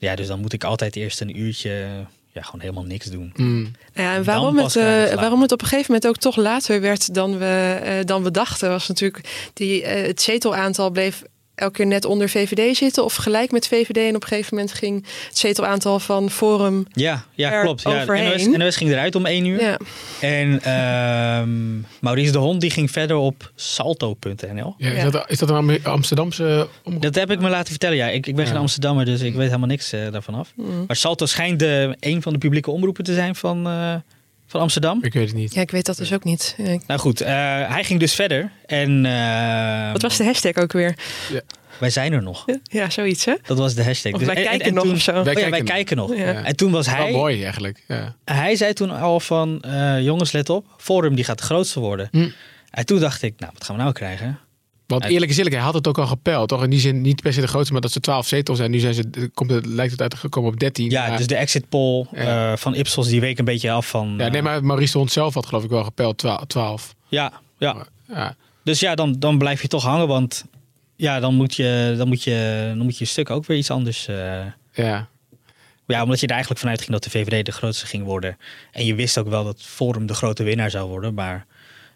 Ja, 0.00 0.14
dus 0.14 0.26
dan 0.26 0.40
moet 0.40 0.52
ik 0.52 0.64
altijd 0.64 0.96
eerst 0.96 1.20
een 1.20 1.40
uurtje 1.40 2.06
ja, 2.32 2.42
gewoon 2.42 2.60
helemaal 2.60 2.84
niks 2.84 3.06
doen. 3.06 3.32
Mm. 3.36 3.72
Ja, 3.94 4.14
en 4.14 4.24
waarom 4.24 4.58
het, 4.58 4.76
eh, 4.76 5.14
waarom 5.14 5.42
het 5.42 5.52
op 5.52 5.60
een 5.62 5.66
gegeven 5.66 5.92
moment 5.92 6.06
ook 6.08 6.16
toch 6.16 6.36
later 6.36 6.80
werd 6.80 7.14
dan 7.14 7.38
we, 7.38 7.78
eh, 7.82 8.04
dan 8.04 8.22
we 8.22 8.30
dachten, 8.30 8.68
was 8.68 8.88
natuurlijk 8.88 9.50
die, 9.52 9.82
eh, 9.82 10.06
het 10.06 10.22
zetelaantal 10.22 10.90
bleef 10.90 11.22
elke 11.60 11.76
keer 11.76 11.86
net 11.86 12.04
onder 12.04 12.28
VVD 12.28 12.76
zitten 12.76 13.04
of 13.04 13.14
gelijk 13.14 13.50
met 13.50 13.66
VVD. 13.68 13.96
En 13.96 14.14
op 14.14 14.22
een 14.22 14.28
gegeven 14.28 14.54
moment 14.56 14.74
ging 14.74 15.06
het 15.28 15.38
zetelaantal 15.38 15.98
van 15.98 16.30
Forum. 16.30 16.86
Ja, 16.92 17.24
ja 17.34 17.52
er 17.52 17.62
klopt. 17.62 17.82
Ja, 17.82 18.02
overheen. 18.02 18.50
NOS, 18.50 18.58
NOS 18.58 18.76
ging 18.76 18.90
eruit 18.90 19.14
om 19.14 19.26
één 19.26 19.44
uur. 19.44 19.60
Ja. 19.62 19.78
En 20.20 20.62
ehm, 20.62 21.80
Maurice 22.00 22.32
de 22.32 22.38
Hond 22.38 22.60
die 22.60 22.70
ging 22.70 22.90
verder 22.90 23.16
op 23.16 23.52
salto.nl. 23.54 24.74
Ja, 24.78 24.90
is, 24.90 25.10
dat, 25.10 25.24
is 25.30 25.38
dat 25.38 25.48
een 25.48 25.56
Am- 25.56 25.78
Amsterdamse 25.82 26.68
omroep? 26.84 27.02
Dat 27.02 27.14
heb 27.14 27.30
ik 27.30 27.40
me 27.40 27.48
laten 27.48 27.70
vertellen. 27.70 27.96
Ja, 27.96 28.08
ik, 28.08 28.26
ik 28.26 28.34
ben 28.34 28.44
geen 28.44 28.54
Ja. 28.54 28.60
Amsterdammer, 28.60 29.04
dus 29.04 29.20
ik 29.20 29.34
weet 29.34 29.46
helemaal 29.46 29.68
niks 29.68 29.92
eh, 29.92 30.00
daarvan 30.12 30.34
af. 30.34 30.52
Mm. 30.56 30.84
Maar 30.86 30.96
Salto 30.96 31.26
schijnt 31.26 31.58
de, 31.58 31.96
een 32.00 32.22
van 32.22 32.32
de 32.32 32.38
publieke 32.38 32.70
omroepen 32.70 33.04
te 33.04 33.14
zijn 33.14 33.34
van, 33.34 33.66
eh, 33.66 33.94
van 34.50 34.60
Amsterdam. 34.60 34.98
Ik 35.04 35.12
weet 35.12 35.26
het 35.26 35.36
niet. 35.36 35.54
ja, 35.54 35.60
ik 35.60 35.70
weet 35.70 35.86
dat 35.86 35.96
dus 35.96 36.12
ook 36.12 36.24
niet. 36.24 36.54
Ja, 36.58 36.64
ik- 36.64 36.86
Nou 36.86 37.00
goed, 37.00 37.20
eh, 37.20 37.28
hij 37.72 37.84
ging 37.84 38.00
dus 38.00 38.14
verder. 38.14 38.50
En 38.66 39.06
eh, 39.06 39.92
Wat 39.92 40.02
was 40.02 40.16
de 40.16 40.24
hashtag 40.24 40.54
ook 40.54 40.72
weer? 40.72 40.94
wij 41.78 41.90
zijn 41.90 42.12
er 42.12 42.22
nog. 42.22 42.44
Ja, 42.62 42.90
zoiets 42.90 43.24
hè? 43.24 43.34
Dat 43.42 43.58
was 43.58 43.74
de 43.74 43.84
hashtag. 43.84 44.12
Of 44.12 44.18
Dus- 44.18 44.26
wij 44.28 44.36
en- 44.36 44.42
en- 44.42 44.48
kijken 44.48 44.66
en 44.68 44.74
nog 44.74 44.84
toen- 44.84 44.92
of 44.92 45.00
zo. 45.00 45.10
Oh 45.10 45.16
ja, 45.16 45.22
wij 45.24 45.34
kijken 45.34 45.64
kijken 45.64 45.96
nog. 45.96 46.16
Ja. 46.16 46.42
En 46.44 46.56
toen 46.56 46.70
was 46.72 46.86
Wel 46.86 46.96
hij, 46.96 47.12
mooi 47.12 47.42
eigenlijk. 47.42 47.84
Ja. 47.88 48.14
hij 48.24 48.56
zei 48.56 48.72
toen 48.72 48.90
al 48.90 49.20
van, 49.20 49.60
eh, 49.62 50.00
jongens 50.00 50.32
let 50.32 50.48
op, 50.50 50.66
Forum 50.76 51.14
die 51.14 51.24
gaat 51.24 51.38
de 51.38 51.44
grootste 51.44 51.80
worden. 51.80 52.08
Hm. 52.10 52.28
En 52.70 52.86
toen 52.86 53.00
dacht 53.00 53.22
ik, 53.22 53.34
nou 53.38 53.52
wat 53.54 53.64
gaan 53.64 53.76
we 53.76 53.82
nou 53.82 53.94
krijgen? 53.94 54.38
Want 54.90 55.04
eerlijk 55.04 55.30
is 55.30 55.36
eerlijk, 55.36 55.54
hij 55.56 55.64
had 55.64 55.74
het 55.74 55.88
ook 55.88 55.98
al 55.98 56.06
gepeld. 56.06 56.48
Toch 56.48 56.62
in 56.64 56.70
die 56.70 56.80
zin 56.80 57.00
niet 57.00 57.22
per 57.22 57.32
se 57.32 57.40
de 57.40 57.46
grootste, 57.46 57.72
maar 57.72 57.80
dat 57.82 57.92
ze 57.92 58.00
12 58.00 58.26
zetels 58.26 58.58
zijn. 58.58 58.70
Nu 58.70 58.78
zijn 58.78 58.94
ze, 58.94 59.30
komt 59.34 59.50
het, 59.50 59.66
lijkt 59.66 59.92
het 59.92 60.00
uitgekomen 60.00 60.52
op 60.52 60.58
13. 60.60 60.90
Ja, 60.90 61.08
Maar- 61.08 61.16
dus 61.16 61.26
de 61.26 61.36
exit 61.36 61.68
poll 61.68 62.06
Ja. 62.12 62.52
eh, 62.52 62.56
van 62.58 62.74
Ipsos 62.74 63.08
die 63.08 63.20
week 63.20 63.38
een 63.38 63.44
beetje 63.44 63.70
af 63.70 63.88
van... 63.88 64.08
ja, 64.18 64.28
nee, 64.28 64.30
eh, 64.30 64.42
maar 64.42 64.64
Maurice 64.64 64.92
de 64.92 64.98
Hond 64.98 65.12
zelf 65.12 65.34
had 65.34 65.46
geloof 65.46 65.64
ik 65.64 65.70
wel 65.70 65.84
gepeld 65.84 66.18
12. 66.18 66.44
12. 66.46 66.94
ja, 67.08 67.32
ja. 67.58 67.86
Ja. 68.08 68.36
Dus 68.64 68.80
ja, 68.80 68.94
dan, 68.94 69.16
dan 69.18 69.38
blijf 69.38 69.62
je 69.62 69.68
toch 69.68 69.82
hangen, 69.82 70.08
want 70.08 70.44
ja, 70.96 71.20
dan 71.20 71.34
moet 71.34 71.54
je, 71.56 71.94
dan 71.96 72.08
moet 72.08 72.22
je, 72.22 72.64
dan 72.76 72.84
moet 72.84 72.98
je 72.98 73.04
stuk 73.04 73.30
ook 73.30 73.46
weer 73.46 73.56
iets 73.58 73.70
anders. 73.70 74.08
eh, 74.08 74.42
ja. 74.72 75.08
ja, 75.86 76.02
omdat 76.02 76.20
je 76.20 76.26
er 76.26 76.32
eigenlijk 76.32 76.60
vanuit 76.60 76.78
ging 76.80 76.92
dat 76.92 77.04
de 77.04 77.10
VVD 77.10 77.46
de 77.46 77.52
grootste 77.52 77.86
ging 77.86 78.04
worden. 78.04 78.36
En 78.72 78.84
je 78.84 78.94
wist 78.94 79.18
ook 79.18 79.28
wel 79.28 79.44
dat 79.44 79.62
Forum 79.62 80.06
de 80.06 80.14
grote 80.14 80.42
winnaar 80.42 80.70
zou 80.70 80.88
worden, 80.88 81.14
maar 81.14 81.46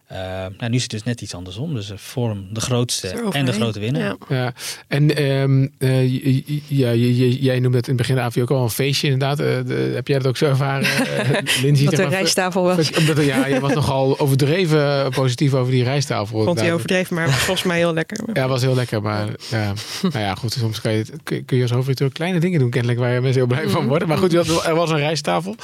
eh, 0.06 0.18
nou, 0.58 0.70
nu 0.70 0.74
is 0.76 0.82
het 0.82 0.90
dus 0.90 1.02
net 1.02 1.20
iets 1.20 1.34
andersom. 1.34 1.74
Dus 1.74 1.90
eh, 1.90 1.96
Forum 1.98 2.46
de 2.52 2.60
grootste 2.60 3.08
en 3.32 3.44
de 3.44 3.52
grote 3.52 3.80
winnaar. 3.80 4.02
Ja. 4.02 4.16
Ja, 4.28 4.52
en 4.88 5.16
ehm, 5.16 5.66
eh, 5.78 6.34
ja, 6.68 6.94
jij 6.94 7.60
noemde 7.60 7.76
het 7.76 7.88
in 7.88 7.92
het 7.92 7.96
begin 7.96 8.14
de 8.14 8.20
AVO 8.20 8.40
ook 8.42 8.50
al 8.50 8.62
een 8.62 8.70
feestje 8.70 9.08
inderdaad. 9.08 9.40
Eh, 9.40 9.46
de- 9.66 9.92
heb 9.94 10.08
jij 10.08 10.18
dat 10.18 10.26
ook 10.26 10.36
zo 10.36 10.44
ervaren, 10.46 10.86
eh, 10.88 11.62
Lindsay? 11.62 11.84
Wat 11.84 11.94
zeg 11.94 12.08
de 12.08 12.14
rijsttafel 12.14 12.62
was. 12.62 12.92
Omdat, 12.92 13.24
ja, 13.24 13.46
je 13.46 13.60
was 13.60 13.74
nogal 13.74 14.18
overdreven 14.18 15.10
positief 15.10 15.54
over 15.54 15.72
die 15.72 15.84
rijsttafel. 15.84 16.26
Vond 16.26 16.44
hij 16.44 16.48
inderdaad. 16.50 16.74
overdreven, 16.74 17.14
maar 17.16 17.30
volgens 17.30 17.66
mij 17.66 17.76
heel 17.78 17.92
lekker. 17.94 18.18
Ja, 18.32 18.48
was 18.48 18.62
heel 18.62 18.74
lekker. 18.74 19.02
Maar 19.02 19.26
ja, 19.50 19.72
nou 20.02 20.18
ja, 20.18 20.34
goed. 20.34 20.52
Soms 20.52 20.80
kan 20.80 20.92
je, 20.92 21.04
kun 21.24 21.56
je 21.56 21.62
als 21.62 21.70
hoofdredacteur 21.70 22.12
kleine 22.12 22.40
dingen 22.40 22.58
doen, 22.60 22.70
kennelijk, 22.70 22.98
waar 23.00 23.12
mensen 23.22 23.34
heel 23.46 23.46
blij 23.46 23.68
van 23.68 23.86
worden. 23.92 24.08
Maar 24.08 24.18
goed, 24.18 24.32
er 24.64 24.74
was 24.74 24.90
een 24.90 24.96
rijsttafel, 24.98 25.56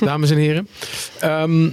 dames 0.00 0.30
en 0.30 0.36
heren. 0.36 0.68
Ehm, 1.20 1.68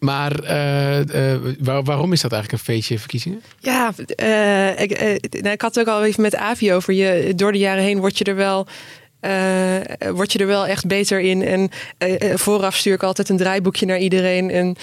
maar 0.00 0.38
eh, 0.38 1.32
eh, 1.34 1.40
waar- 1.60 1.82
waarom 1.82 2.12
is 2.12 2.20
dat 2.20 2.32
eigenlijk 2.32 2.62
een 2.62 2.74
feestje 2.74 2.98
verkiezingen? 2.98 3.42
Ja, 3.58 3.92
eh, 4.16 4.80
ik, 4.80 5.00
nou, 5.42 5.48
ik 5.54 5.60
had 5.60 5.74
het 5.74 5.88
ook 5.88 5.94
al 5.94 6.04
even 6.04 6.22
met 6.22 6.36
Avi 6.36 6.72
over. 6.72 6.92
Je, 6.92 7.32
door 7.34 7.52
de 7.52 7.58
jaren 7.58 7.82
heen 7.82 7.98
word 7.98 8.18
je 8.18 8.24
er 8.24 8.34
wel. 8.36 8.66
word 10.14 10.32
je 10.32 10.38
er 10.38 10.46
wel 10.46 10.66
echt 10.66 10.86
beter 10.86 11.20
in. 11.20 11.42
En 11.42 11.70
vooraf 12.38 12.76
stuur 12.76 12.94
ik 12.94 13.02
altijd 13.02 13.28
een 13.28 13.36
draaiboekje 13.36 13.86
naar 13.86 13.98
iedereen. 13.98 14.50
En 14.50 14.76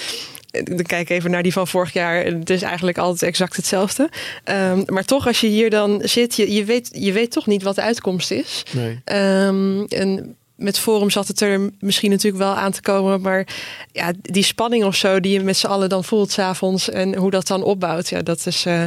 dan 0.63 0.81
kijk 0.81 1.01
ik 1.01 1.17
even 1.17 1.31
naar 1.31 1.43
die 1.43 1.53
van 1.53 1.67
vorig 1.67 1.93
jaar. 1.93 2.21
En 2.23 2.39
Het 2.39 2.49
is 2.49 2.61
eigenlijk 2.61 2.97
altijd 2.97 3.23
exact 3.29 3.55
hetzelfde. 3.55 4.09
Ehm, 4.43 4.81
maar 4.85 5.05
toch, 5.05 5.27
als 5.27 5.41
je 5.41 5.47
hier 5.47 5.69
dan 5.69 6.01
zit, 6.03 6.35
je, 6.35 6.53
je, 6.53 6.63
weet, 6.65 6.89
je 6.93 7.11
weet 7.11 7.31
toch 7.31 7.47
niet 7.47 7.63
wat 7.63 7.75
de 7.75 7.81
uitkomst 7.81 8.31
is. 8.31 8.63
Nee. 8.71 8.99
Ehm, 9.03 9.83
en 9.83 10.35
met 10.57 10.79
Forum 10.79 11.09
zat 11.09 11.27
het 11.27 11.41
er 11.41 11.69
misschien 11.79 12.09
natuurlijk 12.09 12.43
wel 12.43 12.53
aan 12.55 12.71
te 12.71 12.81
komen. 12.81 13.21
Maar 13.21 13.47
ja, 13.91 14.11
die 14.21 14.43
spanning 14.43 14.83
of 14.83 14.95
zo 14.95 15.19
die 15.19 15.31
je 15.33 15.39
met 15.43 15.57
z'n 15.57 15.67
allen 15.67 15.89
dan 15.89 16.03
voelt 16.03 16.31
s'avonds. 16.31 16.89
En 16.89 17.15
hoe 17.15 17.31
dat 17.31 17.47
dan 17.47 17.63
opbouwt. 17.63 18.09
Ja, 18.09 18.21
dat, 18.21 18.45
is, 18.45 18.65
eh, 18.65 18.83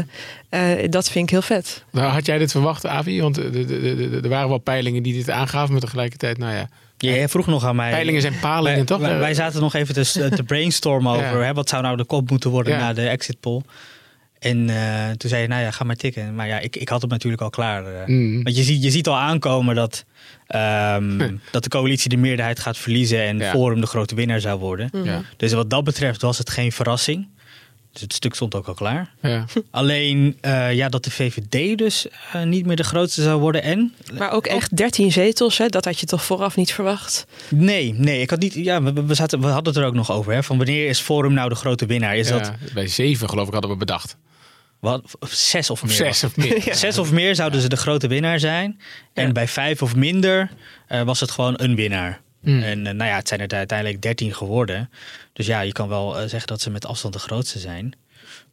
eh, 0.49 0.91
dat 0.91 1.11
vind 1.11 1.25
ik 1.25 1.31
heel 1.31 1.43
vet. 1.43 1.85
Nou, 1.93 2.11
had 2.13 2.27
jij 2.27 2.39
dit 2.39 2.51
verwacht, 2.51 2.87
Avi? 2.87 3.21
Want 3.21 3.37
er- 3.37 4.29
waren 4.29 4.49
wel 4.49 4.59
peilingen 4.59 5.03
die 5.03 5.15
dit 5.15 5.31
aangaven, 5.31 5.73
maar 5.73 5.81
tegelijkertijd, 5.81 6.39
nou 6.39 6.53
ja. 6.55 6.69
Ja, 6.99 7.11
jij 7.13 7.29
vroeg 7.29 7.47
nog 7.47 7.65
aan 7.65 7.77
mij. 7.77 7.91
Peilingen 7.91 8.21
zijn 8.21 8.39
palingen, 8.41 8.77
wij, 8.77 8.85
toch? 8.85 8.99
Wij, 9.01 9.19
wij 9.19 9.35
zaten 9.35 9.61
nog 9.61 9.75
even 9.75 9.95
te, 9.95 10.29
te 10.35 10.43
brainstormen 10.43 11.13
over 11.13 11.39
Ja. 11.39 11.45
hè, 11.45 11.53
wat 11.55 11.69
zou 11.69 11.83
nou 11.83 11.97
de 11.97 12.05
kop 12.05 12.31
moeten 12.31 12.51
worden 12.51 12.73
Ja. 12.73 12.79
na 12.79 12.93
de 12.93 13.09
exit 13.09 13.41
poll. 13.41 13.61
En 14.41 14.71
eh, 14.71 15.11
toen 15.11 15.31
zei 15.31 15.43
je, 15.43 15.49
nou 15.49 15.63
ja, 15.63 15.71
ga 15.71 15.85
maar 15.85 15.97
tikken. 15.97 16.35
Maar 16.35 16.47
ja, 16.47 16.59
ik, 16.59 16.77
ik 16.77 16.89
had 16.89 17.01
het 17.03 17.11
natuurlijk 17.11 17.43
al 17.43 17.51
klaar. 17.51 17.85
eh. 17.87 18.07
Mm. 18.07 18.43
Want 18.43 18.57
je 18.57 18.63
ziet, 18.63 18.83
je 18.83 18.91
ziet 18.91 19.09
al 19.09 19.17
aankomen 19.17 19.75
dat, 19.75 20.05
ehm, 20.47 21.37
dat 21.51 21.63
de 21.63 21.69
coalitie 21.69 22.09
de 22.09 22.17
meerderheid 22.17 22.61
gaat 22.61 22.77
verliezen 22.77 23.23
en 23.23 23.39
Ja. 23.39 23.51
Forum 23.51 23.81
de 23.81 23.87
grote 23.87 24.15
winnaar 24.15 24.41
zou 24.41 24.59
worden. 24.59 24.91
Ja. 25.05 25.23
Dus 25.37 25.53
wat 25.53 25.71
dat 25.71 25.85
betreft 25.85 26.23
was 26.23 26.39
het 26.39 26.51
geen 26.51 26.73
verrassing. 26.73 27.29
Dus 27.93 28.01
het 28.03 28.13
stuk 28.13 28.35
stond 28.35 28.55
ook 28.55 28.67
al 28.67 28.75
klaar. 28.75 29.11
Ja. 29.23 29.45
Alleen 29.71 30.37
eh, 30.41 30.73
ja, 30.75 30.89
dat 30.89 31.05
de 31.05 31.11
VVD 31.11 31.79
dus 31.79 32.07
eh, 32.33 32.43
niet 32.43 32.67
meer 32.67 32.77
de 32.77 32.85
grootste 32.85 33.23
zou 33.23 33.41
worden. 33.41 33.63
En 33.63 33.95
Maar 34.19 34.33
ook 34.33 34.47
echt 34.47 34.77
13 34.77 35.13
zetels, 35.13 35.59
hè? 35.59 35.67
dat 35.69 35.85
had 35.85 35.99
je 36.01 36.07
toch 36.07 36.25
vooraf 36.25 36.57
niet 36.57 36.73
verwacht. 36.73 37.27
nee, 37.49 37.95
nee, 37.95 38.21
ik 38.21 38.31
had 38.31 38.39
niet. 38.39 38.55
Ja, 38.55 38.83
we, 38.83 39.05
we, 39.05 39.15
zaten, 39.15 39.41
we 39.41 39.47
hadden 39.47 39.73
het 39.73 39.83
er 39.83 39.89
ook 39.89 39.95
nog 39.95 40.11
over. 40.11 40.33
Hè, 40.33 40.43
van 40.43 40.57
wanneer 40.57 40.89
is 40.89 41.01
Forum 41.01 41.33
nou 41.33 41.49
de 41.49 41.55
grote 41.55 41.87
winnaar? 41.87 42.17
Is 42.17 42.29
Ja, 42.29 42.39
dat 42.39 42.53
Bij 42.75 42.87
zeven, 42.87 43.29
geloof 43.29 43.47
ik, 43.47 43.53
hadden 43.53 43.71
we 43.71 43.77
bedacht. 43.77 44.17
Wat, 44.81 45.03
zes 45.29 45.71
of 45.71 45.83
meer? 45.83 45.93
zes 45.93 46.25
of 46.25 46.37
meer. 46.37 46.61
Ja. 46.65 46.75
Zes 46.75 46.99
of 46.99 47.13
meer 47.13 47.35
zouden 47.35 47.61
ze 47.61 47.69
de 47.69 47.77
grote 47.77 48.07
winnaar 48.07 48.39
zijn. 48.41 48.81
En 49.13 49.27
Ja. 49.27 49.33
bij 49.33 49.49
vijf 49.49 49.83
of 49.83 49.97
minder 49.97 50.51
eh, 50.87 51.03
was 51.03 51.21
het 51.21 51.31
gewoon 51.31 51.55
een 51.57 51.75
winnaar. 51.75 52.21
Hmm. 52.43 52.63
En 52.63 52.87
eh, 52.87 52.95
nou 52.95 53.11
ja, 53.11 53.17
het 53.17 53.29
zijn 53.29 53.41
er 53.41 53.57
uiteindelijk 53.57 54.03
dertien 54.03 54.35
geworden. 54.35 54.91
Dus 55.33 55.47
ja, 55.47 55.61
je 55.61 55.73
kan 55.73 55.89
wel 55.89 56.15
eh, 56.19 56.21
zeggen 56.29 56.47
dat 56.47 56.61
ze 56.61 56.71
met 56.71 56.87
afstand 56.87 57.15
de 57.15 57.21
grootste 57.21 57.59
zijn. 57.59 57.93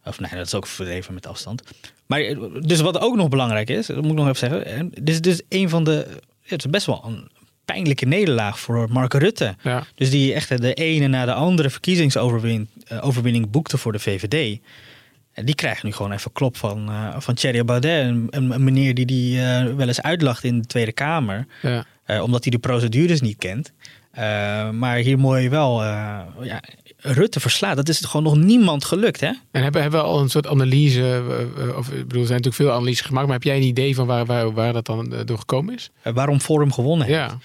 Of 0.06 0.20
nee, 0.20 0.32
dat 0.36 0.46
is 0.46 0.54
ook 0.54 0.68
verdreven 0.68 1.14
met 1.14 1.28
afstand. 1.28 1.64
Maar 2.06 2.22
dus 2.62 2.80
wat 2.82 3.00
ook 3.00 3.16
nog 3.16 3.30
belangrijk 3.30 3.70
is, 3.70 3.86
dat 3.88 4.02
moet 4.02 4.12
ik 4.12 4.18
nog 4.18 4.28
even 4.28 4.50
zeggen. 4.50 4.90
Dit 4.90 5.10
is 5.10 5.22
dus 5.22 5.42
een 5.50 5.70
van 5.70 5.84
de. 5.84 6.08
Het 6.44 6.66
is 6.66 6.70
best 6.70 6.86
wel 6.86 7.04
een 7.06 7.30
pijnlijke 7.66 8.06
nederlaag 8.06 8.60
voor 8.60 8.88
Mark 8.92 9.14
Rutte. 9.14 9.56
Ja. 9.64 9.86
Dus 9.96 10.10
die 10.10 10.34
echt 10.34 10.62
de 10.62 10.74
ene 10.74 11.08
na 11.08 11.26
de 11.26 11.34
andere 11.34 11.70
verkiezingsoverwinning 11.70 12.68
eh, 12.88 13.06
overwinning 13.06 13.50
boekte 13.52 13.78
voor 13.78 13.92
de 13.92 14.00
VVD. 14.00 14.60
En 15.38 15.46
die 15.46 15.56
krijgt 15.56 15.84
nu 15.84 15.92
gewoon 15.92 16.12
even 16.12 16.32
klop 16.32 16.58
van, 16.58 16.90
eh 16.90 17.16
van 17.18 17.34
Thierry 17.34 17.66
Baudet. 17.66 18.08
Een, 18.08 18.28
een, 18.30 18.64
meneer 18.64 18.94
die 18.94 19.06
die 19.06 19.42
eh, 19.42 19.66
wel 19.76 19.88
eens 19.88 20.02
uitlacht 20.02 20.44
in 20.44 20.60
de 20.60 20.66
Tweede 20.68 20.92
Kamer. 20.92 21.48
Ja. 21.62 21.86
eh, 22.06 22.22
omdat 22.22 22.44
hij 22.44 22.52
de 22.52 22.60
procedures 22.60 23.22
niet 23.22 23.38
kent. 23.38 23.72
Maar 24.72 24.96
hier 24.96 25.20
mooi 25.20 25.50
wel 25.50 25.84
ja, 25.84 26.62
Rutte 26.98 27.40
verslaat. 27.40 27.76
Dat 27.76 27.90
is 27.90 28.00
gewoon 28.00 28.24
nog 28.24 28.38
niemand 28.38 28.86
gelukt, 28.86 29.20
hè? 29.20 29.32
En 29.52 29.64
hebben, 29.64 29.82
hebben 29.82 30.00
we 30.00 30.06
al 30.06 30.20
een 30.20 30.30
soort 30.30 30.48
analyse, 30.48 31.24
of 31.78 31.88
ik 31.88 32.08
bedoel, 32.08 32.22
er 32.22 32.28
zijn 32.28 32.42
natuurlijk 32.42 32.56
veel 32.56 32.72
analyses 32.72 33.06
gemaakt, 33.06 33.26
maar 33.26 33.36
heb 33.36 33.44
jij 33.44 33.56
een 33.56 33.64
idee 33.64 33.96
van 33.96 34.08
waar, 34.08 34.26
waar, 34.26 34.52
waar 34.54 34.74
dat 34.74 34.86
dan 34.86 35.14
door 35.26 35.38
gekomen 35.38 35.76
is? 35.76 35.90
Waarom 36.04 36.40
Forum 36.40 36.72
gewonnen 36.72 37.08
heeft. 37.08 37.36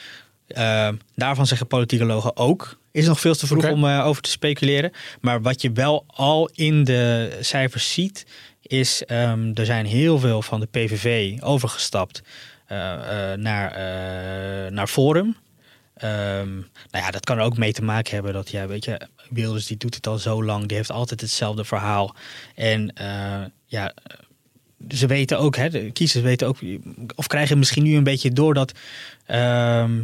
Ja. 0.46 0.92
Daarvan 1.14 1.46
zeggen 1.46 1.66
politicologen 1.66 2.36
ook. 2.36 2.80
Is 2.92 3.06
nog 3.06 3.20
veel 3.20 3.34
te 3.34 3.46
vroeg 3.46 3.70
om 3.70 3.84
eh, 3.84 4.06
over 4.06 4.22
te 4.22 4.30
speculeren. 4.30 4.92
Maar 5.20 5.42
wat 5.42 5.62
je 5.62 5.72
wel 5.72 6.04
al 6.06 6.50
in 6.54 6.84
de 6.84 7.38
cijfers 7.40 7.92
ziet, 7.92 8.26
is 8.62 9.04
ehm, 9.04 9.50
er 9.54 9.64
zijn 9.64 9.86
heel 9.86 10.18
veel 10.18 10.42
van 10.42 10.60
de 10.60 10.66
PVV 10.66 11.40
overgestapt 11.42 12.22
eh, 12.66 12.92
eh, 13.32 13.38
naar, 13.38 13.72
naar 14.72 14.86
Forum. 14.86 15.36
Ehm, 15.94 16.54
nou 16.54 17.04
ja, 17.04 17.10
dat 17.10 17.24
kan 17.24 17.38
er 17.38 17.44
ook 17.44 17.56
mee 17.56 17.72
te 17.72 17.84
maken 17.84 18.14
hebben 18.14 18.32
dat, 18.32 18.50
ja, 18.50 18.66
weet 18.66 18.84
je, 18.84 19.08
Wilders 19.30 19.66
die 19.66 19.76
doet 19.76 19.94
het 19.94 20.06
al 20.06 20.18
zo 20.18 20.44
lang, 20.44 20.66
die 20.66 20.76
heeft 20.76 20.90
altijd 20.90 21.20
hetzelfde 21.20 21.64
verhaal. 21.64 22.14
En 22.54 22.92
ja, 23.66 23.94
ze 24.88 25.06
weten 25.06 25.38
ook, 25.38 25.56
hè, 25.56 25.70
de 25.70 25.90
kiezers 25.90 26.24
weten 26.24 26.48
ook, 26.48 26.56
of 27.14 27.26
krijgen 27.26 27.58
misschien 27.58 27.82
nu 27.82 27.96
een 27.96 28.04
beetje 28.04 28.32
door 28.32 28.54
dat 28.54 28.72
ehm, 29.26 30.00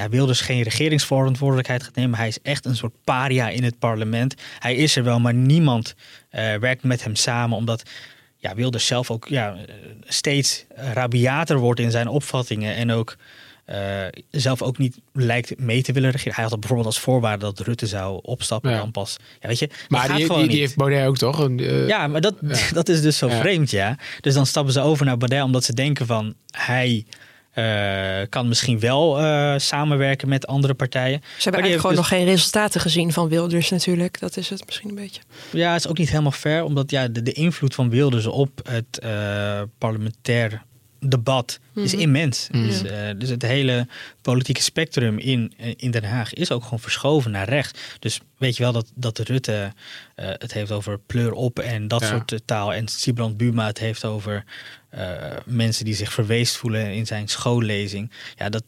ja, 0.00 0.08
Wilders 0.08 0.40
geen 0.40 0.62
regeringsverantwoordelijkheid 0.62 1.82
gaat 1.82 1.94
nemen. 1.94 2.18
Hij 2.18 2.28
is 2.28 2.38
echt 2.42 2.64
een 2.64 2.76
soort 2.76 2.92
paria 3.04 3.48
in 3.48 3.64
het 3.64 3.78
parlement. 3.78 4.34
Hij 4.58 4.74
is 4.74 4.96
er 4.96 5.04
wel, 5.04 5.20
maar 5.20 5.34
niemand 5.34 5.94
eh, 6.30 6.54
werkt 6.54 6.82
met 6.82 7.04
hem 7.04 7.14
samen, 7.14 7.56
omdat 7.56 7.82
ja, 8.36 8.54
Wilders 8.54 8.86
zelf 8.86 9.10
ook 9.10 9.28
ja, 9.28 9.54
eh, 9.54 9.74
steeds 10.04 10.64
rabiater 10.74 11.58
wordt 11.58 11.80
in 11.80 11.90
zijn 11.90 12.08
opvattingen 12.08 12.74
en 12.74 12.90
ook 12.90 13.16
eh, 13.64 14.06
zelf 14.30 14.62
ook 14.62 14.78
niet 14.78 14.98
lijkt 15.12 15.58
mee 15.58 15.82
te 15.82 15.92
willen 15.92 16.10
regeren. 16.10 16.34
Hij 16.34 16.44
had 16.44 16.58
bijvoorbeeld 16.60 16.88
als 16.88 17.00
voorwaarde 17.00 17.44
dat 17.44 17.60
Rutte 17.60 17.86
zou 17.86 18.18
opstappen 18.22 18.70
Ja. 18.70 18.76
dan 18.78 18.90
pas. 18.90 19.16
Ja, 19.40 19.48
weet 19.48 19.58
je, 19.58 19.70
Maar 19.88 20.16
die, 20.16 20.28
die, 20.28 20.48
die 20.48 20.58
heeft 20.58 20.76
Baudet 20.76 21.06
ook 21.06 21.16
toch? 21.16 21.38
Een, 21.38 21.86
Ja, 21.86 22.06
maar 22.06 22.20
dat, 22.20 22.34
Ja. 22.40 22.58
dat 22.72 22.88
is 22.88 23.02
dus 23.02 23.18
zo 23.18 23.28
vreemd, 23.28 23.70
ja. 23.70 23.98
Dus 24.20 24.34
dan 24.34 24.46
stappen 24.46 24.72
ze 24.72 24.80
over 24.80 25.06
naar 25.06 25.16
Baudet 25.16 25.42
omdat 25.42 25.64
ze 25.64 25.74
denken 25.74 26.06
van 26.06 26.34
hij 26.50 27.04
eh, 27.50 28.20
kan 28.28 28.48
misschien 28.48 28.80
wel 28.80 29.18
eh, 29.18 29.54
samenwerken 29.56 30.28
met 30.28 30.46
andere 30.46 30.74
partijen. 30.74 31.20
Ze 31.20 31.26
hebben 31.42 31.60
eigenlijk 31.62 31.80
gewoon 31.80 31.96
heeft 31.96 32.10
nog 32.10 32.18
geen 32.18 32.28
resultaten 32.28 32.80
gezien 32.80 33.12
van 33.12 33.28
Wilders 33.28 33.70
natuurlijk. 33.70 34.20
Dat 34.20 34.36
is 34.36 34.48
het 34.48 34.66
misschien 34.66 34.88
een 34.88 34.94
beetje. 34.94 35.20
dus- 35.50 35.60
Ja, 35.60 35.72
het 35.72 35.84
is 35.84 35.90
ook 35.90 35.98
niet 35.98 36.10
helemaal 36.10 36.32
fair, 36.32 36.64
omdat 36.64 36.90
ja, 36.90 37.08
de, 37.08 37.22
de 37.22 37.32
invloed 37.32 37.74
van 37.74 37.90
Wilders 37.90 38.26
op 38.26 38.60
het 38.68 38.98
eh, 38.98 39.62
parlementair 39.78 40.62
debat 41.00 41.60
is 41.74 41.92
Mhm. 41.92 42.00
immens. 42.02 42.48
Mhm. 42.50 42.62
Dus, 42.66 42.82
eh, 42.82 43.08
dus 43.18 43.28
het 43.28 43.42
hele 43.42 43.86
politieke 44.22 44.62
spectrum 44.62 45.18
in, 45.18 45.52
eh, 45.56 45.72
in 45.76 45.90
Den 45.90 46.04
Haag 46.04 46.34
is 46.34 46.50
ook 46.50 46.62
gewoon 46.62 46.80
verschoven 46.80 47.30
naar 47.30 47.48
rechts. 47.48 47.80
Dus 47.98 48.20
weet 48.38 48.56
je 48.56 48.62
wel 48.62 48.72
dat, 48.72 48.92
dat 48.94 49.18
Rutte 49.18 49.72
eh, 50.14 50.28
het 50.38 50.52
heeft 50.52 50.70
over 50.72 50.98
pleur 50.98 51.32
op 51.32 51.58
en 51.58 51.88
dat 51.88 52.00
Ja. 52.00 52.06
soort 52.06 52.40
taal. 52.44 52.74
En 52.74 52.88
Sibrand 52.88 53.36
Buma 53.36 53.66
het 53.66 53.78
heeft 53.78 54.04
over 54.04 54.44
eh, 54.90 55.14
mensen 55.44 55.84
die 55.84 55.94
zich 55.94 56.12
verweest 56.12 56.56
voelen 56.56 56.92
in 56.94 57.06
zijn 57.06 57.28
schoollezing. 57.28 58.10
Ja, 58.36 58.48
dat, 58.48 58.62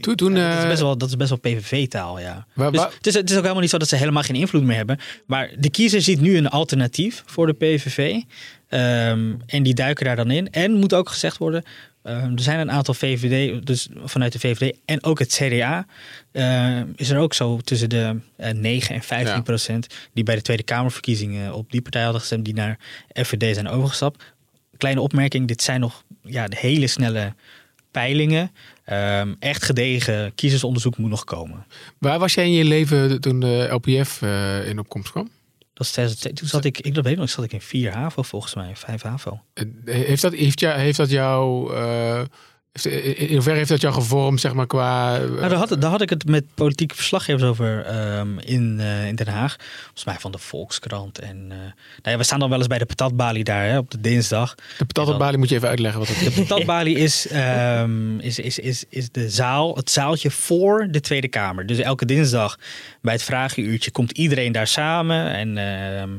Toen, 0.00 0.14
toen, 0.14 0.34
ja, 0.36 0.48
dat, 0.48 0.56
is 0.56 0.62
eh, 0.62 0.68
best 0.68 0.80
wel, 0.80 0.98
dat 0.98 1.08
is 1.08 1.16
best 1.16 1.28
wel 1.30 1.38
PVV-taal, 1.38 2.20
ja. 2.20 2.46
Waar- 2.54 2.70
Dus 2.72 2.80
waar- 2.80 2.92
het, 2.96 3.06
is, 3.06 3.14
het 3.14 3.30
is 3.30 3.36
ook 3.36 3.42
helemaal 3.42 3.60
niet 3.62 3.70
zo 3.70 3.78
dat 3.78 3.88
ze 3.88 3.96
helemaal 3.96 4.22
geen 4.22 4.36
invloed 4.36 4.62
meer 4.62 4.76
hebben. 4.76 4.98
Maar 5.26 5.50
de 5.58 5.70
kiezer 5.70 6.02
ziet 6.02 6.20
nu 6.20 6.36
een 6.36 6.48
alternatief 6.48 7.22
voor 7.26 7.46
de 7.46 7.52
PVV. 7.52 8.20
Ehm, 8.68 9.32
en 9.46 9.62
die 9.62 9.74
duiken 9.74 10.04
daar 10.04 10.16
dan 10.16 10.30
in. 10.30 10.50
En 10.50 10.72
moet 10.72 10.94
ook 10.94 11.08
gezegd 11.08 11.38
worden, 11.38 11.62
ehm, 12.02 12.32
er 12.32 12.40
zijn 12.42 12.58
een 12.58 12.70
aantal 12.70 12.94
VVD, 12.94 13.66
dus 13.66 13.88
vanuit 14.04 14.32
de 14.32 14.38
VVD 14.38 14.76
en 14.84 15.04
ook 15.04 15.18
het 15.18 15.32
CDA, 15.32 15.86
ehm, 16.32 16.86
is 16.96 17.10
er 17.10 17.18
ook 17.18 17.34
zo 17.34 17.58
tussen 17.58 17.88
de 17.88 18.16
eh, 18.36 18.52
9 18.52 18.94
en 18.94 19.02
15 19.02 19.34
Ja. 19.34 19.40
procent 19.40 19.86
die 20.12 20.24
bij 20.24 20.34
de 20.34 20.42
Tweede 20.42 20.62
Kamerverkiezingen 20.62 21.54
op 21.54 21.70
die 21.70 21.82
partij 21.82 22.02
hadden 22.02 22.20
gestemd, 22.20 22.44
die 22.44 22.54
naar 22.54 22.78
FVD 23.14 23.54
zijn 23.54 23.68
overgestapt. 23.68 24.22
Kleine 24.76 25.00
opmerking, 25.00 25.48
dit 25.48 25.62
zijn 25.62 25.80
nog 25.80 26.02
ja, 26.22 26.48
de 26.48 26.56
hele 26.58 26.86
snelle 26.86 27.34
peilingen. 27.90 28.50
Ehm, 28.84 29.34
echt 29.38 29.62
gedegen 29.62 30.34
kiezersonderzoek 30.34 30.96
moet 30.96 31.10
nog 31.10 31.24
komen. 31.24 31.66
waar 31.98 32.18
was 32.18 32.34
jij 32.34 32.44
in 32.44 32.52
je 32.52 32.64
leven 32.64 33.20
toen 33.20 33.40
de 33.40 33.68
LPF 33.70 34.22
eh, 34.22 34.68
in 34.68 34.78
opkomst 34.78 35.10
kwam? 35.10 35.30
Dat 35.72 35.86
is 35.86 35.92
2002. 35.92 36.32
Toen 36.32 36.48
zat 36.48 36.64
ik, 36.64 36.80
ik 36.80 36.94
dat 36.94 37.04
weet 37.04 37.16
nog, 37.16 37.30
zat 37.30 37.44
ik 37.44 37.52
in 37.52 37.60
4 37.60 37.92
HAVO 37.92 38.22
volgens 38.22 38.54
mij, 38.54 38.76
5 38.76 39.02
HAVO. 39.02 39.40
Heeft 39.84 40.22
dat, 40.22 40.34
heeft, 40.34 40.60
jou, 40.60 40.78
heeft 40.78 40.96
dat 40.96 41.10
jou... 41.10 41.74
eh, 41.74 42.22
in 42.82 43.32
hoeverre 43.32 43.56
heeft 43.56 43.68
dat 43.68 43.80
jou 43.80 43.94
gevormd, 43.94 44.40
zeg 44.40 44.52
maar, 44.54 44.66
qua... 44.66 45.14
eh, 45.14 45.20
Nou, 45.20 45.48
daar, 45.48 45.52
had, 45.58 45.76
daar 45.80 45.90
had 45.90 46.00
ik 46.00 46.10
het 46.10 46.26
met 46.26 46.44
politieke 46.54 46.94
verslaggevers 46.94 47.42
over 47.42 47.84
ehm, 47.84 48.38
in, 48.38 48.76
eh, 48.80 49.06
in 49.06 49.14
Den 49.14 49.28
Haag. 49.28 49.56
Volgens 49.82 50.04
mij 50.04 50.16
van 50.18 50.32
de 50.32 50.38
Volkskrant. 50.38 51.18
En, 51.18 51.46
eh, 51.50 51.56
nou 51.56 51.70
ja, 52.02 52.16
we 52.16 52.22
staan 52.22 52.38
dan 52.38 52.48
wel 52.48 52.58
eens 52.58 52.66
bij 52.66 52.78
de 52.78 52.86
patatbalie 52.86 53.44
daar 53.44 53.64
hè, 53.68 53.78
op 53.78 53.90
de 53.90 54.00
dinsdag. 54.00 54.54
de 54.78 54.84
patatbalie 54.84 55.38
moet 55.38 55.48
je 55.48 55.54
even 55.54 55.68
uitleggen 55.68 56.00
wat 56.00 56.08
dat 56.08 56.16
is. 56.16 56.34
De 56.34 56.42
patatbalie 56.42 56.96
is, 56.96 57.28
ehm, 57.28 58.18
is, 58.18 58.38
is, 58.38 58.58
is, 58.58 58.84
is 58.88 59.10
de 59.10 59.30
zaal, 59.30 59.76
het 59.76 59.90
zaaltje 59.90 60.30
voor 60.30 60.88
de 60.90 61.00
Tweede 61.00 61.28
Kamer. 61.28 61.66
Dus 61.66 61.78
elke 61.78 62.04
dinsdag 62.06 62.58
bij 63.02 63.12
het 63.12 63.22
vragenuurtje 63.22 63.90
komt 63.90 64.10
iedereen 64.10 64.52
daar 64.52 64.66
samen. 64.66 65.32
En 65.34 65.58
ehm, 65.58 66.10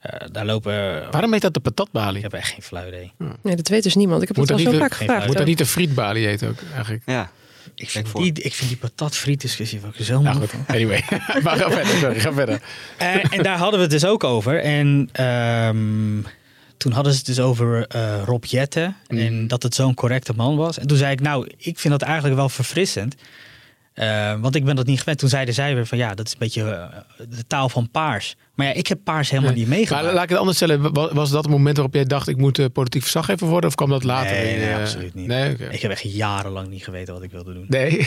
eh, 0.00 0.26
daar 0.32 0.44
lopen... 0.46 0.72
Waarom 1.10 1.32
heet 1.32 1.42
dat 1.42 1.54
de 1.54 1.60
Ik 1.62 1.74
patatbalie? 1.74 2.22
heb 2.22 2.32
echt 2.32 2.48
geen 2.52 2.62
flauw 2.62 2.86
idee. 2.86 3.12
Nee, 3.42 3.56
dat 3.56 3.68
weet 3.68 3.82
dus 3.82 3.94
niemand. 3.94 4.22
Ik 4.22 4.28
heb 4.28 4.36
Moet 4.36 4.48
het 4.48 4.56
dat 4.58 4.66
al 4.66 4.72
zo 4.72 4.78
niet 4.78 4.88
vaak 4.88 4.98
de- 4.98 5.04
gevraagd. 5.04 5.24
Moet 5.26 5.32
dat 5.32 5.42
ook. 5.42 5.48
niet 5.48 5.58
de 5.58 5.66
frietbalie 5.66 6.26
heet 6.26 6.44
ook, 6.44 6.58
eigenlijk? 6.74 7.02
Ja, 7.06 7.30
Ik 7.74 7.90
vind, 7.90 8.12
die, 8.16 8.32
ik 8.32 8.54
vind 8.54 8.68
die 8.68 8.78
patatfrietdiscussie 8.78 9.80
ook 9.86 9.94
zo 10.00 10.20
Nou 10.20 10.36
goed, 10.36 10.50
anyway. 10.66 11.02
maar 11.42 11.56
ga 11.56 11.70
verder, 11.70 11.96
sorry, 11.98 12.20
ga 12.20 12.32
verder. 12.32 12.60
En, 12.96 13.20
en 13.22 13.42
daar 13.42 13.56
hadden 13.58 13.76
we 13.76 13.82
het 13.84 13.90
dus 13.90 14.04
ook 14.04 14.24
over. 14.24 14.60
En 14.60 15.08
ehm, 15.12 16.22
toen 16.76 16.92
hadden 16.92 17.12
ze 17.12 17.18
het 17.18 17.26
dus 17.26 17.40
over 17.40 17.86
eh, 17.86 18.22
Rob 18.24 18.44
Jetten. 18.44 18.96
En 19.08 19.48
dat 19.48 19.62
het 19.62 19.74
zo'n 19.74 19.94
correcte 19.94 20.32
man 20.36 20.56
was. 20.56 20.78
En 20.78 20.86
toen 20.86 20.96
zei 20.96 21.12
ik, 21.12 21.20
nou, 21.20 21.50
ik 21.56 21.78
vind 21.78 21.92
dat 21.98 22.02
eigenlijk 22.08 22.36
wel 22.36 22.48
verfrissend. 22.48 23.14
Eh, 24.00 24.34
want 24.40 24.54
ik 24.54 24.64
ben 24.64 24.76
dat 24.76 24.86
niet 24.86 24.98
gewend. 24.98 25.18
Toen 25.18 25.28
zeiden 25.28 25.54
zij 25.54 25.74
weer 25.74 25.86
van 25.86 25.98
ja, 25.98 26.14
dat 26.14 26.26
is 26.26 26.32
een 26.32 26.38
beetje 26.38 26.62
eh, 26.70 27.26
de 27.28 27.46
taal 27.46 27.68
van 27.68 27.90
paars. 27.90 28.36
Maar 28.54 28.66
ja, 28.66 28.72
ik 28.72 28.86
heb 28.86 28.98
paars 29.04 29.30
helemaal 29.30 29.52
niet 29.52 29.68
meegemaakt. 29.68 30.04
Maar 30.04 30.14
laat 30.14 30.22
ik 30.22 30.28
het 30.28 30.38
anders 30.38 30.56
stellen. 30.56 30.92
Wa- 30.94 31.14
Was 31.14 31.30
dat 31.30 31.42
het 31.44 31.52
moment 31.52 31.76
waarop 31.76 31.94
jij 31.94 32.04
dacht, 32.04 32.28
ik 32.28 32.36
moet 32.36 32.58
eh, 32.58 32.66
politiek 32.72 33.02
verslaggever 33.02 33.46
worden? 33.46 33.68
Of 33.70 33.74
kwam 33.76 33.88
dat 33.90 34.04
later? 34.04 34.30
Nee, 34.32 34.54
in, 34.54 34.60
nee, 34.60 34.74
absoluut 34.74 35.14
niet. 35.14 35.26
Nee. 35.26 35.56
Ik 35.70 35.82
heb 35.82 35.90
echt 35.90 36.02
jarenlang 36.12 36.68
niet 36.68 36.84
geweten 36.84 37.14
wat 37.14 37.22
ik 37.22 37.30
wilde 37.30 37.52
doen. 37.52 37.64
Nee. 37.68 38.06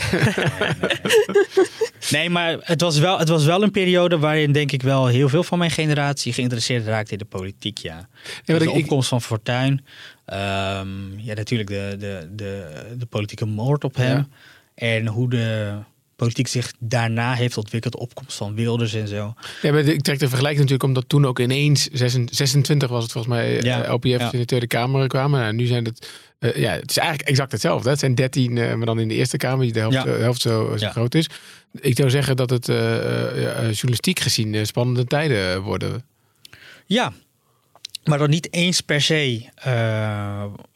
Nee, 2.10 2.30
maar 2.30 2.56
het 2.60 2.80
was, 2.80 2.98
wel, 2.98 3.18
het 3.18 3.28
was 3.28 3.44
wel 3.44 3.62
een 3.62 3.70
periode 3.70 4.18
waarin 4.18 4.52
denk 4.52 4.72
ik 4.72 4.82
wel 4.82 5.06
heel 5.06 5.28
veel 5.28 5.42
van 5.42 5.58
mijn 5.58 5.70
generatie 5.70 6.32
geïnteresseerd 6.32 6.86
raakte 6.86 7.12
in 7.12 7.18
de 7.18 7.24
politiek, 7.24 7.78
ja. 7.78 8.08
Dus 8.44 8.58
de 8.58 8.70
opkomst 8.70 9.08
van 9.08 9.22
Fortuyn. 9.22 9.84
ehm, 10.24 11.18
ja, 11.18 11.34
natuurlijk 11.34 11.68
de, 11.68 11.96
de, 11.98 12.28
de, 12.32 12.68
de 12.98 13.06
politieke 13.06 13.44
moord 13.46 13.84
op 13.84 13.96
hem. 13.96 14.16
Ja. 14.16 14.26
En 14.74 15.06
hoe 15.06 15.30
de 15.30 15.76
politiek 16.16 16.48
zich 16.48 16.72
daarna 16.78 17.34
heeft 17.34 17.56
ontwikkeld. 17.56 17.92
De 17.92 17.98
opkomst 17.98 18.36
van 18.36 18.54
Wilders 18.54 18.94
en 18.94 19.08
zo. 19.08 19.34
Ja, 19.62 19.72
maar 19.72 19.80
ik 19.80 20.02
trek 20.02 20.18
de 20.18 20.28
vergelijking 20.28 20.60
natuurlijk 20.62 20.88
omdat 20.88 21.08
toen 21.08 21.26
ook 21.26 21.38
ineens 21.38 21.88
26 21.90 22.88
was 22.88 23.02
het 23.02 23.12
volgens 23.12 23.34
mij 23.34 23.62
Ja, 23.62 23.82
eh, 23.84 23.92
LPF 23.92 24.06
ja. 24.06 24.32
in 24.32 24.38
de 24.38 24.44
Tweede 24.44 24.66
Kamer 24.66 25.08
kwamen. 25.08 25.40
Nou, 25.40 25.52
nu 25.52 25.66
zijn 25.66 25.84
het, 25.84 26.10
eh, 26.38 26.56
ja, 26.56 26.72
het 26.72 26.90
is 26.90 26.96
eigenlijk 26.96 27.28
exact 27.28 27.52
hetzelfde. 27.52 27.88
Het 27.90 27.98
zijn 27.98 28.14
13, 28.14 28.58
eh, 28.58 28.74
maar 28.74 28.86
dan 28.86 28.98
in 28.98 29.08
de 29.08 29.14
Eerste 29.14 29.36
Kamer 29.36 29.64
die 29.64 29.72
de 29.72 29.78
helft, 29.78 29.96
Ja. 29.96 30.06
helft 30.06 30.40
zo, 30.40 30.76
zo 30.76 30.88
groot 30.88 31.14
is. 31.14 31.28
Ik 31.80 31.96
zou 31.96 32.10
zeggen 32.10 32.36
dat 32.36 32.50
het 32.50 32.66
journalistiek 32.66 34.20
gezien 34.20 34.66
spannende 34.66 35.04
tijden 35.04 35.62
worden. 35.62 36.04
Ja, 36.86 37.12
maar 38.04 38.18
dan 38.18 38.30
niet 38.30 38.52
eens 38.52 38.80
per 38.80 39.00
se 39.00 39.48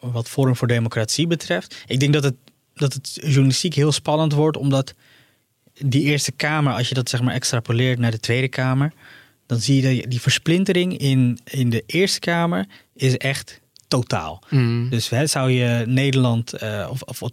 wat 0.00 0.28
Forum 0.28 0.56
voor 0.56 0.68
Democratie 0.68 1.26
betreft. 1.26 1.84
Ik 1.86 2.00
denk 2.00 2.12
dat 2.12 2.22
het, 2.22 2.34
dat 2.80 2.92
het 2.92 3.18
journalistiek 3.20 3.74
heel 3.74 3.92
spannend 3.92 4.32
wordt, 4.32 4.56
omdat 4.56 4.94
die 5.72 6.02
Eerste 6.02 6.32
Kamer, 6.32 6.72
als 6.72 6.88
je 6.88 6.94
dat 6.94 7.08
zeg 7.08 7.22
maar 7.22 7.34
extrapoleert 7.34 7.98
naar 7.98 8.10
de 8.10 8.20
Tweede 8.20 8.48
Kamer, 8.48 8.92
dan 9.46 9.58
zie 9.58 9.82
je 9.82 10.00
dat 10.00 10.10
die 10.10 10.20
versplintering 10.20 10.98
in, 10.98 11.38
in 11.44 11.70
de 11.70 11.82
Eerste 11.86 12.18
Kamer 12.18 12.66
is 12.94 13.16
echt 13.16 13.60
totaal. 13.88 14.42
Dus 14.90 15.08
hè, 15.08 15.26
zou 15.26 15.50
je 15.50 15.84
Nederland 15.86 16.52
eh, 16.52 16.88
of, 16.90 17.02
of 17.02 17.30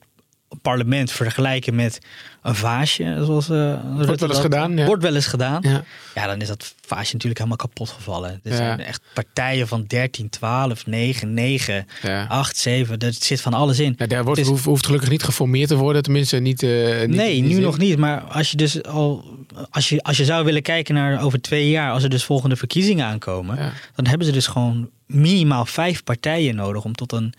parlement 0.62 1.12
vergelijken 1.12 1.76
met 1.76 2.00
een 2.42 2.56
vaasje, 2.56 3.22
zoals 3.26 3.50
eh, 3.50 3.58
Rutte 3.58 3.82
wel 3.98 4.08
eens 4.10 4.20
dat- 4.20 4.36
gedaan, 4.38 4.78
ja. 4.78 4.86
Wordt 4.86 5.04
wel 5.04 5.16
eens 5.16 5.26
gedaan. 5.28 5.60
Ja. 5.62 5.84
Ja, 6.16 6.28
dan 6.28 6.42
is 6.42 6.48
dat 6.48 6.76
vaasje 6.86 7.14
natuurlijk 7.14 7.38
helemaal 7.38 7.58
kapot 7.58 7.90
gevallen. 7.90 8.30
Er 8.44 8.52
Ja. 8.52 8.56
zijn 8.56 8.80
echt 8.80 9.02
partijen 9.14 9.68
van 9.68 9.84
13, 9.88 10.30
12, 10.30 10.86
9, 10.86 11.34
9, 11.34 11.88
Ja. 12.02 12.26
8, 12.28 12.58
7. 12.58 13.00
Er 13.00 13.14
zit 13.14 13.42
van 13.42 13.54
alles 13.54 13.80
in. 13.80 13.94
Ja, 13.98 14.06
daar 14.08 14.24
wordt, 14.24 14.40
is- 14.40 14.48
hoeft, 14.48 14.66
hoeft 14.66 14.86
gelukkig 14.86 15.10
niet 15.10 15.24
geformeerd 15.24 15.68
te 15.68 15.76
worden, 15.76 16.04
tenminste 16.04 16.38
niet. 16.38 16.64
eh, 16.64 17.00
niet 17.00 17.10
nee, 17.16 17.42
niet 17.42 17.54
nu 17.58 17.60
nog 17.60 17.78
niet. 17.78 17.98
Maar 17.98 18.22
als 18.22 18.52
je 18.52 18.58
dus 18.58 18.84
al. 18.84 19.34
Als 19.70 19.90
je, 19.90 20.04
als 20.04 20.18
je 20.18 20.26
zou 20.26 20.46
willen 20.46 20.62
kijken 20.62 20.94
naar 20.96 21.22
over 21.24 21.42
twee 21.42 21.70
jaar, 21.70 21.92
als 21.92 22.04
er 22.04 22.10
dus 22.10 22.24
volgende 22.24 22.56
verkiezingen 22.56 23.06
aankomen, 23.06 23.74
dan 23.96 24.06
hebben 24.08 24.28
ze 24.28 24.34
dus 24.34 24.48
gewoon 24.48 24.90
minimaal 25.06 25.66
vijf 25.66 26.04
partijen 26.04 26.56
nodig 26.56 26.84
om 26.84 26.94
tot 26.96 27.12
een 27.12 27.34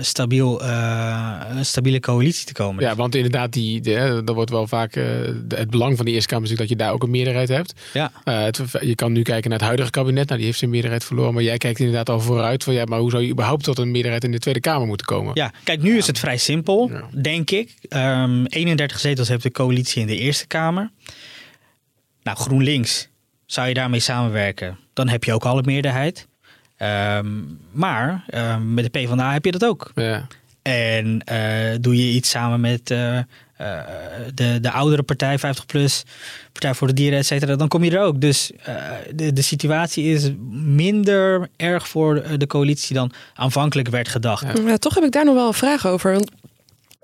stabiel, 0.00 0.62
eh, 0.62 1.40
een 1.56 1.64
stabiele 1.64 2.00
coalitie 2.00 2.46
te 2.46 2.52
komen. 2.52 2.84
Ja, 2.84 2.94
want 2.94 3.14
inderdaad, 3.14 3.52
die, 3.52 3.80
hè, 3.82 4.24
dat 4.24 4.34
wordt 4.34 4.50
wel 4.50 4.66
vaak. 4.66 4.96
eh, 4.96 5.04
het 5.48 5.70
belang 5.70 5.96
van 5.96 6.04
de 6.04 6.10
Eerste 6.10 6.28
Kamer 6.28 6.50
is 6.50 6.56
dat 6.56 6.68
je 6.68 6.76
daar 6.76 6.92
ook 6.92 7.02
een 7.02 7.10
meerderheid 7.10 7.48
hebt. 7.48 7.74
Ja. 7.92 8.12
Eh, 8.24 8.42
het, 8.42 8.60
je 8.80 8.94
kan 8.94 9.12
nu 9.12 9.22
kijken 9.22 9.48
naar 9.50 9.58
het 9.58 9.66
huidige 9.66 9.90
kabinet. 9.90 10.24
Nou, 10.26 10.36
die 10.36 10.46
heeft 10.46 10.58
zijn 10.58 10.70
meerderheid 10.70 11.04
verloren. 11.04 11.34
Maar 11.34 11.42
jij 11.42 11.58
kijkt 11.58 11.78
inderdaad 11.78 12.08
al 12.08 12.20
vooruit 12.20 12.64
van 12.64 12.74
ja, 12.74 12.84
maar 12.84 12.98
hoe 12.98 13.10
zou 13.10 13.22
je 13.22 13.30
überhaupt 13.30 13.64
tot 13.64 13.78
een 13.78 13.90
meerderheid 13.90 14.24
in 14.24 14.30
de 14.32 14.38
Tweede 14.38 14.60
Kamer 14.60 14.86
moeten 14.86 15.06
komen? 15.06 15.30
Ja, 15.34 15.52
kijk, 15.64 15.82
nu 15.82 15.96
is 15.96 16.06
het 16.06 16.18
vrij 16.18 16.36
simpel, 16.36 16.90
Ja. 16.92 17.20
denk 17.22 17.50
ik. 17.50 17.74
Ehm 17.88 18.44
31 18.44 18.98
zetels 19.00 19.28
heeft 19.28 19.42
de 19.42 19.50
coalitie 19.50 20.00
in 20.00 20.06
de 20.06 20.18
Eerste 20.18 20.46
Kamer. 20.46 20.90
Nou, 22.22 22.36
GroenLinks, 22.38 23.08
zou 23.46 23.68
je 23.68 23.74
daarmee 23.74 24.00
samenwerken, 24.00 24.78
dan 24.92 25.08
heb 25.08 25.24
je 25.24 25.32
ook 25.32 25.44
al 25.44 25.58
een 25.58 25.64
meerderheid. 25.66 26.26
Ehm, 26.76 27.26
maar 27.70 28.24
ehm, 28.26 28.74
met 28.74 28.84
de 28.84 28.90
PvdA 28.90 29.32
heb 29.32 29.44
je 29.44 29.52
dat 29.52 29.64
ook. 29.64 29.92
Ja. 29.94 30.26
En 30.62 31.20
eh, 31.24 31.76
doe 31.80 31.96
je 31.96 32.12
iets 32.12 32.30
samen 32.30 32.60
met 32.60 32.90
eh, 32.90 33.18
eh, 33.18 33.78
de, 34.34 34.60
de 34.60 34.70
oudere 34.70 35.02
partij, 35.02 35.38
50PLUS, 35.38 36.02
Partij 36.52 36.74
voor 36.74 36.86
de 36.86 36.92
Dieren, 36.92 37.18
et 37.18 37.26
cetera, 37.26 37.56
dan 37.56 37.68
kom 37.68 37.84
je 37.84 37.90
er 37.90 38.02
ook. 38.02 38.20
Dus 38.20 38.52
eh, 38.62 38.74
de, 39.14 39.32
de 39.32 39.42
situatie 39.42 40.04
is 40.04 40.30
minder 40.50 41.48
erg 41.56 41.88
voor 41.88 42.14
de, 42.14 42.36
de 42.36 42.46
coalitie 42.46 42.94
dan 42.94 43.12
aanvankelijk 43.34 43.88
werd 43.88 44.08
gedacht. 44.08 44.58
Ja, 44.66 44.76
toch 44.76 44.94
heb 44.94 45.04
ik 45.04 45.12
daar 45.12 45.24
nog 45.24 45.34
wel 45.34 45.46
een 45.46 45.54
vraag 45.54 45.86
over. 45.86 46.12
Want 46.12 46.30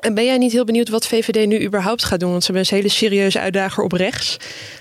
en 0.01 0.15
ben 0.15 0.25
jij 0.25 0.39
niet 0.39 0.53
heel 0.53 0.65
benieuwd 0.65 0.89
wat 0.89 1.07
VVD 1.07 1.47
nu 1.47 1.65
überhaupt 1.65 2.05
gaat 2.05 2.21
doen? 2.21 2.31
Want 2.31 2.45
ze 2.45 2.53
hebben 2.53 2.71
een 2.71 2.77
hele 2.77 2.89
serieuze 2.95 3.41
uitdager 3.41 3.85
op 3.85 3.93
rechts. 3.93 4.37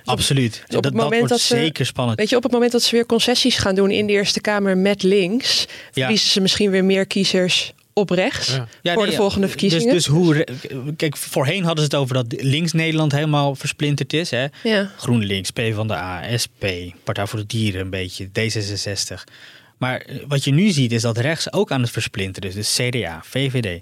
Absoluut. 0.05 0.53
op 0.55 0.61
het 0.61 0.71
dat, 0.71 0.83
dat 0.83 0.93
moment 0.93 1.13
wordt 1.13 1.29
dat 1.29 1.39
ze- 1.39 1.55
zeker 1.55 1.85
spannend. 1.85 2.19
Weet 2.19 2.29
je, 2.29 2.35
op 2.35 2.43
het 2.43 2.51
moment 2.51 2.71
dat 2.71 2.81
ze 2.81 2.95
weer 2.95 3.05
concessies 3.05 3.57
gaan 3.57 3.75
doen 3.75 3.91
in 3.91 4.07
de 4.07 4.13
Eerste 4.13 4.41
Kamer 4.41 4.77
met 4.77 5.03
links, 5.03 5.65
Ja. 5.67 5.67
verliezen 5.93 6.29
ze 6.29 6.41
misschien 6.41 6.71
weer 6.71 6.85
meer 6.85 7.05
kiezers 7.07 7.73
op 7.93 8.09
rechts 8.09 8.47
Ja. 8.47 8.67
Ja, 8.81 8.93
voor 8.93 9.01
nee, 9.01 9.11
de 9.11 9.17
volgende 9.17 9.41
dus- 9.47 9.49
verkiezingen. 9.49 9.93
Dus, 9.93 10.05
hoe, 10.05 10.33
re- 10.33 10.43
kijk, 10.95 11.17
voorheen 11.17 11.63
hadden 11.63 11.85
ze 11.85 11.89
het 11.91 11.99
over 11.99 12.13
dat 12.15 12.25
links 12.43 12.71
Nederland 12.71 13.11
helemaal 13.11 13.55
versplinterd 13.55 14.13
is. 14.13 14.29
Hè? 14.31 14.45
ja. 14.63 14.91
GroenLinks, 14.97 15.51
P 15.51 15.61
van 15.73 15.87
de 15.87 15.93
A, 15.93 16.37
SP, 16.43 16.63
Partij 17.03 17.27
voor 17.27 17.39
de 17.39 17.45
Dieren 17.45 17.81
een 17.81 17.89
beetje, 17.89 18.27
D66. 18.27 19.23
Maar 19.77 20.01
eh, 20.01 20.15
wat 20.27 20.43
je 20.43 20.51
nu 20.51 20.69
ziet 20.69 20.91
is 20.91 21.01
dat 21.01 21.17
rechts 21.17 21.53
ook 21.53 21.71
aan 21.71 21.81
het 21.81 21.91
versplinteren 21.91 22.49
is. 22.49 22.55
Dus 22.55 22.75
CDA, 22.75 23.21
VVD, 23.23 23.81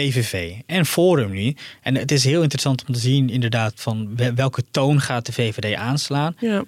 PVV 0.00 0.52
en 0.66 0.86
Forum 0.86 1.30
nu. 1.30 1.54
En 1.82 1.94
het 1.94 2.10
is 2.12 2.24
heel 2.24 2.42
interessant 2.42 2.84
om 2.86 2.94
te 2.94 3.00
zien 3.00 3.30
inderdaad 3.30 3.72
van 3.76 4.16
wel- 4.16 4.34
welke 4.34 4.62
toon 4.70 5.00
gaat 5.00 5.26
de 5.26 5.32
VVD 5.32 5.74
aanslaan. 5.74 6.34
Ja. 6.38 6.64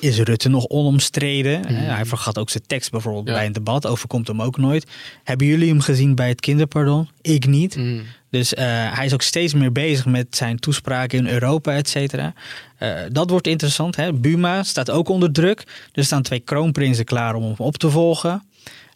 Is 0.00 0.18
Rutte 0.18 0.48
nog 0.48 0.66
onomstreden? 0.68 1.64
Eh, 1.64 1.76
Hij 1.76 2.04
vergat 2.04 2.38
ook 2.38 2.50
zijn 2.50 2.62
tekst 2.66 2.90
bijvoorbeeld 2.90 3.26
Ja. 3.28 3.32
bij 3.32 3.46
een 3.46 3.52
debat. 3.52 3.86
Overkomt 3.86 4.26
hem 4.26 4.42
ook 4.42 4.56
nooit. 4.56 4.86
Hebben 5.24 5.46
jullie 5.46 5.68
hem 5.68 5.80
gezien 5.80 6.14
bij 6.14 6.28
het 6.28 6.40
kinderpardon? 6.40 7.08
Ik 7.20 7.46
niet. 7.46 7.76
Mm. 7.76 8.02
Dus 8.30 8.54
eh, 8.54 8.64
hij 8.96 9.04
is 9.06 9.12
ook 9.14 9.22
steeds 9.22 9.54
meer 9.54 9.72
bezig 9.72 10.06
met 10.06 10.26
zijn 10.36 10.58
toespraken 10.58 11.18
in 11.18 11.26
Europa, 11.26 11.72
et 11.72 11.88
cetera. 11.88 12.32
Eh, 12.78 12.90
dat 13.12 13.30
wordt 13.30 13.46
interessant. 13.46 13.96
Hè? 13.96 14.12
Buma 14.12 14.62
staat 14.62 14.90
ook 14.90 15.08
onder 15.08 15.32
druk. 15.32 15.64
Er 15.92 16.04
staan 16.04 16.22
twee 16.22 16.40
kroonprinsen 16.40 17.04
klaar 17.04 17.34
om 17.34 17.42
hem 17.42 17.54
op 17.56 17.76
te 17.76 17.90
volgen. 17.90 18.42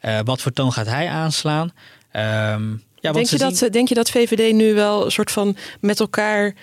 Eh, 0.01 0.19
wat 0.25 0.41
voor 0.41 0.53
toon 0.53 0.73
gaat 0.73 0.87
hij 0.87 1.09
aanslaan? 1.09 1.73
Ehm, 2.11 2.63
ja, 3.03 3.13
wat 3.13 3.15
denk, 3.15 3.29
je 3.29 3.39
dat, 3.39 3.73
denk 3.73 3.89
je 3.89 3.95
dat 3.95 4.11
VVD 4.11 4.53
nu 4.55 4.75
wel 4.75 5.05
een 5.05 5.11
soort 5.11 5.31
van 5.31 5.57
met 5.81 6.01
elkaar 6.01 6.55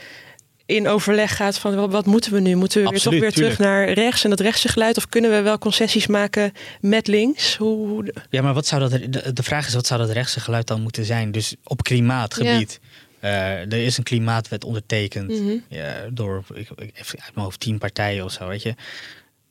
in 0.65 0.87
overleg 0.87 1.35
gaat 1.35 1.57
van 1.57 1.89
wat, 1.89 2.05
moeten 2.05 2.33
we 2.33 2.39
nu? 2.39 2.55
Moeten 2.55 2.83
we 2.83 2.89
weer 2.89 2.99
toch 2.99 3.19
weer 3.19 3.33
terug 3.33 3.57
naar 3.57 3.91
rechts 3.91 4.23
en 4.23 4.29
dat 4.29 4.39
rechtse 4.39 4.67
geluid? 4.67 4.97
Of 4.97 5.09
kunnen 5.09 5.31
we 5.31 5.41
wel 5.41 5.57
concessies 5.57 6.07
maken 6.07 6.53
met 6.81 7.07
links? 7.07 7.55
Hoe, 7.55 8.13
Ja, 8.29 8.41
maar 8.41 8.53
wat 8.53 8.67
zou 8.67 8.89
dat, 8.89 8.91
de, 8.91 9.33
de 9.33 9.43
vraag 9.43 9.67
is, 9.67 9.73
wat 9.73 9.87
zou 9.87 9.99
dat 9.99 10.09
rechtse 10.09 10.39
geluid 10.39 10.67
dan 10.67 10.81
moeten 10.81 11.05
zijn? 11.05 11.31
Dus 11.31 11.55
op 11.63 11.83
klimaatgebied. 11.83 12.79
Eh, 13.19 13.51
er 13.51 13.73
is 13.73 13.97
een 13.97 14.03
klimaatwet 14.03 14.63
ondertekend 14.63 15.29
Mhm. 15.29 15.57
ja, 15.67 15.93
door 16.11 16.43
ik, 16.53 16.69
ik, 16.75 16.91
even 16.93 17.19
uit 17.19 17.33
mijn 17.35 17.45
hoofd 17.45 17.59
tien 17.59 17.77
partijen 17.77 18.23
of 18.25 18.31
zo, 18.31 18.47
weet 18.47 18.61
je. 18.61 18.75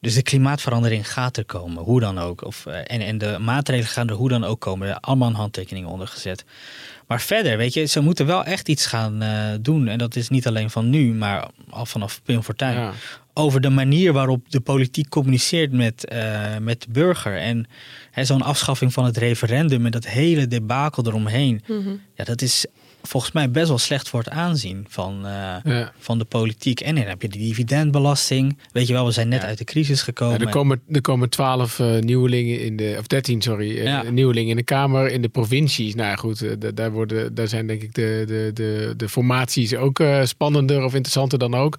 Dus 0.01 0.15
de 0.15 0.23
klimaatverandering 0.23 1.13
gaat 1.13 1.37
er 1.37 1.45
komen, 1.45 1.83
hoe 1.83 2.01
dan 2.01 2.19
ook. 2.19 2.45
Of, 2.45 2.67
eh, 2.67 2.79
en, 2.87 3.01
en 3.01 3.19
de 3.19 3.39
maatregelen 3.41 3.91
gaan 3.91 4.09
er 4.09 4.15
hoe 4.15 4.29
dan 4.29 4.45
ook 4.45 4.61
komen. 4.61 4.89
Er 4.89 5.01
allemaal 5.01 5.29
een 5.29 5.35
handtekening 5.35 5.87
onder 5.87 6.07
gezet. 6.07 6.45
Maar 7.07 7.21
verder, 7.21 7.57
weet 7.57 7.75
je, 7.75 7.85
ze 7.85 8.01
moeten 8.01 8.27
wel 8.27 8.45
echt 8.45 8.69
iets 8.69 8.87
gaan 8.87 9.23
eh, 9.23 9.55
doen. 9.61 9.89
En 9.89 9.99
dat 9.99 10.17
is 10.17 10.29
niet 10.29 10.47
alleen 10.47 10.71
van 10.71 10.91
nu, 10.91 11.15
maar 11.15 11.49
al 11.71 11.87
vanaf 11.87 12.23
Pim 12.23 12.43
Fortuyn. 12.43 12.75
Ja. 12.75 12.93
Over 13.33 13.61
de 13.61 13.69
manier 13.69 14.13
waarop 14.13 14.51
de 14.51 14.61
politiek 14.61 15.09
communiceert 15.09 15.73
met, 15.73 16.05
eh, 16.05 16.57
met 16.61 16.81
de 16.81 16.91
burger. 16.91 17.37
En 17.37 17.67
zo'n 18.15 18.43
afschaffing 18.43 18.93
van 18.93 19.05
het 19.05 19.17
referendum 19.17 19.85
en 19.85 19.91
dat 19.91 20.07
hele 20.07 20.47
debakel 20.47 21.07
eromheen. 21.07 21.63
Mhm. 21.67 21.91
Ja, 22.15 22.25
dat 22.25 22.43
is 22.43 22.67
volgens 23.03 23.33
mij 23.33 23.51
best 23.51 23.69
wel 23.69 23.79
slecht 23.79 24.09
voor 24.09 24.21
het 24.21 24.31
aanzien 24.31 24.87
van, 24.89 25.15
eh, 25.27 25.57
Ja. 25.65 25.93
van 25.99 26.19
de 26.19 26.25
politiek. 26.25 26.81
En 26.81 26.95
dan 26.95 27.05
heb 27.05 27.23
je 27.23 27.29
de 27.29 27.39
dividendbelasting. 27.39 28.59
Weet 28.73 28.87
je 28.87 28.93
wel, 28.93 29.05
we 29.05 29.11
zijn 29.11 29.29
net 29.29 29.43
uit 29.43 29.59
de 29.59 29.65
crisis 29.65 29.99
Ja, 29.99 30.05
gekomen. 30.05 30.41
er 30.41 30.49
komen 30.49 30.81
er 30.93 31.01
komen 31.01 31.29
twaalf 31.31 31.79
eh, 31.81 31.99
nieuwelingen 31.99 32.61
in 32.61 32.77
de 32.77 32.97
of 32.99 33.07
dertien 33.07 33.43
sorry 33.43 33.83
Ja. 33.83 34.03
nieuwelingen 34.11 34.51
in 34.51 34.57
de 34.57 34.63
kamer 34.63 35.11
in 35.11 35.23
de 35.23 35.29
provincies. 35.29 35.95
Nou 35.95 36.17
goed, 36.19 36.61
da- 36.61 36.71
daar 36.71 36.91
worden 36.93 37.35
daar 37.35 37.49
zijn 37.49 37.67
denk 37.67 37.83
ik 37.83 37.95
de 37.95 38.25
de 38.27 38.51
de, 38.55 38.95
de 38.97 39.09
formaties 39.09 39.75
ook 39.75 40.03
spannender 40.23 40.85
of 40.85 40.95
interessanter 40.95 41.39
dan 41.39 41.55
ook. 41.55 41.79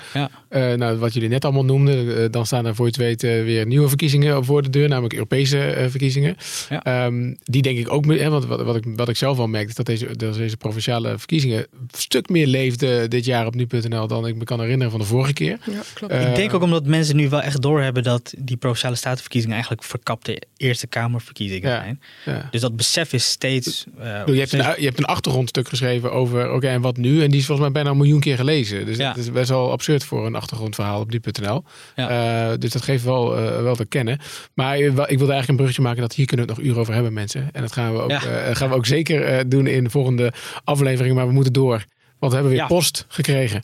Nou, 0.49 0.97
wat 0.97 1.13
jullie 1.13 1.30
net 1.30 1.43
allemaal 1.45 1.65
noemden, 1.65 2.32
dan 2.32 2.45
staan 2.45 2.65
er 2.65 2.76
voor 2.76 2.86
je 2.86 2.91
het 2.91 3.01
weet 3.01 3.24
eh, 3.24 3.43
weer 3.43 3.65
nieuwe 3.65 3.88
verkiezingen 3.88 4.45
voor 4.45 4.61
de 4.61 4.70
deur, 4.70 4.88
namelijk 4.89 5.13
Europese 5.13 5.86
verkiezingen. 5.89 6.36
Ehm, 6.84 7.34
die 7.43 7.61
denk 7.61 7.78
ik 7.78 7.91
ook, 7.91 8.05
hè, 8.05 8.30
want 8.30 8.45
wat, 8.45 8.61
wat, 8.61 8.76
ik, 8.76 8.84
wat 8.95 9.09
ik 9.09 9.15
zelf 9.17 9.38
wel 9.38 9.47
merk, 9.47 9.67
is 9.67 9.76
dat 9.76 9.86
deze, 9.86 10.15
dat 10.15 10.36
deze 10.36 10.57
provinciale 10.57 11.09
verkiezingen 11.18 11.57
een 11.57 11.88
stuk 11.97 12.30
meer 12.30 12.47
leefden 12.47 13.10
dit 13.10 13.26
jaar 13.26 13.45
op 13.45 13.55
nu.nl 13.55 14.07
dan 14.07 14.28
ik 14.28 14.36
me 14.36 14.43
kan 14.43 14.60
herinneren 14.62 14.91
van 14.91 14.99
de 14.99 15.05
vorige 15.05 15.34
keer. 15.34 15.57
Ja, 15.66 15.82
klopt. 15.93 16.14
Eh, 16.14 16.30
ik 16.30 16.36
denk 16.36 16.53
ook 16.53 16.62
omdat 16.62 16.86
mensen 16.86 17.16
nu 17.16 17.30
wel 17.30 17.41
echt 17.41 17.62
doorhebben 17.62 18.03
dat 18.03 18.34
die 18.38 18.57
provinciale 18.57 18.95
statenverkiezingen 18.95 19.53
eigenlijk 19.55 19.84
verkapte 19.88 20.41
Eerste 20.57 20.88
Kamerverkiezingen 20.88 21.70
Ja. 21.70 21.82
zijn. 21.82 22.01
ja. 22.26 22.47
Dus 22.51 22.62
dat 22.62 22.76
besef 22.76 23.14
is 23.14 23.30
steeds. 23.30 23.86
eh, 23.99 24.22
Je 24.26 24.34
hebt, 24.39 24.53
een, 24.53 24.60
je 24.78 24.86
hebt 24.86 24.97
een 24.97 25.05
achtergrondstuk 25.05 25.68
geschreven 25.68 26.12
over 26.12 26.51
oké 26.51 26.68
en 26.68 26.82
wat 26.82 26.97
nu. 26.97 27.24
En 27.24 27.30
die 27.30 27.39
is 27.39 27.45
volgens 27.45 27.60
mij 27.60 27.72
bijna 27.72 27.89
een 27.89 27.97
miljoen 27.97 28.20
keer 28.20 28.36
gelezen. 28.36 28.86
Dus 28.86 28.97
Ja. 28.97 29.07
dat 29.10 29.18
is 29.18 29.32
best 29.32 29.49
wel 29.49 29.72
absurd 29.72 30.03
voor 30.03 30.26
een 30.26 30.36
achtergrondverhaal 30.36 30.99
op 30.99 31.10
nu.nl. 31.12 31.64
Ja. 31.95 32.51
Eh, 32.51 32.57
dus 32.60 32.72
dat 32.72 32.82
geeft 32.82 33.03
wel, 33.03 33.38
eh, 33.38 33.62
wel 33.62 33.76
te 33.76 33.86
kennen. 33.86 34.20
Maar 34.53 34.74
eh, 34.76 34.86
ik 34.86 34.93
wilde 34.93 35.07
eigenlijk 35.07 35.47
een 35.49 35.55
bruggetje 35.55 35.82
maken 35.82 36.01
dat 36.01 36.14
hier 36.14 36.26
kunnen 36.26 36.45
we 36.45 36.51
het 36.51 36.62
nog 36.62 36.70
uren 36.70 36.82
over 36.82 36.93
hebben 36.93 37.14
mensen. 37.14 37.49
En 37.51 37.62
dat 37.62 37.72
gaan 37.72 37.93
we 37.93 37.99
ook, 38.01 38.10
Ja. 38.12 38.24
eh, 38.26 38.55
gaan 38.55 38.70
we 38.70 38.76
ook 38.76 38.86
zeker 38.86 39.24
eh, 39.24 39.39
doen 39.47 39.68
in 39.68 39.84
de 39.84 39.89
volgende 39.89 40.34
aflevering. 40.64 40.99
Maar 41.08 41.28
we 41.28 41.34
moeten 41.34 41.54
door. 41.54 41.86
Want 42.20 42.32
we 42.32 42.38
hebben 42.38 42.50
weer 42.50 42.62
Ja. 42.62 42.68
post 42.68 43.06
gekregen. 43.08 43.64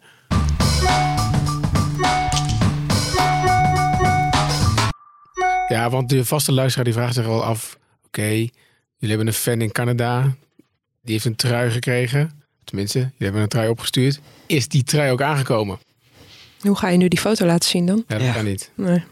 Ja, 5.68 5.90
want 5.90 6.10
de 6.10 6.26
vaste 6.26 6.52
luisteraar 6.52 6.86
die 6.86 6.94
vraagt 6.94 7.14
zich 7.14 7.26
al 7.26 7.44
af. 7.44 7.78
Oké, 8.06 8.22
jullie 8.30 8.52
hebben 9.00 9.28
een 9.28 9.34
fan 9.34 9.62
in 9.62 9.72
Canada. 9.72 10.22
Die 11.02 11.14
heeft 11.14 11.26
een 11.26 11.36
trui 11.36 11.72
gekregen. 11.72 12.42
Tenminste, 12.64 13.00
jullie 13.00 13.14
hebben 13.18 13.42
een 13.42 13.48
trui 13.48 13.70
opgestuurd. 13.70 14.20
Is 14.46 14.68
die 14.68 14.84
trui 14.84 15.12
ook 15.12 15.22
aangekomen? 15.22 15.80
Hoe 16.60 16.76
ga 16.78 16.90
je 16.90 16.98
nu 16.98 17.08
die 17.08 17.20
foto 17.20 17.46
laten 17.46 17.70
zien 17.70 17.86
dan? 17.86 18.04
Ja, 18.08 18.18
dat 18.18 18.28
Ja. 18.28 18.34
kan 18.34 18.46
niet. 18.46 18.72
Nee. 18.76 19.04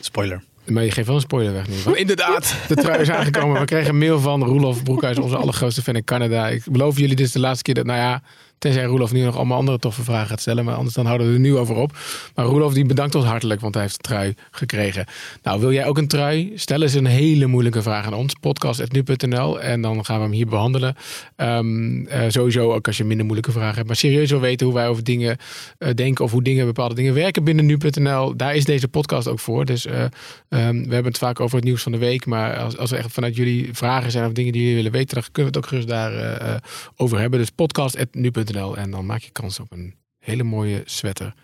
Spoiler. 0.00 0.42
Maar 0.66 0.84
je 0.84 0.90
geeft 0.90 1.06
wel 1.06 1.16
een 1.16 1.22
spoiler 1.22 1.52
weg 1.52 1.68
nu. 1.68 1.74
Want 1.84 1.96
inderdaad, 1.96 2.54
de 2.68 2.74
trui 2.74 3.00
is 3.00 3.10
aangekomen. 3.10 3.60
We 3.60 3.66
kregen 3.66 3.88
een 3.88 3.98
mail 3.98 4.20
van 4.20 4.44
Roelof 4.44 4.82
Broekhuis, 4.82 5.18
onze 5.18 5.36
allergrootste 5.36 5.82
fan 5.82 5.96
in 5.96 6.04
Canada. 6.04 6.48
Ik 6.48 6.62
beloof 6.70 6.98
jullie, 6.98 7.16
dit 7.16 7.26
is 7.26 7.32
de 7.32 7.40
laatste 7.40 7.62
keer 7.62 7.74
dat, 7.74 7.84
nou 7.84 7.98
ja, 7.98 8.22
tenzij 8.58 8.84
Roelof 8.84 9.12
nu 9.12 9.20
nog 9.22 9.36
allemaal 9.36 9.58
andere 9.58 9.78
toffe 9.78 10.02
vragen 10.02 10.28
gaat 10.28 10.40
stellen. 10.40 10.64
Maar 10.64 10.74
anders 10.74 10.94
dan 10.94 11.06
houden 11.06 11.26
we 11.26 11.32
er 11.32 11.40
nu 11.40 11.56
over 11.56 11.74
op. 11.74 11.98
Maar 12.34 12.44
Roelof 12.44 12.74
die 12.74 12.86
bedankt 12.86 13.14
ons 13.14 13.24
hartelijk, 13.24 13.60
want 13.60 13.74
hij 13.74 13.82
heeft 13.82 13.96
een 13.96 14.02
trui 14.02 14.34
gekregen. 14.50 15.04
Nou, 15.42 15.60
wil 15.60 15.72
jij 15.72 15.86
ook 15.86 15.98
een 15.98 16.08
trui? 16.08 16.52
Stel 16.54 16.82
eens 16.82 16.94
een 16.94 17.06
hele 17.06 17.46
moeilijke 17.46 17.82
vraag 17.82 18.06
aan 18.06 18.14
ons. 18.14 18.34
Podcast.nu.nl 18.40 19.60
en 19.60 19.80
dan 19.80 20.04
gaan 20.04 20.16
we 20.16 20.22
hem 20.22 20.32
hier 20.32 20.46
behandelen. 20.46 20.94
Ehm, 21.36 22.06
eh, 22.06 22.22
sowieso 22.28 22.72
ook 22.72 22.86
als 22.86 22.96
je 22.96 23.04
minder 23.04 23.24
moeilijke 23.24 23.52
vragen 23.52 23.74
hebt. 23.74 23.86
Maar 23.86 23.96
serieus 23.96 24.30
wil 24.30 24.40
weten 24.40 24.66
hoe 24.66 24.74
wij 24.74 24.88
over 24.88 25.04
dingen 25.04 25.36
eh, 25.78 25.90
denken 25.94 26.24
of 26.24 26.30
hoe 26.30 26.42
dingen, 26.42 26.66
bepaalde 26.66 26.94
dingen 26.94 27.14
werken 27.14 27.44
binnen 27.44 27.66
nu.nl. 27.66 28.36
Daar 28.36 28.54
is 28.54 28.64
deze 28.64 28.88
podcast 28.88 29.28
ook 29.28 29.40
voor. 29.40 29.64
Dus 29.64 29.86
eh, 29.86 30.04
ehm, 30.48 30.82
we 30.88 30.94
hebben 30.94 31.04
het 31.04 31.18
vaak 31.18 31.40
over 31.40 31.56
het 31.56 31.64
nieuws 31.64 31.82
van 31.82 31.92
de 31.92 31.98
week. 31.98 32.26
Maar 32.26 32.56
als, 32.56 32.76
als 32.76 32.90
er 32.90 32.98
echt 32.98 33.12
vanuit 33.12 33.36
jullie 33.36 33.68
vragen 33.72 34.10
zijn 34.10 34.26
of 34.26 34.32
dingen 34.32 34.52
die 34.52 34.60
jullie 34.60 34.76
willen 34.76 34.92
weten, 34.92 35.14
dan 35.14 35.24
kunnen 35.32 35.52
we 35.52 35.58
het 35.58 35.66
ook 35.66 35.70
gerust 35.70 35.88
daar 35.88 36.60
over 36.96 37.18
hebben. 37.18 37.38
Dus 37.38 37.50
podcast.nu.nl 37.50 38.45
en 38.54 38.90
dan 38.90 39.06
maak 39.06 39.20
je 39.20 39.30
kans 39.30 39.60
op 39.60 39.72
een 39.72 39.94
hele 40.18 40.42
mooie 40.42 40.82
sweater. 40.84 41.34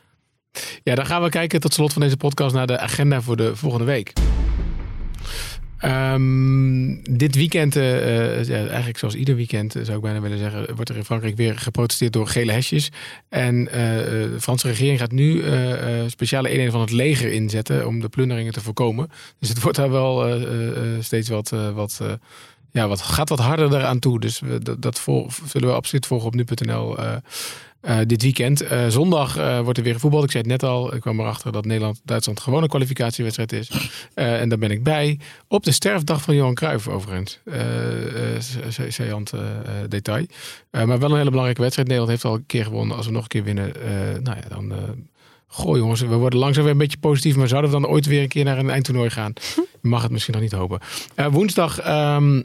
Ja, 0.83 0.95
dan 0.95 1.07
gaan 1.07 1.23
we 1.23 1.29
kijken 1.29 1.61
tot 1.61 1.75
slot 1.75 1.93
van 1.93 2.03
deze 2.03 2.17
podcast 2.17 2.55
naar 2.55 2.67
de 2.67 2.79
agenda 2.79 3.21
voor 3.21 3.37
de 3.37 3.57
volgende 3.57 3.87
week. 3.87 4.13
Ehm, 5.83 7.03
dit 7.03 7.35
weekend, 7.35 7.77
eh, 7.77 8.41
eh, 8.41 8.69
eigenlijk 8.69 8.99
zoals 8.99 9.15
ieder 9.15 9.37
weekend 9.37 9.75
eh, 9.77 9.83
zou 9.83 9.97
ik 9.97 10.03
bijna 10.03 10.21
willen 10.21 10.39
zeggen, 10.39 10.75
wordt 10.75 10.91
er 10.91 10.97
in 10.97 11.05
Frankrijk 11.05 11.37
weer 11.37 11.59
geprotesteerd 11.59 12.13
door 12.13 12.27
gele 12.27 12.53
hesjes. 12.53 12.91
En 13.29 13.71
eh, 13.73 13.99
eh, 13.99 14.31
de 14.31 14.41
Franse 14.41 14.69
regering 14.69 14.99
gaat 14.99 15.13
nu 15.13 15.43
eh, 15.43 16.01
eh, 16.01 16.09
speciale 16.09 16.49
eenheden 16.49 16.73
van 16.73 16.81
het 16.81 16.91
leger 16.91 17.33
inzetten 17.33 17.87
om 17.87 18.01
de 18.01 18.09
plunderingen 18.09 18.53
te 18.53 18.61
voorkomen. 18.61 19.09
Dus 19.39 19.49
het 19.49 19.63
wordt 19.63 19.77
daar 19.77 19.91
wel 19.91 20.27
eh, 20.27 20.43
eh, 20.43 20.69
eh, 20.69 21.03
steeds 21.03 21.29
wat, 21.29 21.53
eh, 21.53 21.75
wat, 21.75 21.99
eh, 22.03 22.13
ja, 22.73 22.89
wat, 22.89 23.01
gaat 23.03 23.29
wat 23.29 23.39
harder 23.39 23.75
eraan 23.75 23.99
toe. 23.99 24.21
Dus 24.21 24.41
we, 24.41 24.59
dat, 24.63 24.83
dat 24.83 25.01
vol- 25.01 25.29
zullen 25.47 25.69
we 25.69 25.75
absoluut 25.75 26.07
volgen 26.07 26.27
op 26.27 26.35
nu.nl. 26.35 26.99
eh, 26.99 27.13
eh, 27.81 27.99
dit 28.07 28.23
weekend. 28.23 28.61
Eh, 28.61 28.87
zondag 28.89 29.35
wordt 29.63 29.79
er 29.79 29.85
weer 29.85 29.95
gevoetbald. 29.95 30.25
Ik 30.25 30.31
zei 30.31 30.43
het 30.43 30.53
net 30.53 30.71
al. 30.71 30.95
Ik 30.95 31.01
kwam 31.01 31.21
erachter 31.21 31.53
dat 31.53 31.65
Nederland-Duitsland 31.65 32.41
gewoon 32.41 32.63
een 32.63 32.69
kwalificatiewedstrijd 32.69 33.53
is. 33.53 33.71
En 34.15 34.49
daar 34.49 34.59
ben 34.59 34.71
ik 34.71 34.83
bij. 34.83 35.19
Op 35.49 35.65
de 35.65 35.73
sterfdag 35.73 36.23
van 36.23 36.35
Johan 36.35 36.55
Cruijff 36.55 36.89
overigens. 36.89 37.39
Eh, 37.45 37.61
eh, 38.37 38.99
eh, 38.99 39.23
eh, 39.33 39.43
detail. 39.89 40.27
Maar 40.71 40.87
wel 40.99 41.11
een 41.11 41.17
hele 41.17 41.25
belangrijke 41.31 41.61
wedstrijd. 41.61 41.89
Nederland 41.89 42.11
heeft 42.11 42.25
al 42.25 42.35
een 42.35 42.47
keer 42.47 42.65
gewonnen. 42.65 42.97
Als 42.97 43.07
we 43.07 43.13
nog 43.13 43.23
een 43.23 43.29
keer 43.29 43.45
winnen, 43.45 43.73
nou 44.23 44.37
ja, 44.43 44.49
dan... 44.49 44.73
Goh 45.47 45.77
jongens, 45.77 46.01
we 46.01 46.15
worden 46.15 46.39
langzaam 46.39 46.63
weer 46.63 46.73
een 46.73 46.79
beetje 46.79 46.99
positief. 46.99 47.37
Maar 47.37 47.49
zouden 47.49 47.71
we 47.71 47.81
dan 47.81 47.87
ooit 47.91 48.07
weer 48.07 48.23
een 48.23 48.29
keer 48.29 48.45
naar 48.45 48.59
een 48.59 48.71
eindtoernooi 48.71 49.11
gaan? 49.11 49.33
Je 49.57 49.67
mag 49.89 50.03
het 50.03 50.11
misschien 50.11 50.35
nog 50.35 50.43
niet 50.43 50.53
hopen. 50.53 50.81
Woensdag... 51.31 51.79
ehm, 51.81 52.43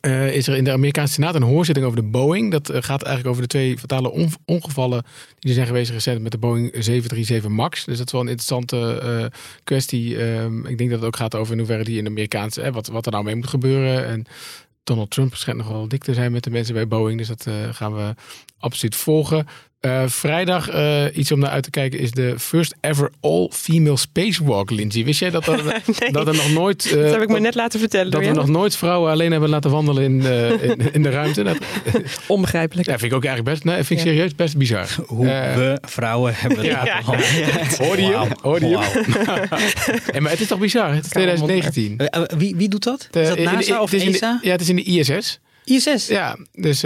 eh, 0.00 0.34
is 0.34 0.46
er 0.46 0.56
in 0.56 0.64
de 0.64 0.72
Amerikaanse 0.72 1.12
Senaat 1.12 1.34
een 1.34 1.42
hoorzitting 1.42 1.86
over 1.86 2.02
de 2.02 2.08
Boeing. 2.08 2.50
Dat 2.50 2.68
eh, 2.70 2.82
gaat 2.82 3.02
eigenlijk 3.02 3.28
over 3.28 3.42
de 3.42 3.48
twee 3.48 3.78
fatale 3.78 4.10
on- 4.10 4.32
ongevallen 4.44 5.02
die 5.38 5.48
er 5.48 5.54
zijn 5.54 5.66
geweest 5.66 5.90
recent 5.90 6.22
met 6.22 6.32
de 6.32 6.38
Boeing 6.38 6.68
737 6.72 7.50
MAX. 7.50 7.84
Dus 7.84 7.96
dat 7.98 8.06
is 8.06 8.12
wel 8.12 8.20
een 8.20 8.28
interessante 8.28 8.98
eh, 9.02 9.38
kwestie. 9.64 10.18
Ehm, 10.18 10.66
ik 10.66 10.78
denk 10.78 10.90
dat 10.90 10.98
het 10.98 11.08
ook 11.08 11.16
gaat 11.16 11.34
over 11.34 11.52
in 11.52 11.58
hoeverre 11.58 11.84
die 11.84 11.98
in 11.98 12.04
de 12.04 12.10
Amerikaanse, 12.10 12.62
eh, 12.62 12.72
wat, 12.72 12.86
wat 12.86 13.06
er 13.06 13.12
nou 13.12 13.24
mee 13.24 13.34
moet 13.36 13.46
gebeuren. 13.46 14.06
En 14.06 14.24
Donald 14.84 15.10
Trump 15.10 15.34
schijnt 15.34 15.58
nog 15.60 15.68
wel 15.68 15.88
dik 15.88 16.04
te 16.04 16.14
zijn 16.14 16.32
met 16.32 16.44
de 16.44 16.50
mensen 16.50 16.74
bij 16.74 16.88
Boeing. 16.88 17.18
Dus 17.18 17.28
dat 17.28 17.46
gaan 17.70 17.94
we 17.94 18.14
absoluut 18.58 18.96
volgen. 18.96 19.46
Uh, 19.84 20.02
vrijdag, 20.06 20.74
uh, 20.74 21.04
iets 21.12 21.32
om 21.32 21.38
naar 21.38 21.50
uit 21.50 21.62
te 21.62 21.70
kijken, 21.70 21.98
is 21.98 22.10
de 22.10 22.34
first 22.38 22.74
ever 22.80 23.10
all-female 23.20 23.96
spacewalk, 23.96 24.70
Lindsay. 24.70 25.04
Wist 25.04 25.20
jij 25.20 25.30
dat, 25.30 25.46
er, 25.46 25.64
nee. 26.00 26.12
dat 26.12 26.26
er 26.26 26.34
nog 26.34 26.52
nooit... 26.52 26.84
Uh, 26.84 27.02
dat 27.02 27.12
heb 27.12 27.22
ik 27.22 27.28
me 27.28 27.40
net 27.40 27.54
laten 27.54 27.80
vertellen. 27.80 28.10
Dat 28.10 28.20
we 28.20 28.30
nog 28.30 28.48
nooit 28.48 28.76
vrouwen 28.76 29.10
alleen 29.10 29.30
hebben 29.30 29.48
laten 29.48 29.70
wandelen 29.70 30.02
in, 30.02 30.22
in, 30.70 30.92
in, 30.92 31.02
de 31.02 31.10
ruimte. 31.10 31.42
Dat, 31.42 31.56
Onbegrijpelijk. 32.26 32.88
Ja, 32.88 32.98
vind 32.98 33.10
ik 33.10 33.16
ook 33.16 33.24
eigenlijk 33.24 33.54
best, 33.54 33.74
nee, 33.74 33.84
vind 33.84 34.00
ik 34.00 34.06
serieus 34.06 34.34
best 34.34 34.56
bizar. 34.56 34.88
Hoe 35.06 35.26
we 35.26 35.78
vrouwen 35.80 36.34
hebben 36.36 36.64
ja. 36.64 36.84
ja. 36.84 37.00
Hoorde 37.84 38.02
je? 38.02 38.26
Hoorde 38.40 38.68
je? 38.68 38.74
Wow. 38.74 40.20
maar 40.20 40.30
het 40.30 40.40
is 40.40 40.46
toch 40.46 40.58
bizar? 40.58 40.94
Het 40.94 41.04
is 41.04 41.10
2019. 41.10 42.00
wie, 42.36 42.56
wie 42.56 42.68
doet 42.68 42.84
dat? 42.84 43.08
Is 43.12 43.28
dat 43.28 43.38
NASA 43.38 43.82
of 43.82 43.92
ESA? 43.92 44.38
ja, 44.42 44.50
het 44.50 44.60
is 44.60 44.68
in 44.68 44.76
de 44.76 44.82
ISS. 44.82 45.40
ISS? 45.64 46.06
Ja, 46.06 46.36
dus 46.52 46.82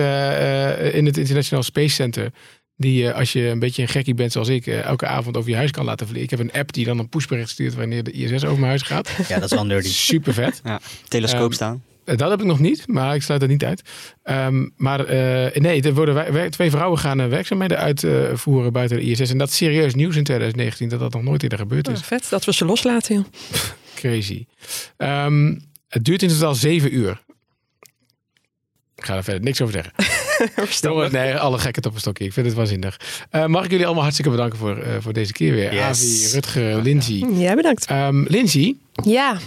in 0.93 1.07
het 1.07 1.17
International 1.17 1.63
Space 1.63 1.95
Center 1.95 2.31
die 2.79 3.03
uh, 3.03 3.14
als 3.14 3.33
je 3.33 3.49
een 3.49 3.59
beetje 3.59 3.83
een 3.83 3.89
gekkie 3.89 4.14
bent 4.14 4.33
zoals 4.33 4.49
ik, 4.49 4.66
uh, 4.66 4.83
elke 4.83 5.07
avond 5.07 5.37
over 5.37 5.51
je 5.51 5.57
huis 5.57 5.70
kan 5.70 5.85
laten 5.85 6.07
vliegen. 6.07 6.33
Ik 6.33 6.39
heb 6.39 6.41
een 6.41 6.61
app 6.61 6.72
die 6.72 6.85
dan 6.85 6.99
een 6.99 7.09
pushbericht 7.09 7.51
stuurt 7.51 7.74
wanneer 7.74 8.03
de 8.03 8.11
ISS 8.11 8.45
over 8.45 8.59
mijn 8.59 8.68
huis 8.68 8.83
gaat. 8.83 9.11
Ja, 9.29 9.35
dat 9.35 9.51
is 9.51 9.57
wel 9.57 9.66
nerdy. 9.66 9.89
Super 10.12 10.35
vet. 10.35 10.61
Ja, 10.64 10.81
telescoop 11.09 11.49
um, 11.49 11.53
staan. 11.53 11.83
Dat 12.05 12.31
heb 12.31 12.41
ik 12.41 12.47
nog 12.47 12.59
niet, 12.59 12.87
maar 12.87 13.14
ik 13.14 13.22
sluit 13.22 13.41
dat 13.41 13.49
niet 13.49 13.64
uit. 13.64 13.83
Um, 14.24 14.72
maar 14.76 15.01
uh, 15.01 15.51
nee, 15.53 15.83
er 15.83 15.95
worden 15.95 16.51
twee 16.51 16.70
vrouwen 16.70 16.99
gaan 16.99 17.29
werkzaamheden 17.29 17.79
uitvoeren 17.79 18.72
buiten 18.72 18.97
de 18.97 19.03
ISS. 19.03 19.31
En 19.31 19.39
dat 19.39 19.49
is 19.49 19.57
serieus 19.57 19.95
nieuws 19.95 20.16
in 20.16 20.24
2019, 20.24 20.89
dat 20.89 21.01
dat 21.01 21.12
nog 21.12 21.22
nooit 21.22 21.43
eerder 21.43 21.59
gebeurd 21.59 21.89
is. 21.89 21.99
Oh, 21.99 22.05
vet, 22.05 22.26
dat 22.31 22.45
we 22.45 22.53
ze 22.53 22.64
loslaten. 22.64 23.14
Joh. 23.14 23.24
Crazy. 23.95 24.47
Um, 24.97 25.61
het 25.89 26.05
duurt 26.05 26.22
in 26.22 26.29
totaal 26.29 26.55
zeven 26.55 26.95
uur. 26.95 27.22
Ik 28.95 29.05
ga 29.05 29.16
er 29.16 29.24
verder 29.24 29.43
niks 29.43 29.61
over 29.61 29.74
zeggen. 29.74 29.93
Jongen, 30.80 31.12
nee, 31.12 31.34
alle 31.34 31.59
een 31.64 31.93
stokje. 31.95 32.24
Ik 32.24 32.32
vind 32.32 32.47
het 32.47 32.55
waanzinnig. 32.55 33.01
Uh, 33.32 33.47
mag 33.47 33.64
ik 33.64 33.70
jullie 33.70 33.84
allemaal 33.84 34.03
hartstikke 34.03 34.30
bedanken 34.30 34.59
voor, 34.59 34.78
uh, 34.78 34.84
voor 35.01 35.12
deze 35.12 35.32
keer 35.32 35.53
weer. 35.53 35.74
Yes. 35.74 35.82
Avi, 35.82 36.34
Rutger, 36.34 36.82
Lindsay. 36.82 37.24
Ja, 37.32 37.55
bedankt. 37.55 37.91
Um, 37.91 38.26
Lindsay. 38.28 38.76
Ja. 39.05 39.39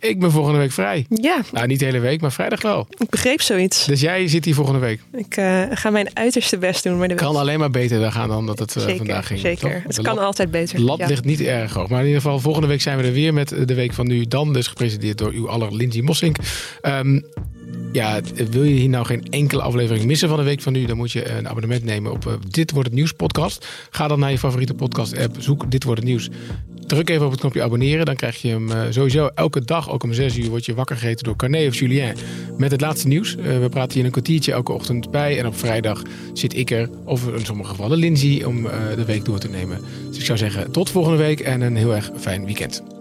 Ik 0.00 0.20
ben 0.20 0.30
volgende 0.30 0.58
week 0.58 0.72
vrij. 0.72 1.06
Ja. 1.08 1.40
Nou, 1.52 1.66
niet 1.66 1.78
de 1.78 1.84
hele 1.84 1.98
week, 1.98 2.20
maar 2.20 2.32
vrijdag 2.32 2.62
wel. 2.62 2.86
Ik 2.98 3.10
begreep 3.10 3.40
zoiets. 3.40 3.84
Dus 3.84 4.00
jij 4.00 4.28
zit 4.28 4.44
hier 4.44 4.54
volgende 4.54 4.80
week? 4.80 5.00
Ik 5.12 5.36
uh, 5.36 5.62
ga 5.70 5.90
mijn 5.90 6.16
uiterste 6.16 6.58
best 6.58 6.82
doen. 6.82 6.98
Maar 6.98 7.08
de 7.08 7.14
kan 7.14 7.36
alleen 7.36 7.58
maar 7.58 7.70
beter 7.70 8.12
gaan 8.12 8.28
dan 8.28 8.46
dat 8.46 8.58
het 8.58 8.76
uh, 8.76 8.82
zeker, 8.82 8.96
vandaag 8.96 9.26
ging. 9.26 9.40
Zeker, 9.40 9.72
toch? 9.72 9.82
het 9.96 10.02
kan 10.02 10.18
altijd 10.18 10.50
beter. 10.50 10.76
De 10.76 10.82
lat 10.82 10.98
ja. 10.98 11.06
ligt 11.06 11.24
niet 11.24 11.40
erg 11.40 11.72
hoog. 11.72 11.88
Maar 11.88 12.00
in 12.00 12.06
ieder 12.06 12.20
geval, 12.20 12.40
volgende 12.40 12.68
week 12.68 12.80
zijn 12.80 12.98
we 12.98 13.04
er 13.04 13.12
weer 13.12 13.34
met 13.34 13.48
de 13.64 13.74
week 13.74 13.92
van 13.92 14.06
nu. 14.06 14.24
Dan 14.24 14.52
dus 14.52 14.66
gepresenteerd 14.66 15.18
door 15.18 15.32
uw 15.32 15.48
aller 15.48 15.74
Lindsay 15.74 16.02
Mossink. 16.02 16.36
Um, 16.82 17.24
ja, 17.96 18.20
wil 18.50 18.64
je 18.64 18.74
hier 18.74 18.88
nou 18.88 19.06
geen 19.06 19.26
enkele 19.30 19.62
aflevering 19.62 20.04
missen 20.04 20.28
van 20.28 20.38
de 20.38 20.44
week 20.44 20.60
van 20.60 20.72
nu, 20.72 20.84
dan 20.84 20.96
moet 20.96 21.12
je 21.12 21.30
een 21.30 21.48
abonnement 21.48 21.84
nemen 21.84 22.12
op 22.12 22.24
uh, 22.24 22.32
Dit 22.48 22.70
Wordt 22.70 22.88
Het 22.88 22.96
Nieuws 22.96 23.12
podcast. 23.12 23.66
Ga 23.90 24.08
dan 24.08 24.18
naar 24.18 24.30
je 24.30 24.38
favoriete 24.38 24.74
podcast 24.74 25.18
app, 25.18 25.36
zoek 25.38 25.70
Dit 25.70 25.84
Wordt 25.84 26.00
Het 26.00 26.08
Nieuws. 26.08 26.28
Druk 26.86 27.10
even 27.10 27.24
op 27.24 27.30
het 27.30 27.40
knopje 27.40 27.62
abonneren, 27.62 28.06
dan 28.06 28.16
krijg 28.16 28.42
je 28.42 28.48
hem 28.48 28.68
uh, 28.68 28.82
sowieso 28.90 29.30
elke 29.34 29.64
dag, 29.64 29.90
ook 29.90 30.02
om 30.02 30.12
6 30.12 30.36
uur, 30.36 30.48
word 30.48 30.64
je 30.64 30.74
wakker 30.74 30.96
gegeten 30.96 31.24
door 31.24 31.36
Carné 31.36 31.66
of 31.66 31.74
Julien 31.74 32.14
met 32.56 32.70
het 32.70 32.80
laatste 32.80 33.08
nieuws. 33.08 33.36
Uh, 33.36 33.58
we 33.58 33.68
praten 33.68 33.94
hier 33.94 34.04
een 34.04 34.10
kwartiertje 34.10 34.52
elke 34.52 34.72
ochtend 34.72 35.10
bij 35.10 35.38
en 35.38 35.46
op 35.46 35.56
vrijdag 35.56 36.02
zit 36.32 36.56
ik 36.56 36.70
er, 36.70 36.88
of 37.04 37.28
in 37.28 37.44
sommige 37.44 37.70
gevallen 37.70 37.98
Lindsay, 37.98 38.42
om 38.42 38.62
de 38.96 39.04
week 39.06 39.24
door 39.24 39.38
te 39.38 39.48
nemen. 39.48 39.80
Dus 40.08 40.18
ik 40.18 40.24
zou 40.24 40.38
zeggen, 40.38 40.70
tot 40.70 40.90
volgende 40.90 41.18
week 41.18 41.40
en 41.40 41.60
een 41.60 41.76
heel 41.76 41.94
erg 41.94 42.10
fijn 42.16 42.44
weekend. 42.44 42.95